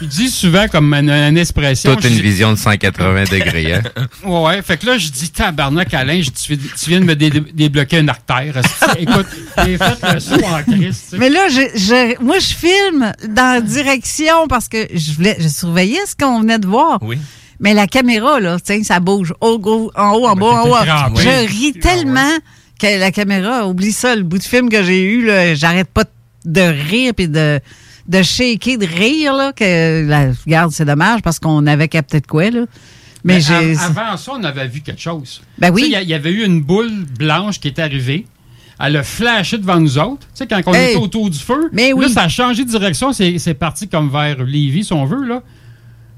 [0.00, 1.94] je dis souvent comme une, une expression.
[1.94, 3.74] Toute une je vision de 180 degrés.
[3.74, 3.82] Hein?
[4.24, 4.62] Ouais, ouais.
[4.62, 7.98] Fait que là, je dis, tabarnak, Alain, je- tu, tu viens de me dé- débloquer
[8.00, 8.60] une artère.
[8.98, 9.26] Écoute,
[9.64, 11.14] j'ai fait le saut en Christ.
[11.16, 15.48] Mais là, je, je- moi, je filme dans la direction parce que je voulais, je
[15.48, 16.98] surveillais ce qu'on venait de voir.
[17.02, 17.18] Oui.
[17.60, 19.32] Mais la caméra, là, tiens, ça bouge.
[19.40, 20.74] En haut, en bas, en haut.
[20.74, 21.22] crampé.
[21.22, 22.32] Je ris tellement
[22.80, 26.04] que la caméra, oublie ça, le bout de film que j'ai eu, là, j'arrête pas
[26.44, 27.58] de rire puis de,
[28.08, 32.26] de shaker, de rire, là, que, la, regarde, c'est dommage parce qu'on avait capté de
[32.26, 32.66] quoi, là.
[33.24, 33.76] Mais, Mais j'ai.
[33.76, 35.40] av- avant ça, on avait vu quelque chose.
[35.58, 35.84] Ben oui.
[35.90, 38.26] Il y y, avait eu une boule blanche qui est arrivée.
[38.78, 40.26] Elle a flashé devant nous autres.
[40.26, 40.90] Tu sais, quand on Hey.
[40.90, 41.70] était autour du feu.
[41.72, 42.10] Mais Là, oui.
[42.12, 43.12] ça a changé de direction.
[43.12, 45.24] C'est parti comme vers Lévis, si on veut.
[45.24, 45.42] Là.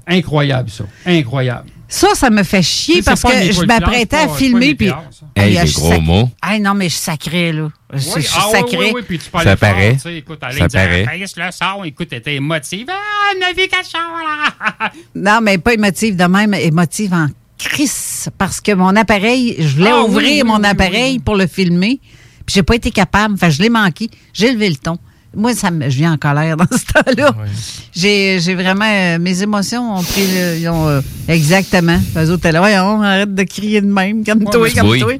[0.07, 0.85] Incroyable, ça.
[1.05, 1.69] Incroyable.
[1.87, 4.75] Ça, ça me fait chier C'est parce que je m'apprêtais à filmer.
[4.75, 5.03] Puis, ça.
[5.35, 6.29] Hey, Ah, des je gros sac- mots.
[6.41, 7.69] Ah non, mais je sacrais, là.
[7.93, 8.77] Je, Oui, je ah, oui, sacrais.
[8.77, 9.97] oui, oui, puis tu peux Ça fort, paraît.
[10.17, 10.67] écoute, Ça disait,
[11.05, 11.17] paraît.
[11.17, 11.83] Le son.
[11.85, 12.87] Écoute, était émotive.
[12.89, 14.91] Ah, on a vu quelque chose, là.
[15.15, 17.27] Non, mais pas émotive de même, émotive en
[17.57, 18.29] crise.
[18.37, 21.19] Parce que mon appareil, je voulais Ah, ouvrir oui, mon oui, appareil oui.
[21.19, 21.99] pour le filmer.
[22.49, 23.35] Puis j'ai pas été capable.
[23.35, 24.09] Enfin, je l'ai manqué.
[24.33, 24.97] J'ai levé le ton.
[25.35, 27.35] Moi, ça me, je viens en colère dans ce temps-là.
[27.95, 28.85] J'ai, j'ai vraiment.
[28.91, 30.25] euh, mes émotions ont pris.
[30.33, 31.99] le- ils ont, euh, exactement.
[32.17, 34.23] Eux autres, là, Voyons, arrête de crier de même.
[34.23, 35.07] Calme-toi, Ouais, mais- calme-toi.
[35.09, 35.19] Oui.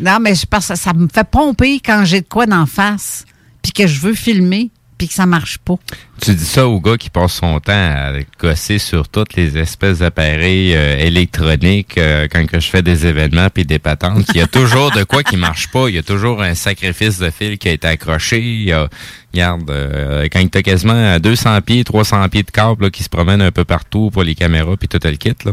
[0.00, 3.24] Non, mais je pense que ça me fait pomper quand j'ai de quoi d'en face.
[3.62, 4.72] Puis que je veux filmer.
[4.98, 5.76] Puis que ça marche pas.
[6.20, 10.00] Tu dis ça au gars qui passe son temps à gosser sur toutes les espèces
[10.00, 14.26] d'appareils euh, électroniques euh, quand que je fais des événements puis des patentes.
[14.34, 15.88] Il y a toujours de quoi qui marche pas.
[15.88, 18.40] Il y a toujours un sacrifice de fil qui a été accroché.
[18.40, 18.88] Il y a,
[19.32, 23.08] regarde, euh, quand tu as quasiment 200 pieds, 300 pieds de câble là, qui se
[23.08, 25.52] promènent un peu partout pour les caméras puis tout le kit, là,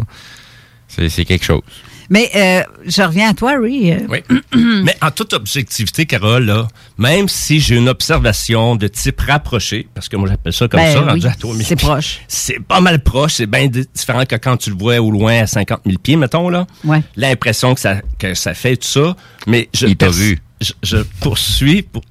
[0.87, 1.61] c'est c'est quelque chose.
[2.09, 3.91] Mais euh, je reviens à toi, Ray.
[3.93, 4.19] Euh, Oui.
[4.83, 6.67] Mais en toute objectivité, Carole, là,
[6.97, 10.93] même si j'ai une observation de type rapproché, parce que moi j'appelle ça comme Ben
[10.93, 12.19] ça, oui, rendu à 3000 c'est pieds, proche.
[12.27, 15.39] C'est pas mal proche, c'est bien di- différent que quand tu le vois au loin
[15.41, 16.67] à 50 000 pieds, mettons, là.
[16.83, 17.01] Ouais.
[17.15, 19.15] L'impression que ça, que ça fait tout ça.
[19.47, 20.39] Mais je, Il t'a vu.
[20.61, 22.03] Je, je poursuis, pour-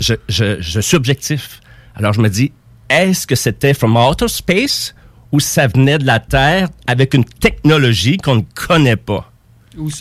[0.00, 1.60] je, je, je suis objectif.
[1.94, 2.52] Alors je me dis,
[2.88, 4.94] est-ce que c'était from outer space?
[5.32, 9.30] Ou ça venait de la Terre avec une technologie qu'on ne connaît pas?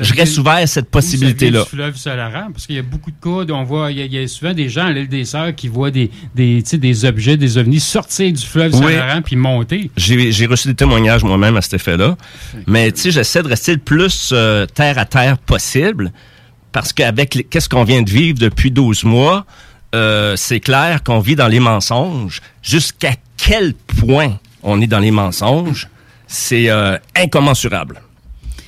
[0.01, 1.63] Je reste ouvert à cette possibilité-là.
[1.63, 4.05] du fleuve Saint-Laurent, parce qu'il y a beaucoup de cas, on voit, il y, a,
[4.05, 7.05] il y a souvent des gens à l'île des Sœurs qui voient des, des, des
[7.05, 8.93] objets, des ovnis sortir du fleuve Oui.
[8.93, 9.91] Saint-Laurent puis monter.
[9.95, 12.17] J'ai reçu des témoignages moi-même à cet effet-là.
[12.65, 16.11] Mais tu sais, j'essaie de rester le plus euh, terre à terre possible
[16.71, 19.45] parce qu'avec qu'est-ce qu'on vient de vivre depuis 12 mois,
[19.95, 22.41] euh, c'est clair qu'on vit dans les mensonges.
[22.61, 25.87] Jusqu'à quel point on est dans les mensonges,
[26.27, 28.01] c'est euh, incommensurable.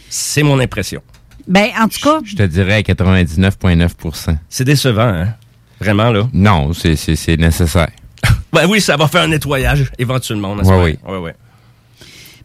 [0.09, 1.01] C'est mon impression.
[1.47, 5.33] Ben, en tout cas, Je te dirais à 99,9% C'est décevant, hein?
[5.79, 6.27] Vraiment, là?
[6.33, 7.89] Non, c'est- c'est c'est nécessaire.
[8.53, 10.55] Ben oui, ça va faire un nettoyage éventuellement.
[10.55, 11.09] n'est-ce Ouais, pas?
[11.09, 11.13] oui.
[11.13, 11.35] Ouais, ouais.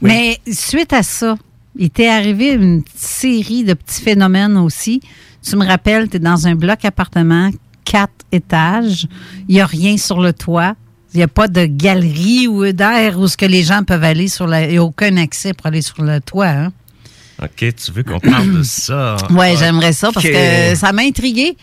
[0.01, 1.37] Mais suite à ça,
[1.77, 5.01] il t'est arrivé une série de petits phénomènes aussi.
[5.43, 7.51] Tu me rappelles, tu es dans un bloc appartement,
[7.85, 9.07] quatre étages.
[9.49, 10.75] Il n'y a rien sur le toit.
[11.15, 14.27] Il n'y a pas de galerie ou d'air où ce que les gens peuvent aller
[14.27, 14.65] sur la.
[14.65, 16.49] Il n'y a aucun accès pour aller sur le toit.
[16.49, 16.73] Hein?
[17.43, 19.17] OK, tu veux qu'on parle de ça?
[19.31, 21.57] Oui, j'aimerais ça parce que ça m'a intrigué.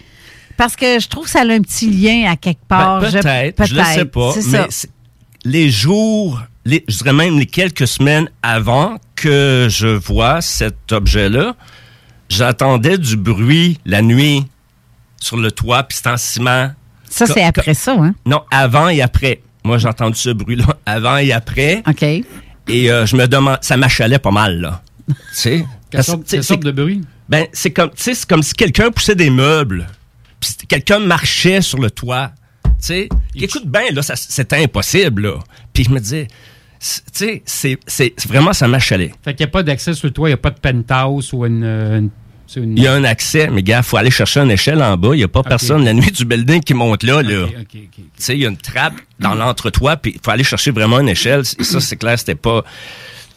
[0.57, 3.02] Parce que je trouve que ça a un petit lien à quelque part.
[3.02, 4.34] Ben, Je- peut-être, je, ne sais pas.
[4.48, 4.68] Mais
[5.44, 11.56] les jours, les, je dirais même les quelques semaines avant que je vois cet objet-là,
[12.30, 14.45] j'entendais du bruit la nuit
[15.19, 16.72] sur le toit, puis c'est en ciment.
[17.12, 18.14] Ça, c'est après ça, hein?
[18.26, 19.42] Non, avant et après.
[19.64, 21.84] Moi, j'ai entendu ce bruit-là avant et après.
[21.88, 22.04] OK.
[22.04, 22.26] Et
[22.92, 24.82] euh, je me demande, ça m'achalait pas mal, là.
[25.08, 25.66] tu sais?
[25.90, 27.02] Quelle sorte, quelle sorte de bruit?
[27.28, 29.88] ben, c'est comme, tu sais, c'est comme si quelqu'un poussait des meubles.
[30.40, 32.32] Puis quelqu'un marchait sur le toit.
[32.64, 35.34] Tu sais, écoute bien, là, ça- c'était impossible, là.
[35.74, 36.28] Puis je me disais,
[36.80, 39.12] c'est- tu sais, c'est, vraiment, ça m'achalait.
[39.24, 41.32] Fait qu'il n'y a pas d'accès sur le toit, il n'y a pas de penthouse
[41.34, 41.64] ou une.
[41.64, 42.10] une-
[42.53, 45.11] c'est Il y a un accès, mais gars, faut aller chercher une échelle en bas.
[45.14, 47.48] Il n'y a pas personne la nuit du building qui monte là, là.
[47.72, 47.88] Tu
[48.18, 51.10] sais, il y a une trappe dans l'entretoit, puis il faut aller chercher vraiment une
[51.10, 51.44] échelle.
[51.60, 52.64] Et ça, c'est clair, c'était pas.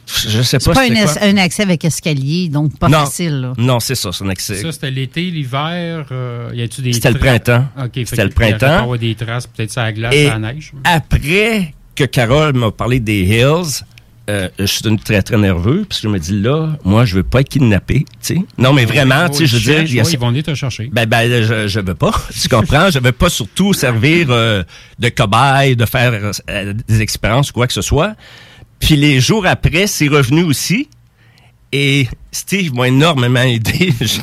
[0.07, 1.23] Je sais C'est pas, pas c'était un, quoi.
[1.23, 3.41] un accès avec escalier, donc pas non, facile.
[3.41, 3.53] Là.
[3.57, 4.61] non, c'est ça, c'est un accès.
[4.61, 6.07] Ça, c'était l'été, l'hiver.
[6.11, 6.93] euh, y a-tu des.
[6.93, 7.65] C'était le printemps.
[7.95, 8.59] C'était le y printemps.
[8.59, 10.73] pas avoir des traces, peut-être la glace, la neige.
[10.85, 13.85] après que Carole m'a parlé des Hills,
[14.31, 17.17] euh, je suis devenu très, très nerveux, parce que je me dis, là, moi, je
[17.17, 18.39] veux pas être kidnappé, tu sais.
[18.57, 19.83] Non, mais vraiment, tu sais, je veux dire...
[19.83, 20.89] il y a- ils vont venir te chercher.
[20.93, 22.13] ben, ben, je, je veux pas.
[22.41, 22.91] Tu comprends?
[22.91, 24.63] Je veux pas surtout servir euh,
[24.99, 28.15] de cobaye, de faire euh, des expériences ou quoi que ce soit.
[28.81, 30.89] Puis les jours après, c'est revenu aussi.
[31.73, 33.93] Et Steve m'a énormément aidé.
[34.01, 34.21] Je-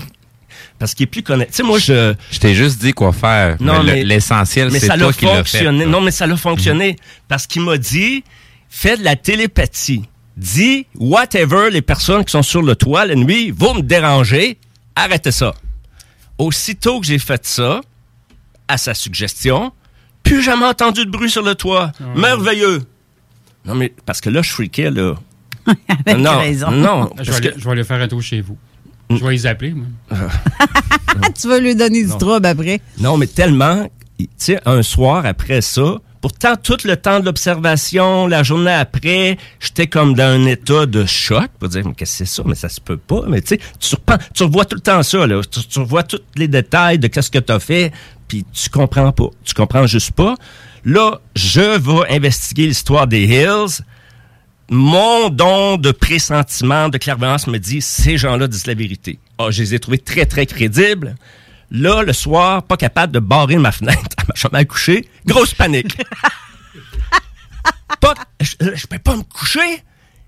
[0.79, 1.51] Parce qu'il est plus connecté.
[1.51, 2.13] Tu sais, moi, je...
[2.31, 3.57] Je t'ai juste dit quoi faire.
[3.59, 5.71] Non, mais le- mais- l'essentiel, c'est ça toi l'a qui fait.
[5.71, 6.95] Non, mais ça l'a fonctionné.
[7.27, 8.23] Parce qu'il m'a dit,
[8.71, 10.03] fais de la télépathie.
[10.37, 14.57] Dis, whatever les personnes qui sont sur le toit la nuit, vont me déranger,
[14.95, 15.53] arrêtez ça.
[16.39, 17.81] Aussitôt que j'ai fait ça,
[18.67, 19.71] à sa suggestion,
[20.23, 21.91] plus jamais entendu de bruit sur le toit.
[22.15, 22.81] Merveilleux.
[23.65, 25.15] Non, mais parce que là, je freakais, là.
[26.05, 26.71] Avec non, raison.
[26.71, 28.57] non, Je vais, aller, que- je vais aller faire un tour chez vous.
[29.11, 29.85] Je vais les appeler, moi.
[31.39, 32.79] tu vas lui donner du trouble après.
[32.99, 33.87] Non, mais tellement,
[34.17, 39.37] tu sais, un soir après ça, pourtant, tout le temps de l'observation, la journée après,
[39.59, 42.43] j'étais comme dans un état de choc pour dire, mais qu'est-ce que c'est ça?
[42.45, 43.23] Mais ça se peut pas.
[43.27, 43.59] Mais tu sais,
[44.33, 45.25] tu, revois tout le temps ça.
[45.51, 47.91] Tu, tu revois tous les détails de qu'est-ce que tu as fait,
[48.27, 49.29] puis tu comprends pas.
[49.43, 50.35] Tu comprends juste pas.
[50.85, 53.83] Là, je vais investiguer l'histoire des Hills.
[54.69, 59.19] Mon don de pressentiment, de clairvoyance me dit, ces gens-là disent la vérité.
[59.37, 61.15] Ah, je les ai trouvés très, très crédibles.
[61.71, 65.07] Là, le soir, pas capable de barrer ma fenêtre à ma chambre à coucher.
[65.25, 65.97] Grosse panique.
[67.99, 69.83] pas, je, je peux pas me coucher.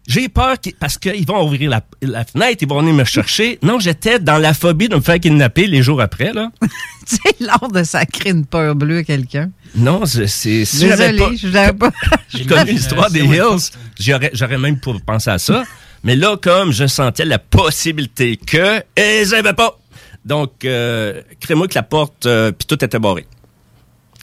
[0.06, 3.58] J'ai peur parce qu'ils vont ouvrir la, la fenêtre, ils vont venir me chercher.
[3.62, 6.52] Non, j'étais dans la phobie de me faire kidnapper les jours après, là.
[6.62, 9.50] tu sais, l'art de sacrer une peur bleue à quelqu'un.
[9.76, 10.28] Non, c'est...
[10.28, 11.92] c'est- si Désolé, je l'avais pas.
[12.28, 13.72] J'ai connu l'histoire des Hills.
[13.98, 15.64] J'aurais, j'aurais même pas pensé à ça.
[16.04, 19.80] Mais là, comme je sentais la possibilité que, ils n'avaient pas.
[20.26, 23.26] Donc, euh, crée-moi que la porte, euh, puis tout était barré.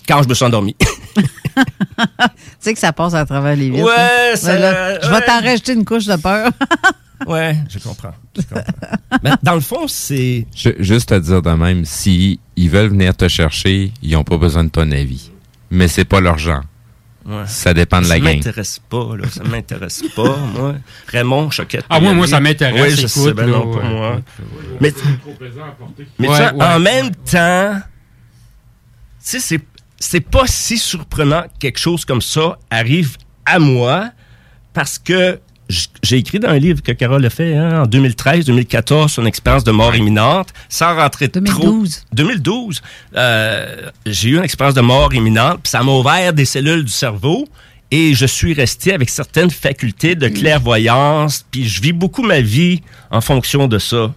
[0.08, 0.74] Quand je me suis endormi.
[1.14, 1.22] tu
[2.58, 3.84] sais que ça passe à travers les vitres.
[3.84, 3.92] Ouais,
[4.32, 4.36] hein?
[4.36, 5.24] ça- Ben là, je vais ouais.
[5.26, 6.50] t'en rajouter une couche de peur.
[7.26, 8.14] ouais, je comprends.
[8.36, 8.62] Je comprends.
[9.22, 10.46] Mais dans le fond, c'est...
[10.54, 14.64] Juste à dire de même, si ils veulent venir te chercher, ils n'ont pas besoin
[14.64, 15.30] de ton avis.
[15.70, 16.62] Mais c'est pas leur genre.
[17.26, 17.44] Ouais.
[17.46, 18.34] Ça dépend de la Ça gang.
[18.36, 19.28] m'intéresse pas, là.
[19.28, 20.74] Ça m'intéresse pas, moi.
[21.08, 21.84] Raymond, Choquette.
[21.90, 23.88] Ah, moi, moi, ça m'intéresse, Oui, je écoute, sais, ben non, pas ouais.
[23.90, 24.20] moi.
[24.80, 26.62] Mais, ouais.
[26.62, 27.82] en même temps, tu
[29.18, 29.60] sais, c'est,
[29.98, 34.10] c'est pas si surprenant que quelque chose comme ça arrive à moi
[34.72, 35.38] parce que
[36.02, 39.64] j'ai écrit dans un livre que Carole a fait hein, en 2013-2014 sur une expérience
[39.64, 41.90] de mort imminente, sans rentrer 2012.
[41.90, 42.06] trop...
[42.12, 42.82] 2012.
[43.16, 46.92] Euh, j'ai eu une expérience de mort imminente, puis ça m'a ouvert des cellules du
[46.92, 47.48] cerveau
[47.90, 52.82] et je suis resté avec certaines facultés de clairvoyance, puis je vis beaucoup ma vie
[53.10, 54.14] en fonction de ça.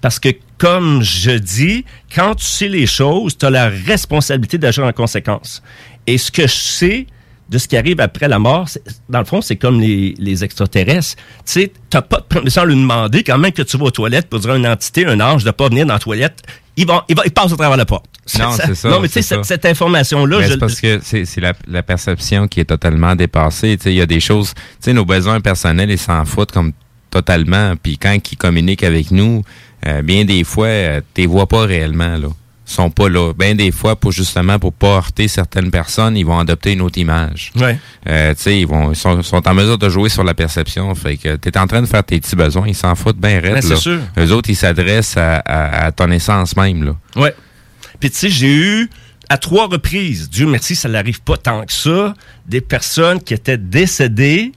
[0.00, 0.28] Parce que,
[0.58, 1.84] comme je dis,
[2.14, 5.60] quand tu sais les choses, tu as la responsabilité d'agir en conséquence.
[6.06, 7.06] Et ce que je sais
[7.48, 8.68] de ce qui arrive après la mort,
[9.08, 11.16] dans le fond, c'est comme les, les extraterrestres.
[11.16, 13.90] Tu sais, t'as pas de permission à lui demander quand même que tu vas aux
[13.90, 16.42] toilettes pour dire à une entité, un ange, de pas venir dans la toilette.
[16.76, 18.06] Il va, il va, il passe au travers de la porte.
[18.38, 18.88] Non, c'est ça.
[18.88, 22.60] Non, mais tu sais, cette, information-là, c'est parce que c'est c'est la, la perception qui
[22.60, 23.76] est totalement dépassée.
[23.76, 26.52] Tu sais, Il y a des choses, tu sais, nos besoins personnels, ils s'en foutent
[26.52, 26.72] comme
[27.10, 27.74] totalement.
[27.80, 29.42] Puis quand ils communiquent avec nous,
[29.86, 32.16] euh, bien des fois, euh, t'es vois pas réellement.
[32.16, 32.28] Là.
[32.68, 33.32] Sont pas là.
[33.32, 36.98] Bien des fois, pour justement pour pas heurter certaines personnes, ils vont adopter une autre
[36.98, 37.52] image.
[37.54, 37.78] Ouais.
[38.08, 40.92] Euh, tu sais, ils vont ils sont, sont en mesure de jouer sur la perception.
[40.96, 43.54] Fait que t'es en train de faire tes petits besoins, ils s'en foutent bien raide.
[43.54, 43.76] Ben, c'est là.
[43.76, 44.00] sûr.
[44.18, 46.82] Eux autres, ils s'adressent à, à, à ton essence même.
[46.84, 46.96] Là.
[47.14, 47.34] Ouais.
[48.00, 48.90] Puis tu sais, j'ai eu
[49.28, 52.14] à trois reprises, Dieu merci, ça n'arrive pas tant que ça,
[52.46, 54.52] des personnes qui étaient décédées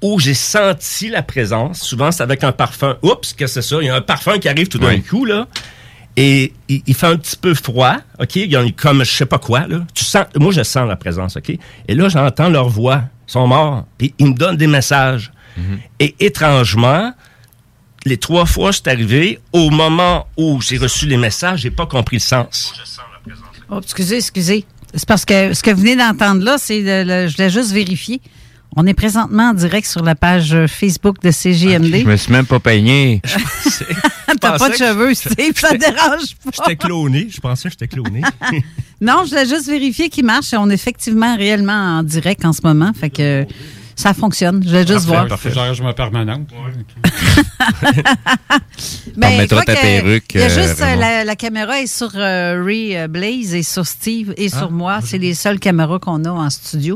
[0.00, 1.80] où j'ai senti la présence.
[1.80, 2.96] Souvent, c'est avec un parfum.
[3.02, 3.76] Oups, qu'est-ce que c'est ça?
[3.82, 5.02] Il y a un parfum qui arrive tout d'un Oui.
[5.02, 5.46] coup, là.
[6.20, 8.36] Et il, il fait un petit peu froid, OK?
[8.36, 9.86] Il y a comme je sais pas quoi, là.
[9.94, 11.50] Tu sens, moi, je sens la présence, OK?
[11.86, 13.04] Et là, j'entends leur voix.
[13.28, 13.86] Ils sont morts.
[13.96, 15.32] Puis ils me donnent des messages.
[15.98, 17.12] Et étrangement,
[18.04, 22.16] les trois fois c'est arrivé, au moment où j'ai reçu les messages, j'ai pas compris
[22.16, 22.72] le sens.
[23.70, 24.64] Oh, excusez, excusez.
[24.94, 28.20] C'est parce que ce que vous venez d'entendre là, c'est je voulais juste vérifier.
[28.76, 32.02] On est présentement en direct sur la page euh, Facebook de CGMD.
[32.02, 33.20] Je me suis même pas peigné.
[34.40, 36.50] T'as pas de cheveux, Steve, ça te dérange pas.
[36.52, 37.28] J'étais cloné.
[37.30, 38.22] Je pensais que j'étais cloné.
[39.00, 40.52] Non, je voulais juste vérifier qu'il marche.
[40.54, 42.90] On est effectivement réellement en direct en ce moment.
[42.92, 43.46] Fait que
[43.98, 44.62] ça fonctionne.
[44.62, 45.26] Je voulais juste voir.
[45.26, 46.48] Que j'arrange ma permanente.
[49.16, 51.80] On mettra je ta que perruque, Il y a euh, juste euh, la, la caméra
[51.80, 55.00] est sur euh, Ray euh, Blaze et sur Steve et sur moi.
[55.02, 56.94] C'est les seules caméras qu'on a en studio.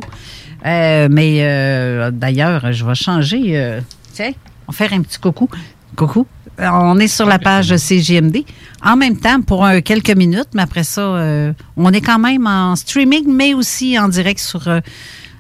[0.65, 3.57] Euh, mais euh, d'ailleurs, je vais changer.
[3.57, 3.81] euh,
[4.13, 4.31] tiens,
[4.69, 5.49] on va faire un petit coucou.
[5.97, 6.25] Coucou.
[6.59, 8.45] On est sur la page CGMD.
[8.85, 12.47] En même temps, pour euh, quelques minutes, mais après ça, euh, on est quand même
[12.47, 14.69] en streaming, mais aussi en direct sur.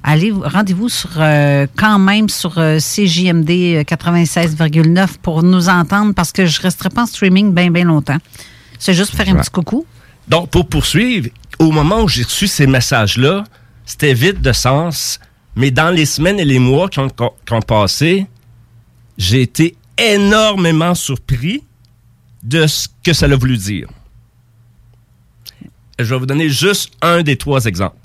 [0.04, 6.32] Euh, allez, rendez-vous sur euh, quand même sur euh, CJMD 96,9 pour nous entendre parce
[6.32, 8.18] que je ne resterai pas en streaming bien, bien longtemps.
[8.78, 9.86] C'est juste pour faire un petit coucou.
[10.28, 13.44] Donc, pour poursuivre, au moment où j'ai reçu ces messages-là,
[13.84, 15.20] c'était vide de sens,
[15.56, 18.26] mais dans les semaines et les mois qui ont, qui ont passé,
[19.18, 21.62] j'ai été énormément surpris
[22.42, 23.88] de ce que ça a voulu dire.
[25.98, 28.01] Je vais vous donner juste un des trois exemples.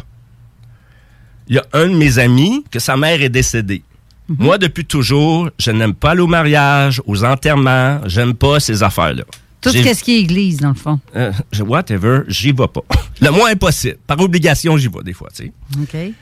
[1.49, 3.83] Il y a un de mes amis que sa mère est décédée.
[4.27, 9.23] Moi, depuis toujours, je n'aime pas aller au mariage, aux enterrements, j'aime pas ces affaires-là.
[9.61, 10.99] Tout ce qui est église, dans le fond?
[11.15, 12.83] euh, whatever, j'y vais pas.
[13.21, 13.97] Le moins possible.
[14.05, 15.51] Par obligation, j'y vais des fois, tu sais.
[15.81, 16.13] OK.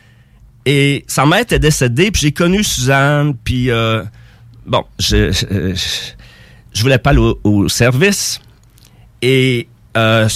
[0.67, 4.03] Et sa mère était décédée, puis j'ai connu Suzanne, puis euh,
[4.65, 8.39] bon, je, je, voulais pas aller au, au service.
[9.21, 10.27] Et euh,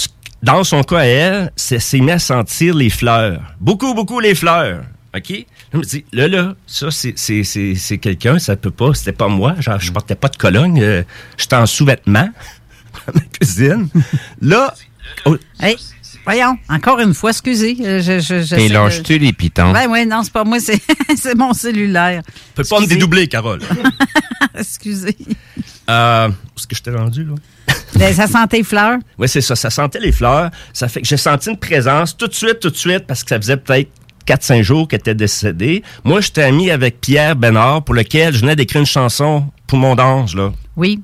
[0.42, 3.40] dans son cas, à elle, c'est s'est mis à sentir les fleurs.
[3.60, 4.82] Beaucoup, beaucoup les fleurs.
[5.14, 5.44] OK?
[5.72, 9.12] Je me dis, là, là, ça, c'est- c'est c'est- c'est quelqu'un, ça peut pas, c'était
[9.12, 9.54] pas moi.
[9.60, 11.02] Genre, je portais pas de cologne, euh,
[11.36, 12.30] j'étais en sous-vêtements
[13.06, 13.88] dans ma cuisine.
[14.40, 14.72] Là,
[15.26, 15.76] oh, Hey,
[16.24, 17.76] voyons, encore une fois, excusez.
[17.80, 19.72] euh, Je, Et de- lâches-tu les pitons?
[19.72, 20.80] Ben oui, non, c'est pas moi, c'est,
[21.36, 22.22] mon cellulaire.
[22.54, 23.60] peut pas me dédoubler, Carole.
[24.58, 25.16] Excusez.
[25.88, 27.34] Euh, où est-ce que je t'ai rendu, là?
[27.96, 28.98] Ben, ça sentait les fleurs.
[29.18, 29.56] Oui, c'est ça.
[29.56, 30.50] Ça sentait les fleurs.
[30.72, 33.30] Ça fait que j'ai senti une présence tout de suite, tout de suite, parce que
[33.30, 33.90] ça faisait peut-être
[34.26, 35.82] 4-5 jours qu'elle était décédée.
[36.04, 39.98] Moi, j'étais ami avec Pierre Bénard, pour lequel je venais d'écrire une chanson pour mon
[39.98, 40.52] ange, là.
[40.76, 41.02] Oui,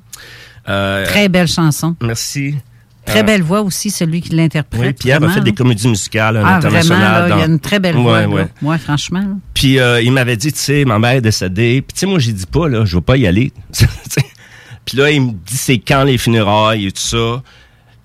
[0.69, 1.95] Euh, très belle chanson.
[2.01, 2.55] Merci.
[3.07, 4.81] Très Euh, belle voix aussi, celui qui l'interprète.
[4.81, 6.99] Oui, Pierre a vraiment, fait des comédies musicales à Ah, vraiment, l'international.
[7.29, 8.25] là, il y a dans- une très belle voix.
[8.27, 8.47] ouais.
[8.61, 9.21] Ouais, franchement.
[9.21, 9.35] là.
[9.53, 11.81] Puis euh, il m'avait dit, tu sais, ma mère est décédée.
[11.81, 13.51] Puis tu sais, moi, j'ai dit pas, là, je vais pas y aller.
[14.85, 17.41] Puis là, il me dit, c'est quand les funérailles et tout ça.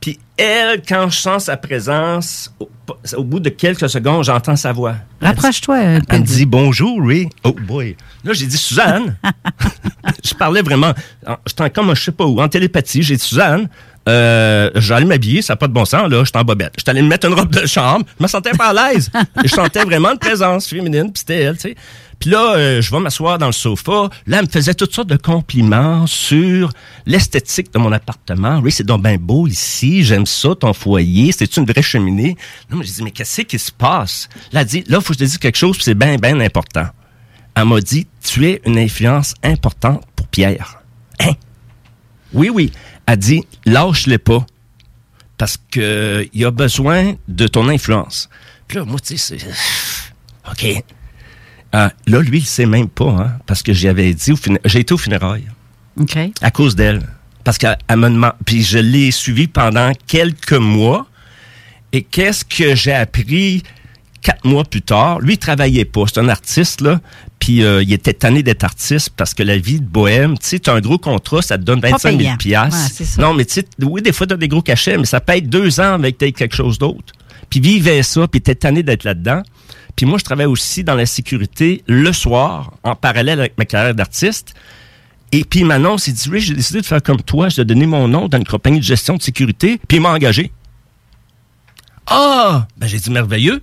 [0.00, 2.68] Puis elle, quand je sens sa présence, au,
[3.16, 4.96] au bout de quelques secondes, j'entends sa voix.
[5.20, 6.06] Rapproche-toi peu.
[6.08, 7.28] Elle me dit bonjour, oui.
[7.44, 7.96] Oh boy.
[8.24, 9.16] Là, j'ai dit Suzanne.
[10.24, 10.92] je parlais vraiment.
[11.24, 13.02] en- J'étais comme, je sais pas où, en télépathie.
[13.02, 13.68] J'ai dit Suzanne.
[14.08, 16.72] Euh, j'allais m'habiller, ça n'a pas de bon sens, là, j'étais en bobette.
[16.76, 19.10] J'étais allé me mettre une robe de chambre, je me sentais pas à l'aise.
[19.44, 21.76] Je sentais vraiment une présence féminine, puis c'était elle, tu sais.
[22.18, 24.08] Puis là, euh, je vais m'asseoir dans le sofa.
[24.28, 26.72] Là, elle me faisait toutes sortes de compliments sur
[27.04, 28.60] l'esthétique de mon appartement.
[28.60, 32.36] Oui, c'est donc bien beau ici, j'aime ça, ton foyer, c'est une vraie cheminée.
[32.70, 34.28] Non, mais j'ai dit, mais qu'est-ce qui se passe?
[34.52, 36.86] Là, elle dit, là, faut que je te dise quelque chose, c'est bien, bien important.
[37.54, 40.80] Elle m'a dit, tu es une influence importante pour Pierre.
[41.20, 41.32] Hein?
[42.32, 42.72] Oui, oui.
[43.06, 44.46] Elle dit, lâche-les pas.
[45.38, 48.28] Parce que il a besoin de ton influence.
[48.68, 49.46] Puis là, moi, tu sais, c'est.
[50.50, 50.84] OK.
[51.74, 54.92] Euh, là, lui, il sait même pas, hein, parce que j'avais dit, fina- j'ai été
[54.94, 55.46] au funérailles
[55.98, 56.16] OK.
[56.40, 57.02] à cause d'elle.
[57.44, 58.34] Parce qu'elle elle me demande.
[58.44, 61.06] Puis je l'ai suivi pendant quelques mois.
[61.92, 63.62] Et qu'est-ce que j'ai appris
[64.22, 65.20] quatre mois plus tard?
[65.20, 66.04] Lui, il travaillait pas.
[66.06, 67.00] C'est un artiste, là.
[67.38, 70.58] Puis euh, il était tanné d'être artiste parce que la vie de bohème, tu sais,
[70.60, 72.36] tu as un gros contrat, ça te donne Pas 25 000 payant.
[72.36, 72.80] piastres.
[72.80, 73.20] Ouais, c'est ça.
[73.20, 75.34] non, mais tu sais, oui, des fois, tu as des gros cachets, mais ça peut
[75.36, 77.12] être deux ans avec quelque chose d'autre.
[77.50, 79.42] Puis il vivait ça, puis il était tanné d'être là-dedans.
[79.96, 83.94] Puis moi, je travaille aussi dans la sécurité le soir, en parallèle avec ma carrière
[83.94, 84.54] d'artiste.
[85.32, 87.64] Et puis il m'annonce, il dit, oui, j'ai décidé de faire comme toi, je vais
[87.64, 90.52] donner mon nom dans une compagnie de gestion de sécurité, puis il m'a engagé.
[92.06, 92.66] Ah!
[92.76, 93.60] Ben j'ai dit merveilleux.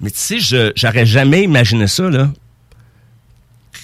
[0.00, 2.30] Mais tu sais, je j'aurais jamais imaginé ça, là.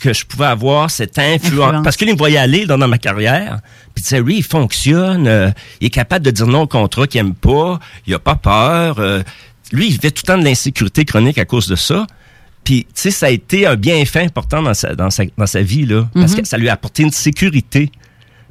[0.01, 1.45] Que je pouvais avoir cette influence.
[1.69, 1.85] Influence.
[1.85, 3.61] Parce qu'il me voyait aller dans, dans ma carrière.
[3.95, 5.27] Puis tu sais, lui, il fonctionne.
[5.29, 5.51] euh,
[5.81, 7.79] il est capable de dire non au contrat qu'il aime pas.
[8.07, 8.99] Il a pas peur.
[8.99, 9.23] euh,
[9.73, 12.07] lui, il fait tout le temps de l'insécurité chronique à cause de ça.
[12.65, 15.61] Puis, tu sais, ça a été un bienfait important dans sa, dans sa, dans sa
[15.63, 16.09] vie, là.
[16.15, 16.41] Parce Mhm.
[16.43, 17.91] que ça lui a apporté une sécurité.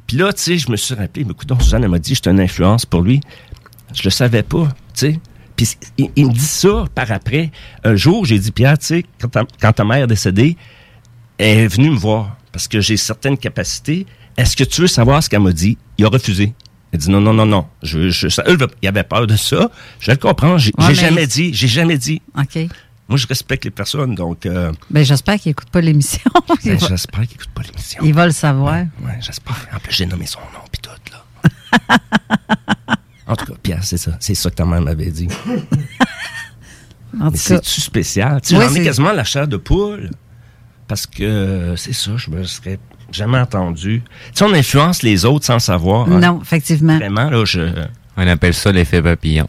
[0.06, 2.30] Puis là, tu sais, je me suis rappelé, mais écoute, Suzanne, elle m'a dit, j'étais
[2.30, 3.20] une influence pour lui.
[3.92, 4.64] Je le savais pas,
[4.94, 5.20] tu sais.
[5.60, 7.50] Puis il, il me dit ça par après.
[7.84, 10.56] Un jour, j'ai dit, Pierre, tu sais, quand ta, quand ta mère est décédée,
[11.36, 14.06] elle est venue me voir parce que j'ai certaines capacités.
[14.38, 15.76] Est-ce que tu veux savoir ce qu'elle m'a dit?
[15.98, 16.54] Il a refusé.
[16.92, 17.66] Il a dit non, non, non, non.
[17.82, 19.70] Je, je, ça, eux, il avait peur de ça.
[19.98, 20.56] Je le comprends.
[20.56, 21.52] J'ai Ouais, mais- jamais dit.
[21.52, 22.22] J'ai jamais dit.
[22.38, 22.58] OK.
[23.08, 26.22] Moi, je respecte les personnes, donc euh, Ben, j'espère qu'il n'écoute pas l'émission.
[26.64, 28.00] ben, va, j'espère qu'ils n'écoutent pas l'émission.
[28.02, 28.76] il va le savoir.
[29.04, 29.66] Ouais, j'espère.
[29.74, 31.98] En plus, j'ai nommé son nom puis tout, là.
[33.30, 34.12] en tout cas, Pierre, c'est ça.
[34.20, 35.28] C'est ça que ta mère m'avait dit.
[37.20, 38.40] En Mais c'est-tu spécial?
[38.40, 40.10] Tu j'en ai c'est- quasiment la chair de poule.
[40.86, 42.78] Parce que euh, c'est ça, je me serais
[43.12, 44.02] jamais entendu.
[44.04, 46.08] Tu sais, on influence les autres sans savoir.
[46.08, 46.18] hein.
[46.20, 46.96] non, effectivement.
[46.98, 47.60] Vraiment, là, je.
[48.16, 49.48] On appelle ça l'effet papillon.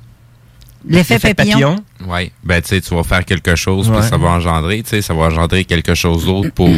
[0.88, 1.76] L'effet papillon?
[2.08, 2.32] Oui.
[2.44, 5.14] Ben, tu sais, tu vas faire quelque chose, puis ça va engendrer, tu sais, ça
[5.14, 6.70] va engendrer quelque chose d'autre pour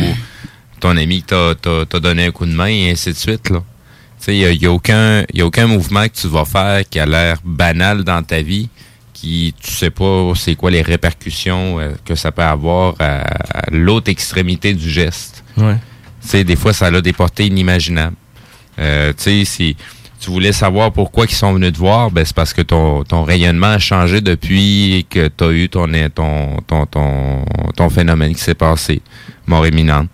[0.82, 3.50] ton ami qui t'a- t'a t'a donné un coup de main, et ainsi de suite,
[3.50, 3.64] là.
[4.26, 7.06] Sais, il n'y a, aucun, y a aucun mouvement que tu vas faire qui a
[7.06, 8.70] l'air banal dans ta vie,
[9.14, 13.70] qui tu sais pas c'est quoi les répercussions euh, que ça peut avoir à, à
[13.72, 15.44] l'autre extrémité du geste.
[15.58, 15.76] Ouais.
[16.22, 18.16] Tu sais, des fois, ça a des portées inimaginables.
[18.80, 19.78] Euh, tu sais, si
[20.20, 23.24] tu voulais savoir pourquoi ils sont venus te voir, ben c'est parce que ton, ton
[23.24, 25.86] rayonnement a changé depuis que tu as eu ton,
[26.16, 27.46] ton, ton, ton,
[27.76, 29.02] ton phénomène qui s'est passé,
[29.46, 30.08] mort imminente.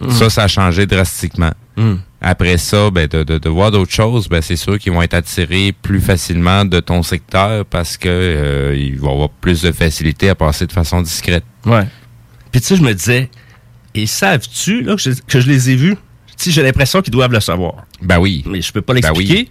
[0.00, 0.10] Mm.
[0.10, 1.52] Ça, ça a changé drastiquement.
[1.76, 1.94] Mm.
[2.26, 5.12] Après ça, ben, de, de, de voir d'autres choses, ben, c'est sûr qu'ils vont être
[5.12, 10.30] attirés plus facilement de ton secteur parce que euh, ils vont avoir plus de facilité
[10.30, 11.44] à passer de façon discrète.
[11.66, 11.86] Ouais.
[12.50, 13.28] Puis tu sais, je me disais,
[13.94, 15.96] et savent-tu là, que, je, que je les ai vus?
[16.36, 17.84] Sais, j'ai l'impression qu'ils doivent le savoir.
[18.00, 18.42] Ben oui.
[18.46, 19.48] Mais je peux pas l'expliquer.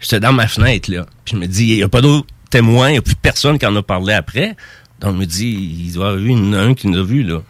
[0.00, 1.04] J'étais dans ma fenêtre, là.
[1.24, 3.58] Puis je me dis, il n'y a pas d'autres témoins, il n'y a plus personne
[3.58, 4.54] qui en a parlé après.
[5.00, 5.48] Donc je me dis,
[5.86, 7.42] il doit y avoir eu une- un qui nous a vu, là.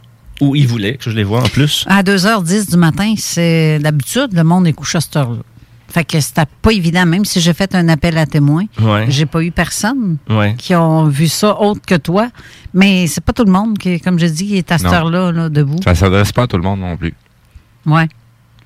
[0.43, 1.85] Ou il voulait que je les vois en plus.
[1.89, 5.39] À 2h10 du matin, c'est d'habitude, le monde est couché à cette heure-là.
[5.89, 8.65] Fait que c'était pas évident, même si j'ai fait un appel à témoins.
[8.81, 9.05] Ouais.
[9.09, 10.55] J'ai pas eu personne Ouais.
[10.57, 12.31] qui ont vu ça autre que toi.
[12.73, 15.31] Mais c'est pas tout le monde qui, comme je dis, qui est à cette heure-là,
[15.33, 15.77] là, debout.
[15.85, 17.15] Ça s'adresse pas à tout le monde non plus.
[17.87, 18.09] Ouais.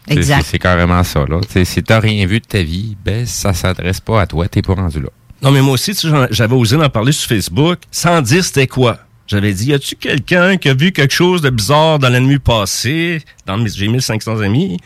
[0.07, 0.43] C'est- Exact.
[0.45, 1.25] C'est c'est carrément ça.
[1.29, 1.41] Là.
[1.43, 4.47] Tu sais, Si tu rien vu de ta vie, ben ça s'adresse pas à toi,
[4.49, 5.09] t'es pas rendu là.
[5.43, 5.93] Non, mais moi aussi,
[6.31, 8.99] j'avais osé en parler sur Facebook sans dire c'était quoi?
[9.27, 12.39] J'avais dit, y a-tu quelqu'un qui a vu quelque chose de bizarre dans la nuit
[12.39, 13.23] passée?
[13.45, 14.79] Dans mes, j'ai 1500 amis?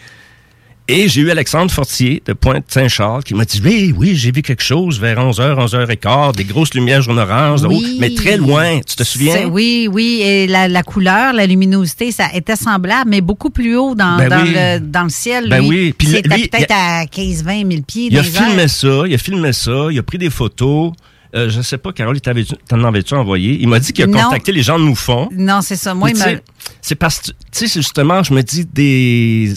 [0.93, 4.63] Et j'ai eu Alexandre Fortier de Pointe-Saint-Charles qui m'a dit, oui, oui, j'ai vu quelque
[4.65, 7.97] chose vers 11h, 11h15, des grosses lumières haut, Oui.
[8.01, 8.81] mais très loin.
[8.81, 9.47] Tu te souviens?
[9.47, 10.21] Oui, oui.
[10.25, 14.29] Et la, la couleur, la luminosité, ça était semblable, mais beaucoup plus haut dans, Ben
[14.31, 14.53] dans oui.
[14.53, 15.49] le, dans le ciel.
[15.49, 15.69] Ben lui.
[15.69, 15.95] oui.
[15.97, 18.09] Puis peut-être à 15-20 000 pieds.
[18.11, 20.93] Il a filmé ça, il a filmé ça, il a pris des photos.
[21.35, 23.57] Euh, je sais pas, Carole, t'en avais-tu envoyé?
[23.61, 24.23] Il m'a dit qu'il a Non.
[24.25, 25.29] contacté les gens de Moufon.
[25.33, 25.95] Non, c'est ça.
[25.95, 26.41] Moi, il m'a-
[26.83, 29.53] c'est parce que, tu sais, justement, je me dis, des,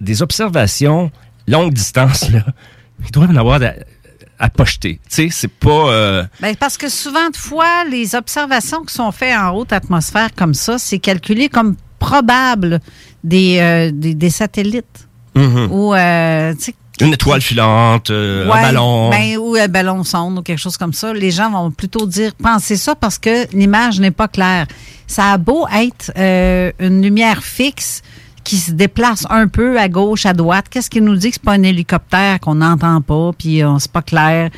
[0.00, 1.10] des observations
[1.46, 2.44] longue distance, là,
[3.04, 3.72] il doit en avoir à,
[4.38, 5.00] à pocheter.
[5.10, 5.90] Tu sais, c'est pas...
[5.92, 10.28] euh, Ben, parce que souvent de fois, les observations qui sont faites en haute atmosphère
[10.34, 12.80] comme ça, c'est calculé comme probable
[13.24, 15.08] des, euh, des, des satellites.
[15.34, 15.68] mhm.
[15.72, 19.10] Ou, euh, tu sais, Une étoile filante, euh, un ballon.
[19.10, 21.12] ben, ou un ballon sonde ou quelque chose comme ça.
[21.12, 24.66] Les gens vont plutôt dire, pensez ça parce que l'image n'est pas claire.
[25.06, 28.02] Ça a beau être euh, une lumière fixe
[28.44, 30.66] qui se déplace un peu à gauche, à droite.
[30.70, 33.92] Qu'est-ce qui nous dit que c'est pas un hélicoptère qu'on n'entend pas, puis euh, c'est
[33.92, 34.50] pas clair?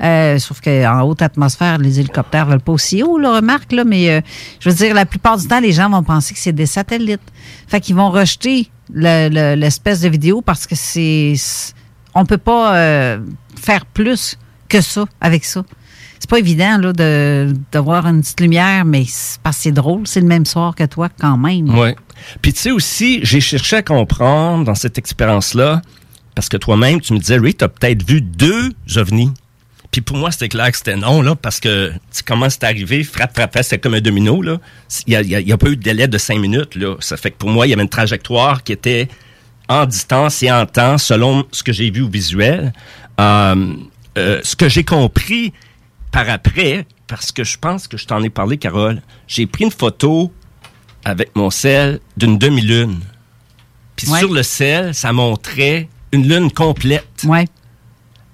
[0.00, 4.10] Euh, sauf qu'en haute atmosphère, les hélicoptères veulent pas aussi haut, là, remarque, là, mais
[4.10, 4.20] euh,
[4.60, 7.20] je veux dire, la plupart du temps, les gens vont penser que c'est des satellites.
[7.66, 11.34] Fait qu'ils vont rejeter le- le- l'espèce de vidéo parce que c'est.
[12.14, 13.18] On peut pas euh,
[13.60, 15.64] faire plus que ça avec ça.
[16.18, 20.06] C'est pas évident là, de, de voir une petite lumière, mais c'est parce c'est drôle.
[20.06, 21.68] C'est le même soir que toi, quand même.
[21.78, 21.94] Ouais.
[22.42, 25.80] Puis tu sais aussi, j'ai cherché à comprendre dans cette expérience-là,
[26.34, 29.32] parce que toi-même, tu me disais, Ray, t'as peut-être vu deux ovnis.
[29.90, 33.04] Puis pour moi, c'était clair que c'était non, là, parce que tu comment c'est arrivé,
[33.04, 34.42] frappe, frappe, frappe, c'était comme un domino.
[35.06, 36.96] Il n'y a, a pas eu de délai de cinq minutes, là.
[37.00, 39.08] Ça fait que pour moi, il y avait une trajectoire qui était
[39.68, 42.72] en distance et en temps, selon ce que j'ai vu au visuel.
[43.20, 43.74] Euh,
[44.16, 45.52] euh, ce que j'ai compris
[46.10, 49.70] par après, parce que je pense que je t'en ai parlé, Carole, j'ai pris une
[49.70, 50.32] photo
[51.04, 53.00] avec mon sel d'une demi-lune.
[53.96, 54.20] Puis Ouais.
[54.20, 57.24] sur le sel, ça montrait une lune complète.
[57.24, 57.46] Ouais.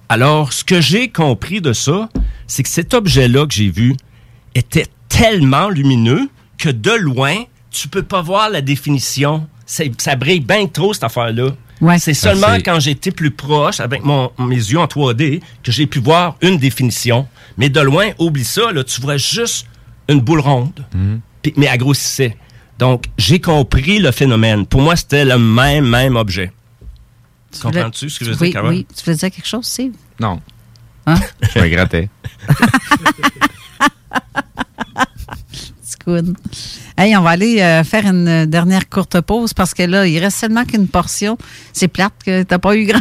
[0.09, 2.09] Alors, ce que j'ai compris de ça,
[2.47, 3.95] c'est que cet objet-là que j'ai vu
[4.53, 7.35] était tellement lumineux que de loin,
[7.71, 9.47] tu peux pas voir la définition.
[9.65, 11.49] C'est- Ça brille bien trop, cette affaire-là.
[11.81, 11.99] Ouais.
[11.99, 15.87] C'est seulement c'est- quand j'étais plus proche, avec mon, mes yeux en 3D, que j'ai
[15.87, 17.27] pu voir une définition.
[17.57, 19.67] Mais de loin, oublie ça, là, tu vois juste
[20.07, 20.85] une boule ronde,
[21.41, 22.37] Puis- mais elle grossissait.
[22.79, 24.65] Donc, j'ai compris le phénomène.
[24.65, 26.51] Pour moi, c'était le même, même objet.
[27.51, 28.71] Tu voulais- comprends-tu ce que je veux oui, dire, Carole?
[28.73, 29.93] Oui, tu veux dire quelque chose, Steve?
[30.19, 30.41] Non.
[31.07, 31.15] Hein?
[31.53, 32.09] Je me grattais.
[36.97, 40.17] Hey, on va aller euh, faire une euh, dernière courte pause parce que là, il
[40.19, 41.37] reste seulement qu'une portion.
[41.73, 42.99] C'est plate que t'as pas eu grand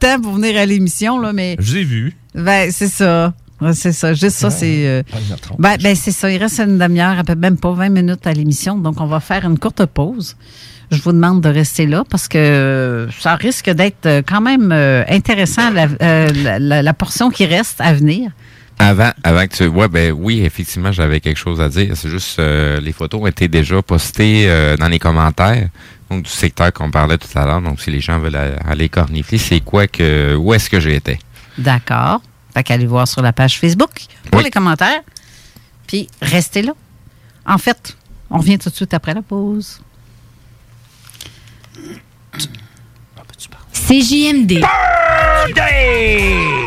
[0.00, 1.56] temps pour venir à l'émission, là, mais.
[1.58, 2.16] Je vous ai vu.
[2.34, 3.34] Ben, c'est ça.
[3.72, 4.12] C'est ça.
[4.14, 4.86] Juste ça, c'est.
[4.86, 5.02] euh,
[5.58, 6.30] ben, ben, c'est ça.
[6.30, 8.76] Il reste une demi-heure, même pas 20 minutes à l'émission.
[8.78, 10.36] Donc, on va faire une courte pause.
[10.90, 14.70] Je vous demande de rester là parce que euh, ça risque d'être quand même
[15.08, 18.30] intéressant, la, la- la- la portion qui reste à venir.
[18.78, 19.66] Avant, avant que tu.
[19.66, 21.96] Ouais, ben oui, effectivement, j'avais quelque chose à dire.
[21.96, 25.68] C'est juste euh, les photos ont été déjà postées euh, dans les commentaires.
[26.10, 27.62] Donc du secteur qu'on parlait tout à l'heure.
[27.62, 28.36] Donc si les gens veulent
[28.66, 30.34] aller cornifier, c'est quoi que.
[30.34, 31.18] Où est-ce que j'étais?
[31.56, 32.20] D'accord.
[32.52, 33.90] Fait qu'allez voir sur la page Facebook
[34.30, 34.44] pour Oui.
[34.44, 35.00] les commentaires.
[35.86, 36.72] Puis restez là.
[37.46, 37.96] En fait,
[38.30, 39.80] on revient tout de suite après la pause.
[43.72, 44.60] CJMD.
[45.46, 46.66] Birthday!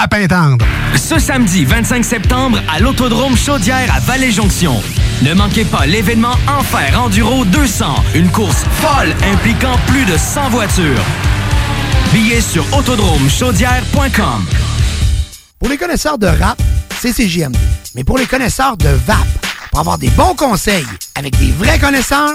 [0.00, 0.64] à Pintendre.
[0.96, 4.82] Ce samedi 25 septembre à l'Autodrome Chaudière à Vallée-Jonction.
[5.22, 11.04] Ne manquez pas l'événement Enfer Enduro 200, une course folle impliquant plus de 100 voitures.
[12.14, 14.46] Billets sur autodromechaudière.com.
[15.58, 16.60] Pour les connaisseurs de rap,
[16.98, 17.56] c'est CJMD.
[17.94, 19.18] Mais pour les connaisseurs de VAP,
[19.70, 22.34] pour avoir des bons conseils avec des vrais connaisseurs,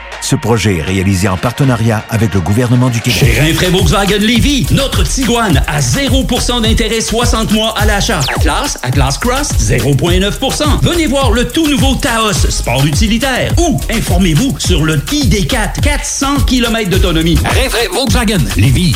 [0.21, 3.19] Ce projet est réalisé en partenariat avec le gouvernement du Québec.
[3.19, 8.21] Chez Rinfraie Volkswagen Lévy, notre Tiguan à 0% d'intérêt 60 mois à l'achat.
[8.37, 10.81] Atlas, Atlas Cross, 0,9%.
[10.83, 13.51] Venez voir le tout nouveau Taos, sport utilitaire.
[13.57, 17.37] Ou informez-vous sur le ID4, 400 km d'autonomie.
[17.43, 18.95] Rinfraie Volkswagen Lévy.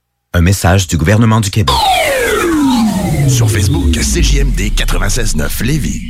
[0.33, 1.75] Un message du gouvernement du Québec.
[3.27, 6.09] Sur Facebook, CJMD 96.9 Lévis.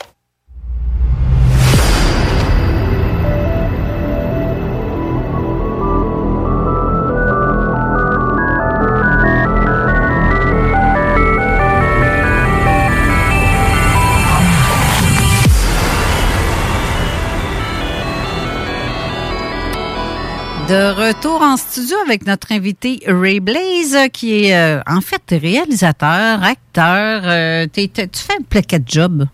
[20.71, 26.41] De retour en studio avec notre invité Ray Blaze, qui est euh, en fait réalisateur,
[26.41, 27.23] acteur.
[27.25, 29.25] euh, tu fais un plaquet de job?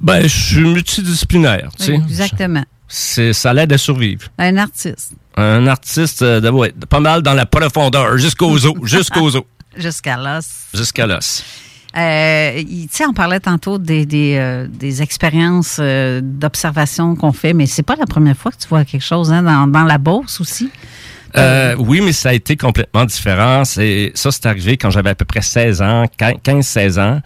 [0.00, 1.92] Ben, je suis multidisciplinaire, tu sais.
[1.94, 2.64] Exactement.
[2.88, 4.26] C'est, ça l'aide à survivre.
[4.38, 5.12] Un artiste.
[5.36, 9.42] Un artiste, euh, de- ouais, pas mal dans la profondeur, jusqu'aux os, jusqu'aux os,
[9.76, 10.44] Jusqu'à l'os.
[10.74, 11.44] jusqu'à l'os.
[11.96, 14.66] Euh, tu sais, on parlait tantôt des, des, euh,
[15.00, 19.04] expériences euh, d'observation qu'on fait, mais c'est pas la première fois que tu vois quelque
[19.04, 20.70] chose hein, dans, la bourse aussi?
[21.78, 23.64] Oui, mais ça a été complètement différent.
[23.64, 23.82] Ça,
[24.14, 27.20] c'est arrivé quand j'avais à peu près 16 ans, 15-16 ans.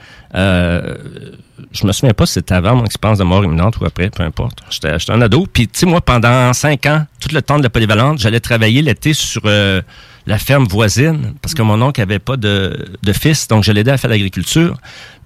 [1.72, 4.22] Je me souviens pas si c'était avant mon expérience de mort imminente ou après, peu
[4.22, 4.58] importe.
[4.70, 5.46] J'étais, un ado.
[5.52, 8.82] Puis, tu sais, moi, pendant 5 ans, tout le temps de la polyvalente, j'allais travailler
[8.82, 9.80] l'été sur euh,
[10.26, 12.76] la ferme voisine parce que mon oncle avait pas de,
[13.12, 14.76] fils, donc je l'aidais à faire l'agriculture.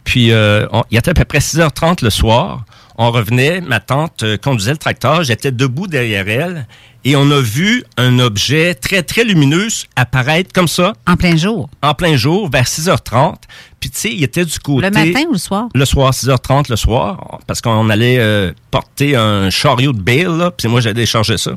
[0.04, 2.64] Puis, euh, on- il était à peu près 6h30 le soir.
[2.96, 6.66] On revenait, ma tante euh, conduisait le tracteur, j'étais debout derrière elle
[7.04, 10.92] et on a vu un objet très, très lumineux apparaître comme ça.
[11.06, 11.68] En plein jour.
[11.82, 13.36] En plein jour, vers 6h30.
[13.80, 14.86] Puis, tu sais, il était du côté...
[14.88, 15.68] Le matin ou le soir?
[15.74, 20.50] Le soir, 6h30 le soir, parce qu'on allait euh, porter un chariot de bale, là,
[20.50, 21.52] puis moi, j'allais charger ça.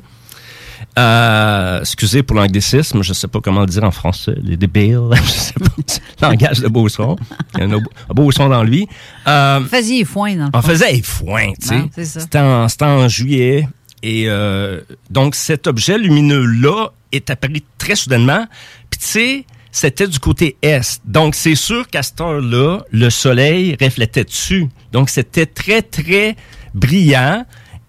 [0.99, 5.09] Euh, excusez pour l'anglicisme, je sais pas comment le dire en français, les des bales,
[5.25, 7.15] je sais pas, langage de Beauceron.
[7.55, 8.87] Il y a un, un beau son dans lui.
[9.27, 10.67] Euh, Vous faisiez foin dans le on fond.
[10.69, 11.77] faisait foin, tu sais.
[11.77, 12.19] Non, c'est ça.
[12.19, 13.67] C'était en, c'était en juillet.
[14.03, 18.45] Et euh, donc, cet objet lumineux-là est apparu très soudainement.
[18.89, 21.01] Puis, tu sais, c'était du côté est.
[21.05, 24.67] Donc, c'est sûr qu'à cette heure-là, le soleil reflétait dessus.
[24.91, 26.35] Donc, c'était très, très
[26.73, 27.45] brillant.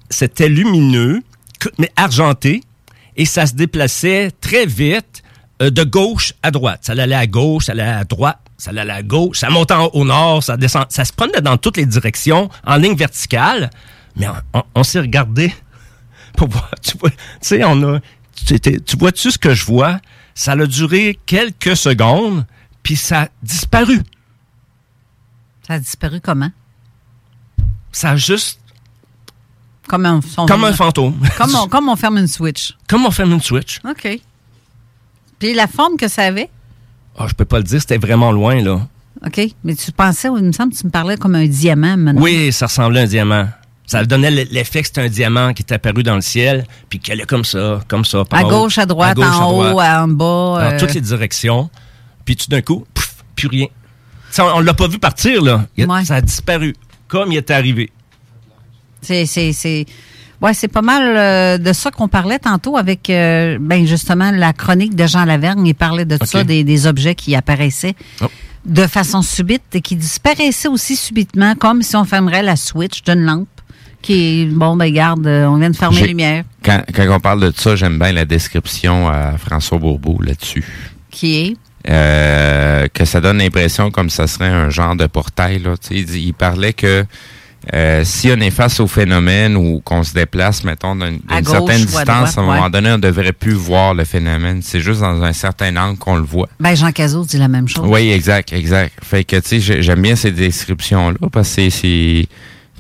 [0.08, 1.20] C'était lumineux,
[1.78, 2.62] mais argenté.
[3.16, 5.24] Et ça se déplaçait très vite
[5.62, 6.80] euh, de gauche à droite.
[6.82, 10.04] Ça allait à gauche, ça allait à droite, ça allait à gauche, ça montait au
[10.04, 10.86] nord, ça descend.
[10.90, 13.70] Ça se promenait dans toutes les directions, en ligne verticale.
[14.16, 14.26] Mais
[14.76, 15.52] on s'est regardé
[16.36, 16.70] pour voir.
[16.82, 18.00] Tu vois, tu sais, on a.
[18.34, 20.00] Tu, vois-tu ce que je vois?
[20.34, 22.44] Ça a duré quelques secondes,
[22.82, 24.00] puis ça a disparu.
[25.66, 26.50] Ça a disparu comment?
[27.92, 28.60] Ça a juste.
[29.86, 31.14] Comme un, Comme un fantôme.
[31.36, 32.74] Comme on, comme on ferme une switch.
[32.88, 33.80] Comme on ferme une switch.
[33.84, 34.18] OK.
[35.38, 36.48] Puis la forme que ça avait?
[37.18, 38.88] Ah, je peux pas le dire, c'était vraiment loin, là.
[39.24, 39.40] OK.
[39.62, 42.22] Mais tu pensais, il me semble que tu me parlais comme un diamant maintenant.
[42.22, 43.48] Oui, ça ressemblait à un diamant.
[43.86, 47.12] Ça donnait l'effet que c'était un diamant qui est apparu dans le ciel, puis qui
[47.12, 48.24] allait comme ça, comme ça.
[48.24, 50.24] par À haut, gauche, à droite, gauche, à en haut, droite, en bas.
[50.24, 51.68] Dans euh, toutes les directions.
[52.24, 53.66] Puis tout d'un coup, pouf, plus rien.
[54.30, 55.66] Ça, on, on l'a pas vu partir, là.
[55.76, 56.74] Il Ça a disparu,
[57.08, 57.90] comme il était arrivé.
[59.02, 59.84] C'est, c'est, c'est,
[60.40, 64.54] ouais, c'est pas mal euh, de ça qu'on parlait tantôt avec, euh, ben justement, la
[64.54, 65.66] chronique de Jean Lavergne.
[65.66, 66.26] Il parlait de Ok.
[66.26, 68.26] ça, des, des objets qui apparaissaient Oh.
[68.64, 73.20] de façon subite et qui disparaissaient aussi subitement, comme si on fermerait la switch d'une
[73.26, 73.48] lampe
[74.04, 77.20] qui est, bon, ben garde, euh, on vient de fermer les lumières, Quand, quand on
[77.20, 80.64] parle de ça, j'aime bien la description à François Bourbeau là-dessus.
[81.10, 81.56] qui est,
[81.90, 85.58] Euh, que ça donne l'impression comme ça serait un genre de portail.
[85.58, 85.74] Là.
[85.90, 87.04] Il, parlait que
[87.74, 92.36] euh, si on est face au phénomène ou qu'on se déplace, mettons, d'une certaine distance,
[92.38, 94.60] à un moment donné, on devrait plus voir le phénomène.
[94.62, 96.48] C'est juste dans un certain angle qu'on le voit.
[96.60, 97.84] ben Jean Cazot dit la même chose.
[97.86, 98.92] Oui, exact, exact.
[99.02, 102.26] Fait que, tu sais, j'ai- j'aime bien ces descriptions-là parce que c'est,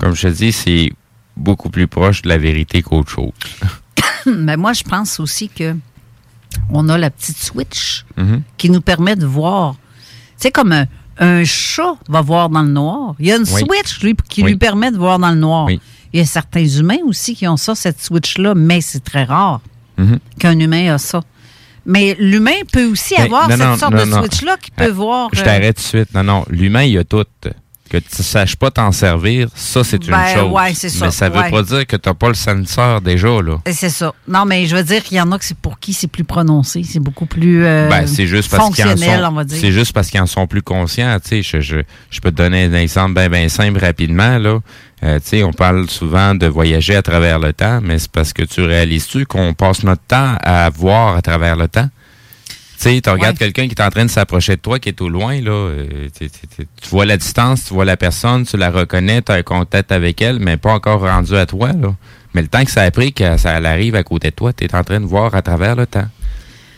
[0.00, 0.90] comme je te dis, c'est
[1.36, 3.32] beaucoup plus proche de la vérité qu'autre chose.
[4.26, 5.74] Mais moi, je pense aussi que
[6.70, 8.42] on a la petite switch Mhm.
[8.56, 9.74] qui nous permet de voir.
[10.36, 10.86] C'est comme un,
[11.18, 13.14] un chat va voir dans le noir.
[13.18, 13.62] Il y a une Oui.
[13.66, 14.50] switch lui, qui Oui.
[14.52, 15.66] lui permet de voir dans le noir.
[15.66, 15.80] Oui.
[16.12, 19.60] Il y a certains humains aussi qui ont ça, cette switch-là, mais c'est très rare
[19.98, 20.18] Mhm.
[20.38, 21.22] qu'un humain a ça.
[21.86, 24.86] Mais l'humain peut aussi Mais avoir non, cette non, sorte non, de switch-là qui peut
[24.88, 25.28] Ah, voir.
[25.32, 26.14] Je euh, t'arrête tout de suite.
[26.14, 26.44] Non, non.
[26.48, 27.24] L'humain, il a tout.
[27.94, 30.50] Que tu saches pas t'en servir, ça, c'est Ben, une chose.
[30.52, 31.50] ouais, c'est ça, Mais ça veut ouais.
[31.50, 33.60] pas dire que t'as pas le senseur déjà, là.
[33.70, 34.12] C'est ça.
[34.26, 36.24] Non, mais je veux dire qu'il y en a que c'est pour qui c'est plus
[36.24, 40.10] prononcé, c'est beaucoup plus euh, Ben, c'est juste parce qu'ils en sont, c'est juste parce
[40.10, 41.16] qu'ils en sont plus conscients.
[41.22, 41.76] Tu sais, je, je,
[42.10, 44.58] je peux te donner un exemple bien, bien simple rapidement, là.
[45.04, 48.32] Euh, tu sais, on parle souvent de voyager à travers le temps, mais c'est parce
[48.32, 51.88] que tu réalises-tu qu'on passe notre temps à voir à travers le temps?
[52.76, 55.00] Tu sais, tu regardes quelqu'un qui est en train de s'approcher de toi, qui est
[55.00, 55.50] au loin, là.
[55.50, 56.28] euh, tu-
[56.90, 60.20] vois la distance, tu vois la personne, tu la reconnais, tu as un contact avec
[60.20, 61.94] elle, mais pas encore rendu à toi, là.
[62.34, 64.52] Mais le temps que ça a pris que ça elle arrive à côté de toi,
[64.52, 66.08] tu es en train de voir à travers le temps.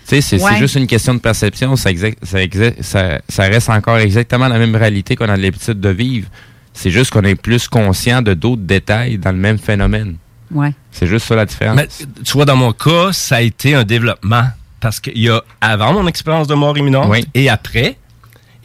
[0.06, 0.56] Tu sais, c'est Ouais.
[0.58, 1.74] juste une question de perception.
[1.76, 5.80] Ça, exact- ça, exact- ça, ça reste encore exactement la même réalité qu'on a l'habitude
[5.80, 6.28] de vivre.
[6.74, 10.16] C'est juste qu'on est plus conscient de d'autres détails dans le même phénomène.
[10.52, 10.72] Ouais.
[10.92, 11.74] C'est juste ça la différence.
[11.76, 11.88] Mais
[12.24, 14.44] tu vois, dans mon cas, ça a été un développement.
[14.80, 17.96] Parce qu'il y a avant mon expérience de mort imminente et après.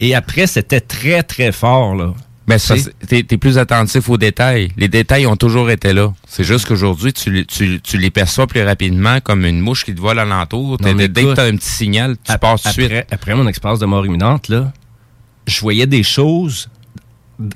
[0.00, 2.12] Et après, c'était très, très fort, là.
[2.44, 4.72] Parce que t'es, t'es plus attentif aux détails.
[4.76, 6.12] Les détails ont toujours été là.
[6.26, 9.94] C'est juste qu'aujourd'hui, tu, les- tu, tu les perçois plus rapidement comme une mouche qui
[9.94, 10.76] te vole alentour.
[10.82, 13.12] Mais dès que t'as un petit signal, tu passes tout de après, suite.
[13.12, 14.72] Après mon expérience de mort imminente, là,
[15.46, 16.68] je voyais des choses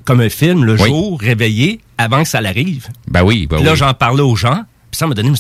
[0.04, 0.88] comme un film le Oui.
[0.88, 2.86] jour, réveillé, avant que ça l'arrive.
[3.08, 3.76] Ben oui, ben Puis là, oui.
[3.76, 4.62] j'en parlais aux gens.
[4.96, 5.30] Ça m'a donné...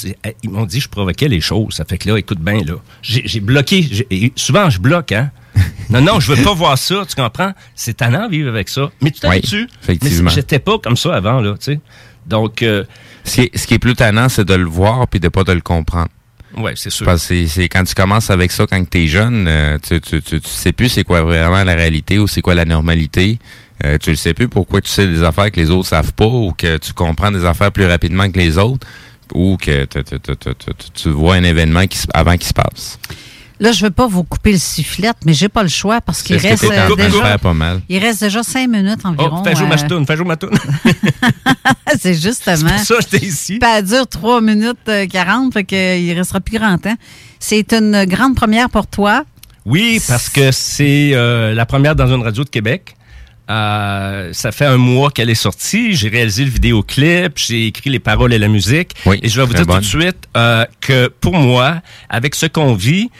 [0.42, 1.72] Ils m'ont dit que je provoquais les choses.
[1.74, 2.74] Ça fait que là, écoute bien, là.
[3.00, 3.88] J'ai bloqué.
[4.10, 5.30] et souvent, je bloque, hein.
[5.88, 7.52] Non, non, je veux pas voir ça, tu comprends?
[7.74, 8.90] C'est tannant vivre avec ça.
[9.00, 9.66] Mais tu Oui, t'habitues.
[9.82, 10.24] effectivement.
[10.24, 11.80] Mais j'étais pas comme ça avant, là, tu sais.
[12.26, 12.84] Donc, euh,
[13.24, 16.08] Ce qui, est, plus tannant, c'est de le voir puis de pas de le comprendre.
[16.58, 17.06] ouais, c'est sûr.
[17.06, 19.98] Parce que c'est- c'est quand tu commences avec ça, quand tu es jeune, euh, tu,
[20.02, 23.38] tu, tu, tu sais plus c'est quoi vraiment la réalité ou c'est quoi la normalité.
[23.84, 26.26] Euh, tu ne sais plus pourquoi tu sais des affaires que les autres savent pas
[26.26, 28.86] ou que tu comprends des affaires plus rapidement que les autres
[29.34, 29.86] ou que
[30.94, 32.98] tu- vois un événement qui, avant qu'il se passe.
[33.58, 36.36] Là, je veux pas vous couper le sifflet, mais j'ai pas le choix parce qu'il
[36.36, 37.80] reste que euh, déjà, faire pas mal?
[37.88, 39.38] il reste déjà cinq minutes environ.
[39.40, 40.36] Oh, fais jouer ma euh, toune, fais jouer ma
[41.98, 42.68] c'est justement.
[42.76, 43.58] C'est pour ça que j'étais ici.
[43.62, 46.96] Elle dure 3 minutes euh, 40, fait qu'il restera plus grand temps.
[47.40, 49.24] C'est une grande première pour toi.
[49.64, 52.94] Oui, parce que c'est euh, la première dans une radio de Québec.
[53.48, 55.94] Euh, ça fait un mois qu'elle est sortie.
[55.94, 58.92] J'ai réalisé le vidéoclip, j'ai écrit les paroles et la musique.
[59.06, 62.46] Oui, et je vais vous dire tout de suite euh, que pour moi, avec ce
[62.46, 63.12] qu'on vit, tu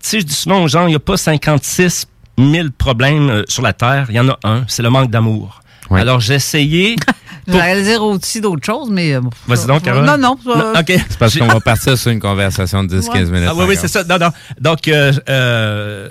[0.00, 2.06] sais, je dis souvent aux gens, il n'y a pas 56
[2.38, 4.06] 000 problèmes euh, sur la Terre.
[4.10, 5.60] Il y en a un, c'est le manque d'amour.
[6.00, 6.96] Alors j'ai essayé...
[7.46, 9.12] J'allais dire aussi d'autres choses, mais.
[9.12, 10.06] euh, Vas-y donc, Carole.
[10.06, 10.32] Non, non.
[10.32, 10.84] OK.
[10.86, 13.24] C'est parce qu'on va partir sur une conversation de 10-15 Ouais.
[13.26, 13.48] minutes.
[13.50, 14.02] Ah oui, oui, c'est ça.
[14.02, 14.30] Non, non.
[14.58, 16.08] Donc, euh, euh,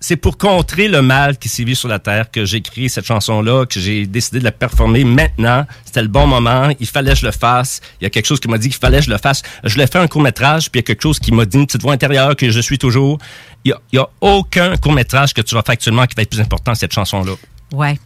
[0.00, 3.66] c'est- pour contrer le mal qui sévit sur la Terre que j'ai écrit cette chanson-là,
[3.66, 5.66] que j'ai décidé de la performer maintenant.
[5.84, 6.70] C'était le bon moment.
[6.80, 7.82] Il fallait que je le fasse.
[8.00, 9.42] Il y a quelque chose qui m'a dit qu'il fallait que je le fasse.
[9.64, 11.66] Je l'ai fait un court-métrage, puis il y a quelque chose qui m'a dit une
[11.66, 13.18] petite voix intérieure que je suis toujours.
[13.66, 16.22] Il y a, il y a aucun court-métrage que tu vas faire actuellement qui va
[16.22, 17.32] être plus important que cette chanson-là.
[17.72, 17.98] Ouais.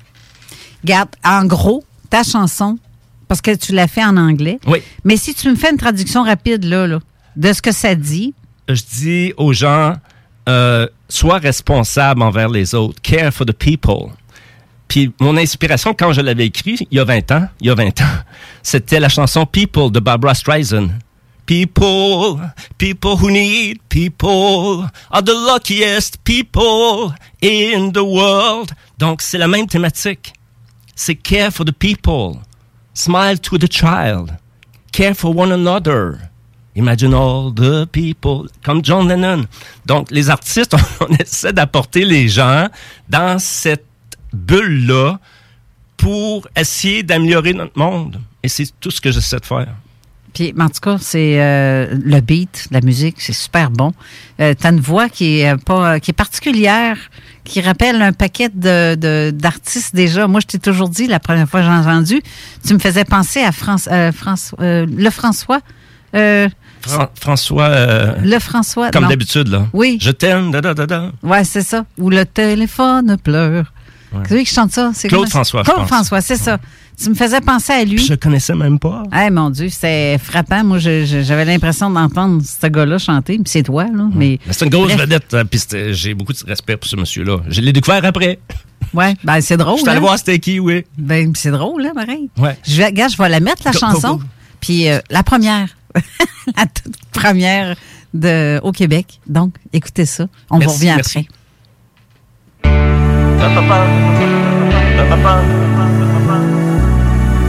[0.82, 2.78] Regarde, en gros, ta chanson,
[3.26, 4.58] parce que tu l'as fait en anglais.
[4.66, 4.78] Oui.
[5.04, 7.00] Mais si tu me fais une traduction rapide, là, là
[7.38, 8.34] de ce que ça dit.
[8.68, 9.94] je dis aux gens,
[10.48, 13.00] euh, sois responsable envers les autres.
[13.00, 14.12] Care for the people.
[14.88, 17.74] Puis mon inspiration, quand je l'avais écrit, il y a 20 ans, il y a
[17.74, 18.04] 20 ans,
[18.62, 20.88] c'était la chanson People de Barbara Streisand.
[21.46, 22.40] People,
[22.76, 28.72] people who need people are the luckiest people in the world.
[28.98, 30.34] Donc, c'est la même thématique.
[31.00, 32.40] C'est care for the people.
[32.92, 34.32] Smile to the child.
[34.90, 36.18] Care for one another.
[36.74, 38.48] Imagine all the people.
[38.64, 39.46] Comme John Lennon.
[39.86, 42.66] Donc, les artistes, on, essaie d'apporter les gens
[43.08, 43.86] dans cette
[44.32, 45.20] bulle-là
[45.96, 48.20] pour essayer d'améliorer notre monde.
[48.42, 49.72] Et c'est tout ce que j'essaie de faire.
[50.34, 53.92] Puis, en tout cas, c'est euh, le beat, la musique, c'est super bon.
[54.40, 56.98] Euh, T'as une voix qui est euh, pas, qui est particulière,
[57.48, 60.26] qui rappelle un paquet de d'artistes déjà.
[60.28, 62.22] Moi, je t'ai toujours dit la première fois que j'ai entendu,
[62.66, 65.60] tu me faisais penser à France, euh, France, euh, le François.
[66.14, 66.48] Euh,
[66.82, 67.70] Fran- François.
[68.22, 68.90] le François.
[68.90, 69.66] Comme d'habitude, là.
[69.72, 69.98] Oui.
[70.00, 71.10] Je t'aime, da, da, da, da.
[71.22, 71.84] Ouais, c'est ça.
[71.98, 73.72] Ou le téléphone pleure.
[74.26, 74.90] C'est lui qui chante ça.
[74.94, 75.86] C'est Claude François, Claude.
[75.86, 76.58] François, c'est ça.
[77.00, 77.98] Tu me faisais penser à lui.
[77.98, 79.04] Je connaissais même pas.
[79.24, 80.64] Eh mon Dieu, c'est frappant.
[80.64, 83.34] Moi, je- je- j'avais l'impression d'entendre ce gars-là chanter.
[83.34, 84.08] Puis c'est toi, là.
[84.12, 86.96] Mais, Mais C'est une grosse vedette, hein, puis c'était- j'ai beaucoup de respect pour ce
[86.96, 87.38] monsieur-là.
[87.48, 88.40] Je l'ai découvert après.
[88.94, 89.76] Ouais, ben c'est drôle.
[89.76, 90.00] Je suis allé hein?
[90.00, 90.84] voir c'était qui, oui.
[90.96, 92.30] Ben, c'est drôle, là, pareil.
[92.38, 92.56] Ouais.
[92.66, 94.14] Je vais, gars, je vais la mettre, la Go, go, chanson.
[94.16, 94.22] go.
[94.60, 95.68] Puis euh, la première.
[96.56, 97.76] la toute première
[98.14, 99.20] de, au Québec.
[99.26, 100.26] Donc, écoutez ça.
[100.50, 101.18] On Merci, vous revient merci.
[101.18, 101.28] après.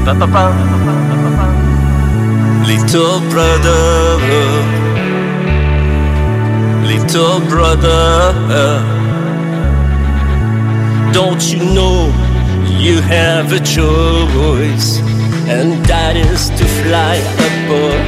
[0.09, 0.25] Little
[3.29, 4.17] brother,
[6.83, 8.33] little brother,
[11.13, 12.09] don't you know
[12.79, 14.97] you have a choice,
[15.47, 18.05] and that is to fly above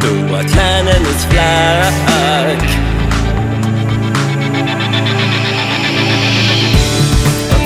[0.00, 0.12] the
[0.56, 2.58] man and its flag.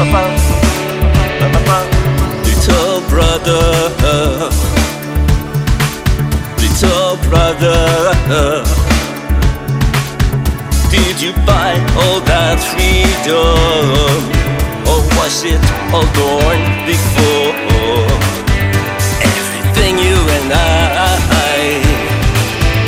[0.01, 0.38] Little
[7.29, 8.65] brother,
[10.91, 14.19] did you buy all that freedom,
[14.89, 18.09] or was it all gone before?
[19.21, 20.99] Everything you and I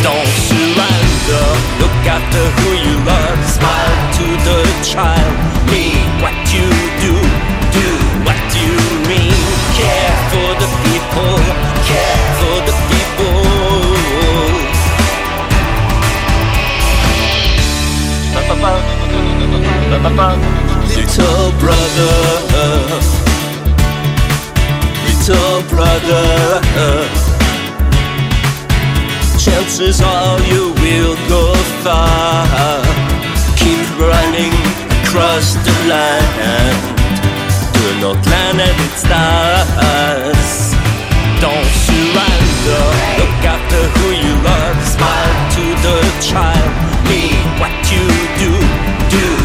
[0.03, 1.47] don't surrender.
[1.81, 3.39] Look after who you love.
[3.57, 5.35] Smile to the child.
[5.71, 6.90] Mean what you
[19.91, 22.15] Little brother,
[25.05, 26.25] little brother,
[29.37, 32.83] chances are you will go far.
[33.57, 34.55] Keep running
[35.03, 36.79] across the land.
[37.75, 40.71] Do not land at its stars.
[41.43, 42.85] Don't surrender.
[43.19, 44.79] Look after who you love.
[44.87, 46.71] Smile to the child.
[47.09, 48.07] Be what you
[48.39, 48.53] do.
[49.11, 49.40] Do.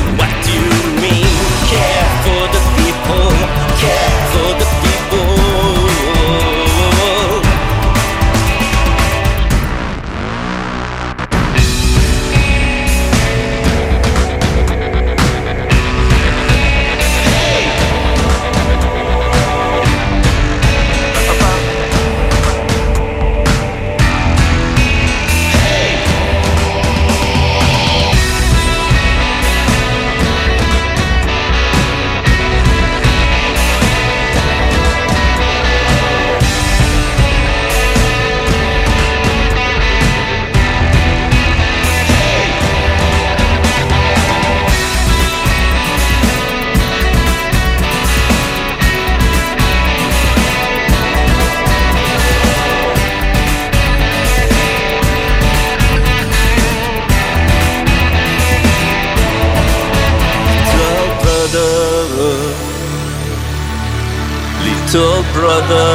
[64.96, 65.92] Little brother,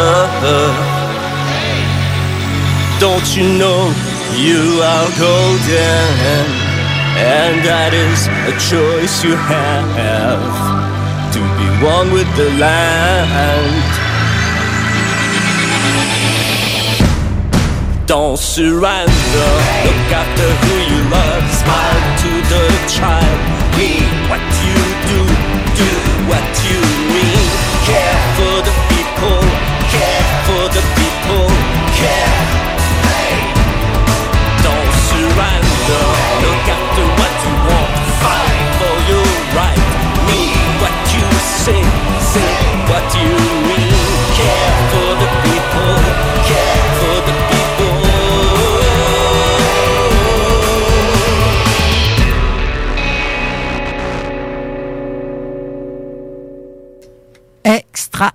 [3.01, 3.89] don't you know
[4.36, 6.44] you are golden,
[7.16, 10.52] and that is a choice you have
[11.32, 13.89] to be one with the land.
[18.06, 19.51] Don't surrender.
[19.86, 21.44] Look after who you love.
[21.62, 22.64] Smile to the
[22.97, 23.40] child.
[23.81, 24.77] Be what you
[25.09, 25.20] do.
[25.81, 25.89] Do
[26.28, 26.81] what you
[27.14, 27.48] mean.
[27.86, 28.89] Care for the
[29.20, 29.40] people.
[29.90, 31.47] Care for the people.
[31.94, 32.69] Care.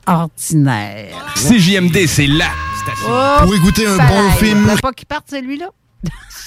[0.07, 1.33] Extraordinaire.
[1.35, 2.27] CJMD, c'est
[2.83, 3.07] station.
[3.09, 4.71] Oh, Pour écouter un bon film.
[4.81, 5.69] Pas qu'il parte celui-là.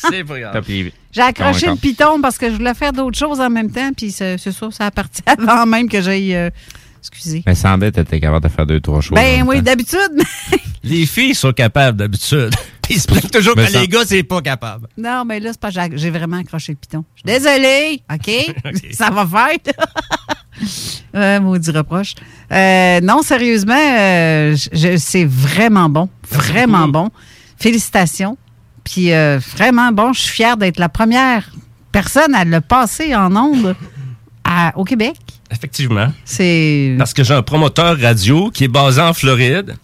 [0.09, 0.65] C'est pas grave.
[1.11, 4.13] J'ai accroché le piton parce que je voulais faire d'autres choses en même temps, puis
[4.13, 6.37] c'est c'est ça, ça a parti avant même que j'aille.
[6.37, 6.51] euh,
[7.01, 7.43] excusez.
[7.45, 9.19] Mais semblait que t'étais capable de faire deux, trois choses.
[9.19, 10.23] en Ben oui, d'habitude.
[10.85, 12.55] Les filles sont capables d'habitude.
[12.91, 14.89] Ils se plaignent toujours Mais que ça- les gars, c'est pas capable.
[14.97, 15.71] non, mais là, c'est pas.
[15.71, 17.05] J'ai j'ai vraiment accroché le piton.
[17.17, 18.93] Je suis désolée, OK?
[18.93, 19.75] Ça va faire.
[21.15, 22.15] euh, maudit reproche.
[22.53, 24.57] Euh, non, sérieusement, euh,
[24.99, 26.09] c'est vraiment bon.
[26.31, 27.11] Vraiment bon.
[27.57, 28.37] Félicitations.
[28.85, 30.13] Puis euh, vraiment bon.
[30.13, 31.51] Je suis fière d'être la première
[31.93, 33.75] personne à le passer en ondes
[34.45, 35.17] à- au Québec.
[35.51, 36.13] Effectivement.
[36.25, 36.95] C'est.
[36.99, 39.77] Parce que j'ai un promoteur radio qui est basé en Floride.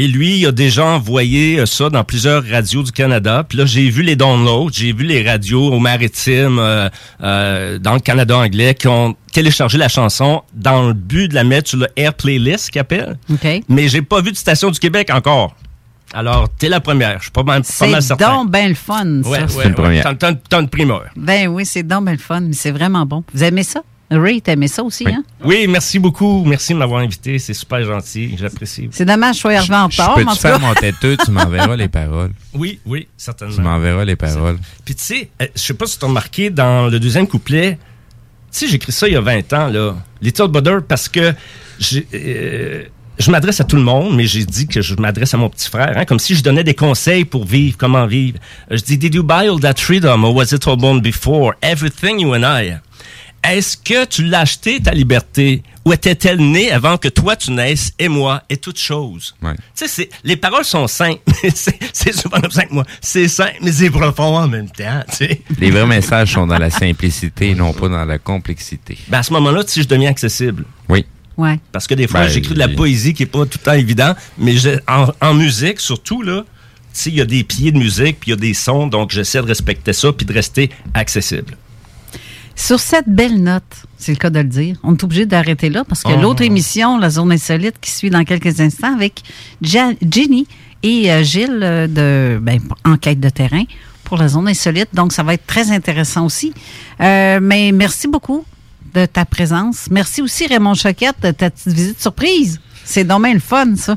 [0.00, 3.44] Et lui, il a déjà envoyé euh, ça dans plusieurs radios du Canada.
[3.48, 6.88] Puis là, j'ai vu les downloads, j'ai vu les radios au maritime, euh,
[7.20, 11.42] euh, dans le Canada anglais, qui ont téléchargé la chanson dans le but de la
[11.42, 13.18] mettre sur le Air Playlist, qu'il appelle.
[13.28, 13.46] OK.
[13.68, 15.56] Mais j'ai pas vu de station du Québec encore.
[16.14, 17.18] Alors, t'es la première.
[17.18, 18.36] Je suis pas mal, pas mal C'est certain.
[18.36, 19.28] donc bien le fun, ça.
[19.28, 20.00] Ouais, ouais, ouais.
[20.02, 21.06] T'as- T'as t'as une primeur.
[21.16, 22.40] Ben oui, c'est donc bien le fun.
[22.42, 23.24] mais C'est vraiment bon.
[23.34, 23.82] Vous aimez ça?
[24.10, 25.22] Ray, t'aimais ça aussi, hein?
[25.44, 26.42] Oui, merci beaucoup.
[26.46, 27.38] Merci de m'avoir invité.
[27.38, 28.36] C'est super gentil.
[28.38, 28.88] J'apprécie.
[28.90, 31.16] C'est dommage que je sois arrivé en Je retard, mais en peux-tu faire mon têteux?
[31.22, 32.30] Tu m'enverras les paroles.
[32.54, 33.54] Oui, oui, certainement.
[33.54, 34.58] Tu m'enverras les paroles.
[34.84, 37.78] Puis tu sais, euh, je sais pas si tu as remarqué dans le deuxième couplet,
[38.50, 41.34] tu sais, j'ai écrit ça il y a 20 ans, là, Little Brother, parce que
[41.78, 42.84] j'ai, euh,
[43.18, 45.68] je m'adresse à tout le monde, mais j'ai dit que je m'adresse à mon petit
[45.68, 48.38] frère, hein, comme si je donnais des conseils pour vivre, comment vivre.
[48.70, 51.54] Je dis, Did you buy all that freedom or was it all born before?
[51.62, 52.78] Everything you and I.
[53.44, 57.92] Est-ce que tu l'as acheté, ta liberté, ou était-elle née avant que toi tu naisses,
[57.98, 59.34] et moi, et toute chose?
[59.40, 62.84] Tu sais, c'est- les paroles sont simples, mais c'est souvent comme ça que moi.
[63.00, 65.40] C'est simple, mais c'est profond en même temps, tu sais.
[65.58, 68.98] Les vrais messages sont dans la simplicité, non pas dans la complexité.
[69.08, 70.64] Ben à ce moment-là, sais, je deviens accessible.
[70.88, 71.06] Oui.
[71.36, 71.58] Ouais.
[71.70, 73.72] Parce que des fois, Ben, j'écris de la poésie qui est pas tout le temps
[73.72, 76.44] évident, mais je- en, en musique, surtout, là,
[77.06, 79.40] il y a des pieds de musique, puis il y a des sons, donc j'essaie
[79.40, 81.56] de respecter ça, puis de rester accessible.
[82.60, 83.62] Sur cette belle note,
[83.98, 86.20] c'est le cas de le dire, on est obligé d'arrêter là parce que Oh.
[86.20, 89.22] l'autre émission, La Zone Insolite, qui suit dans quelques instants avec
[89.62, 90.46] Ja- Jenny
[90.82, 93.62] et euh, Gilles euh, de ben, Enquête de terrain
[94.02, 94.88] pour La Zone Insolite.
[94.92, 96.52] Donc, ça va être très intéressant aussi.
[97.00, 98.44] Euh, mais merci beaucoup
[98.92, 99.86] de ta présence.
[99.92, 102.60] Merci aussi, Raymond Choquette, de ta petite visite surprise.
[102.84, 103.96] C'est dommage le fun, ça.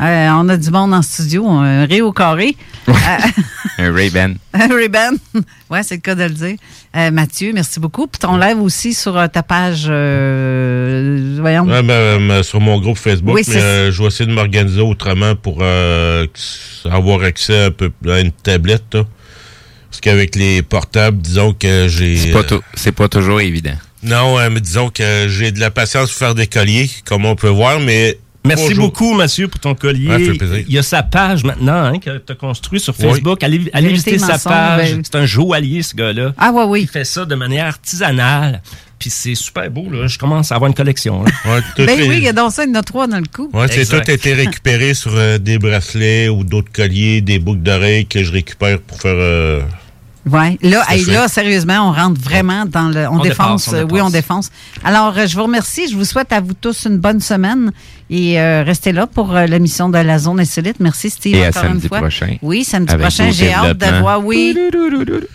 [0.00, 2.56] Euh, on a du monde en studio, un ré au carré.
[3.78, 4.34] Un Ray-Ban.
[4.54, 5.12] un Ray-Ban.
[5.70, 6.56] ouais, c'est le cas de le dire.
[6.96, 8.06] Euh, Mathieu, merci beaucoup.
[8.08, 11.64] Puis ton live aussi sur euh, ta page, euh, voyons.
[11.64, 14.32] Ouais, ben, ben, sur mon groupe Facebook, Oui, mais c'est- euh, je vais essayer de
[14.34, 16.26] m'organiser autrement pour euh,
[16.90, 18.94] avoir accès un peu à une tablette.
[18.94, 19.04] là.
[19.90, 22.16] Parce qu'avec les portables, disons que j'ai.
[22.16, 22.42] C'est pas,
[22.74, 23.76] c'est pas toujours évident.
[24.02, 27.36] Non, euh, mais disons que j'ai de la patience pour faire des colliers, comme on
[27.36, 28.18] peut voir, mais.
[28.48, 28.84] Merci Bonjour.
[28.86, 30.08] beaucoup, monsieur, pour ton collier.
[30.08, 30.64] Ouais, ça fait plaisir.
[30.68, 33.06] Il y a sa page maintenant hein, que tu as construit sur Oui.
[33.10, 33.42] Facebook.
[33.42, 34.92] Allez, visiter sa page.
[34.94, 36.32] ben- C'est un joaillier, ce gars-là.
[36.38, 36.80] Ah, ouais, oui.
[36.82, 38.62] Il fait ça de manière artisanale.
[38.98, 39.86] Puis c'est super beau.
[39.90, 40.08] Là.
[40.08, 41.22] Je commence à avoir une collection.
[41.22, 41.30] là.
[41.76, 43.48] Ben oui, il y a donc ça, il y en a trois dans le coup.
[43.52, 48.06] Ouais, c'est tout été récupéré sur euh, des bracelets ou d'autres colliers, des boucles d'oreilles
[48.06, 49.14] que je récupère pour faire.
[49.14, 49.60] euh,
[50.30, 50.58] Ouais.
[50.62, 53.06] Là, à hey, là, sérieusement, on rentre vraiment dans le.
[53.08, 53.64] On, On défonce.
[53.64, 54.50] dépense, on euh, oui, on défonce.
[54.84, 55.88] Alors, euh, je vous remercie.
[55.88, 57.72] Je vous souhaite à vous tous une bonne semaine
[58.10, 60.80] et euh, restez là pour euh, l'émission de la Zone Insolite.
[60.80, 61.98] Merci, Steve, Et à encore samedi une fois.
[61.98, 62.36] prochain.
[62.42, 63.30] Oui, samedi Avec prochain.
[63.30, 64.24] J'ai hâte de voir.
[64.24, 64.56] Oui.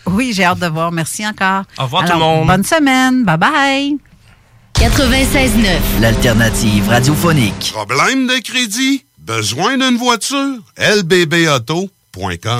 [0.07, 0.91] Oui, j'ai hâte de voir.
[0.91, 1.63] Merci encore.
[1.79, 2.47] Au revoir, Alors, tout le monde.
[2.47, 3.23] Bonne semaine.
[3.23, 3.97] Bye bye.
[4.75, 6.01] 96.9.
[6.01, 7.71] L'alternative radiophonique.
[7.73, 9.05] Problème de crédit?
[9.19, 10.57] Besoin d'une voiture?
[10.77, 12.59] lbbauto.com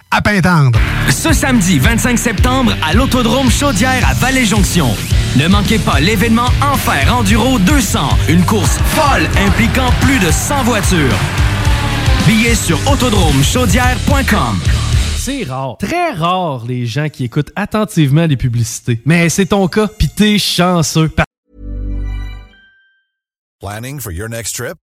[0.11, 0.79] à Pintendre.
[1.09, 4.87] Ce samedi 25 septembre à l'Autodrome Chaudière à Vallée-Jonction.
[5.37, 11.17] Ne manquez pas l'événement Enfer Enduro 200, une course folle impliquant plus de 100 voitures.
[12.27, 14.59] Billets sur autodromechaudière.com.
[15.17, 19.01] C'est rare, très rare les gens qui écoutent attentivement les publicités.
[19.05, 21.11] Mais c'est ton cas, pis t'es chanceux.
[23.59, 24.75] Planning for your next trip?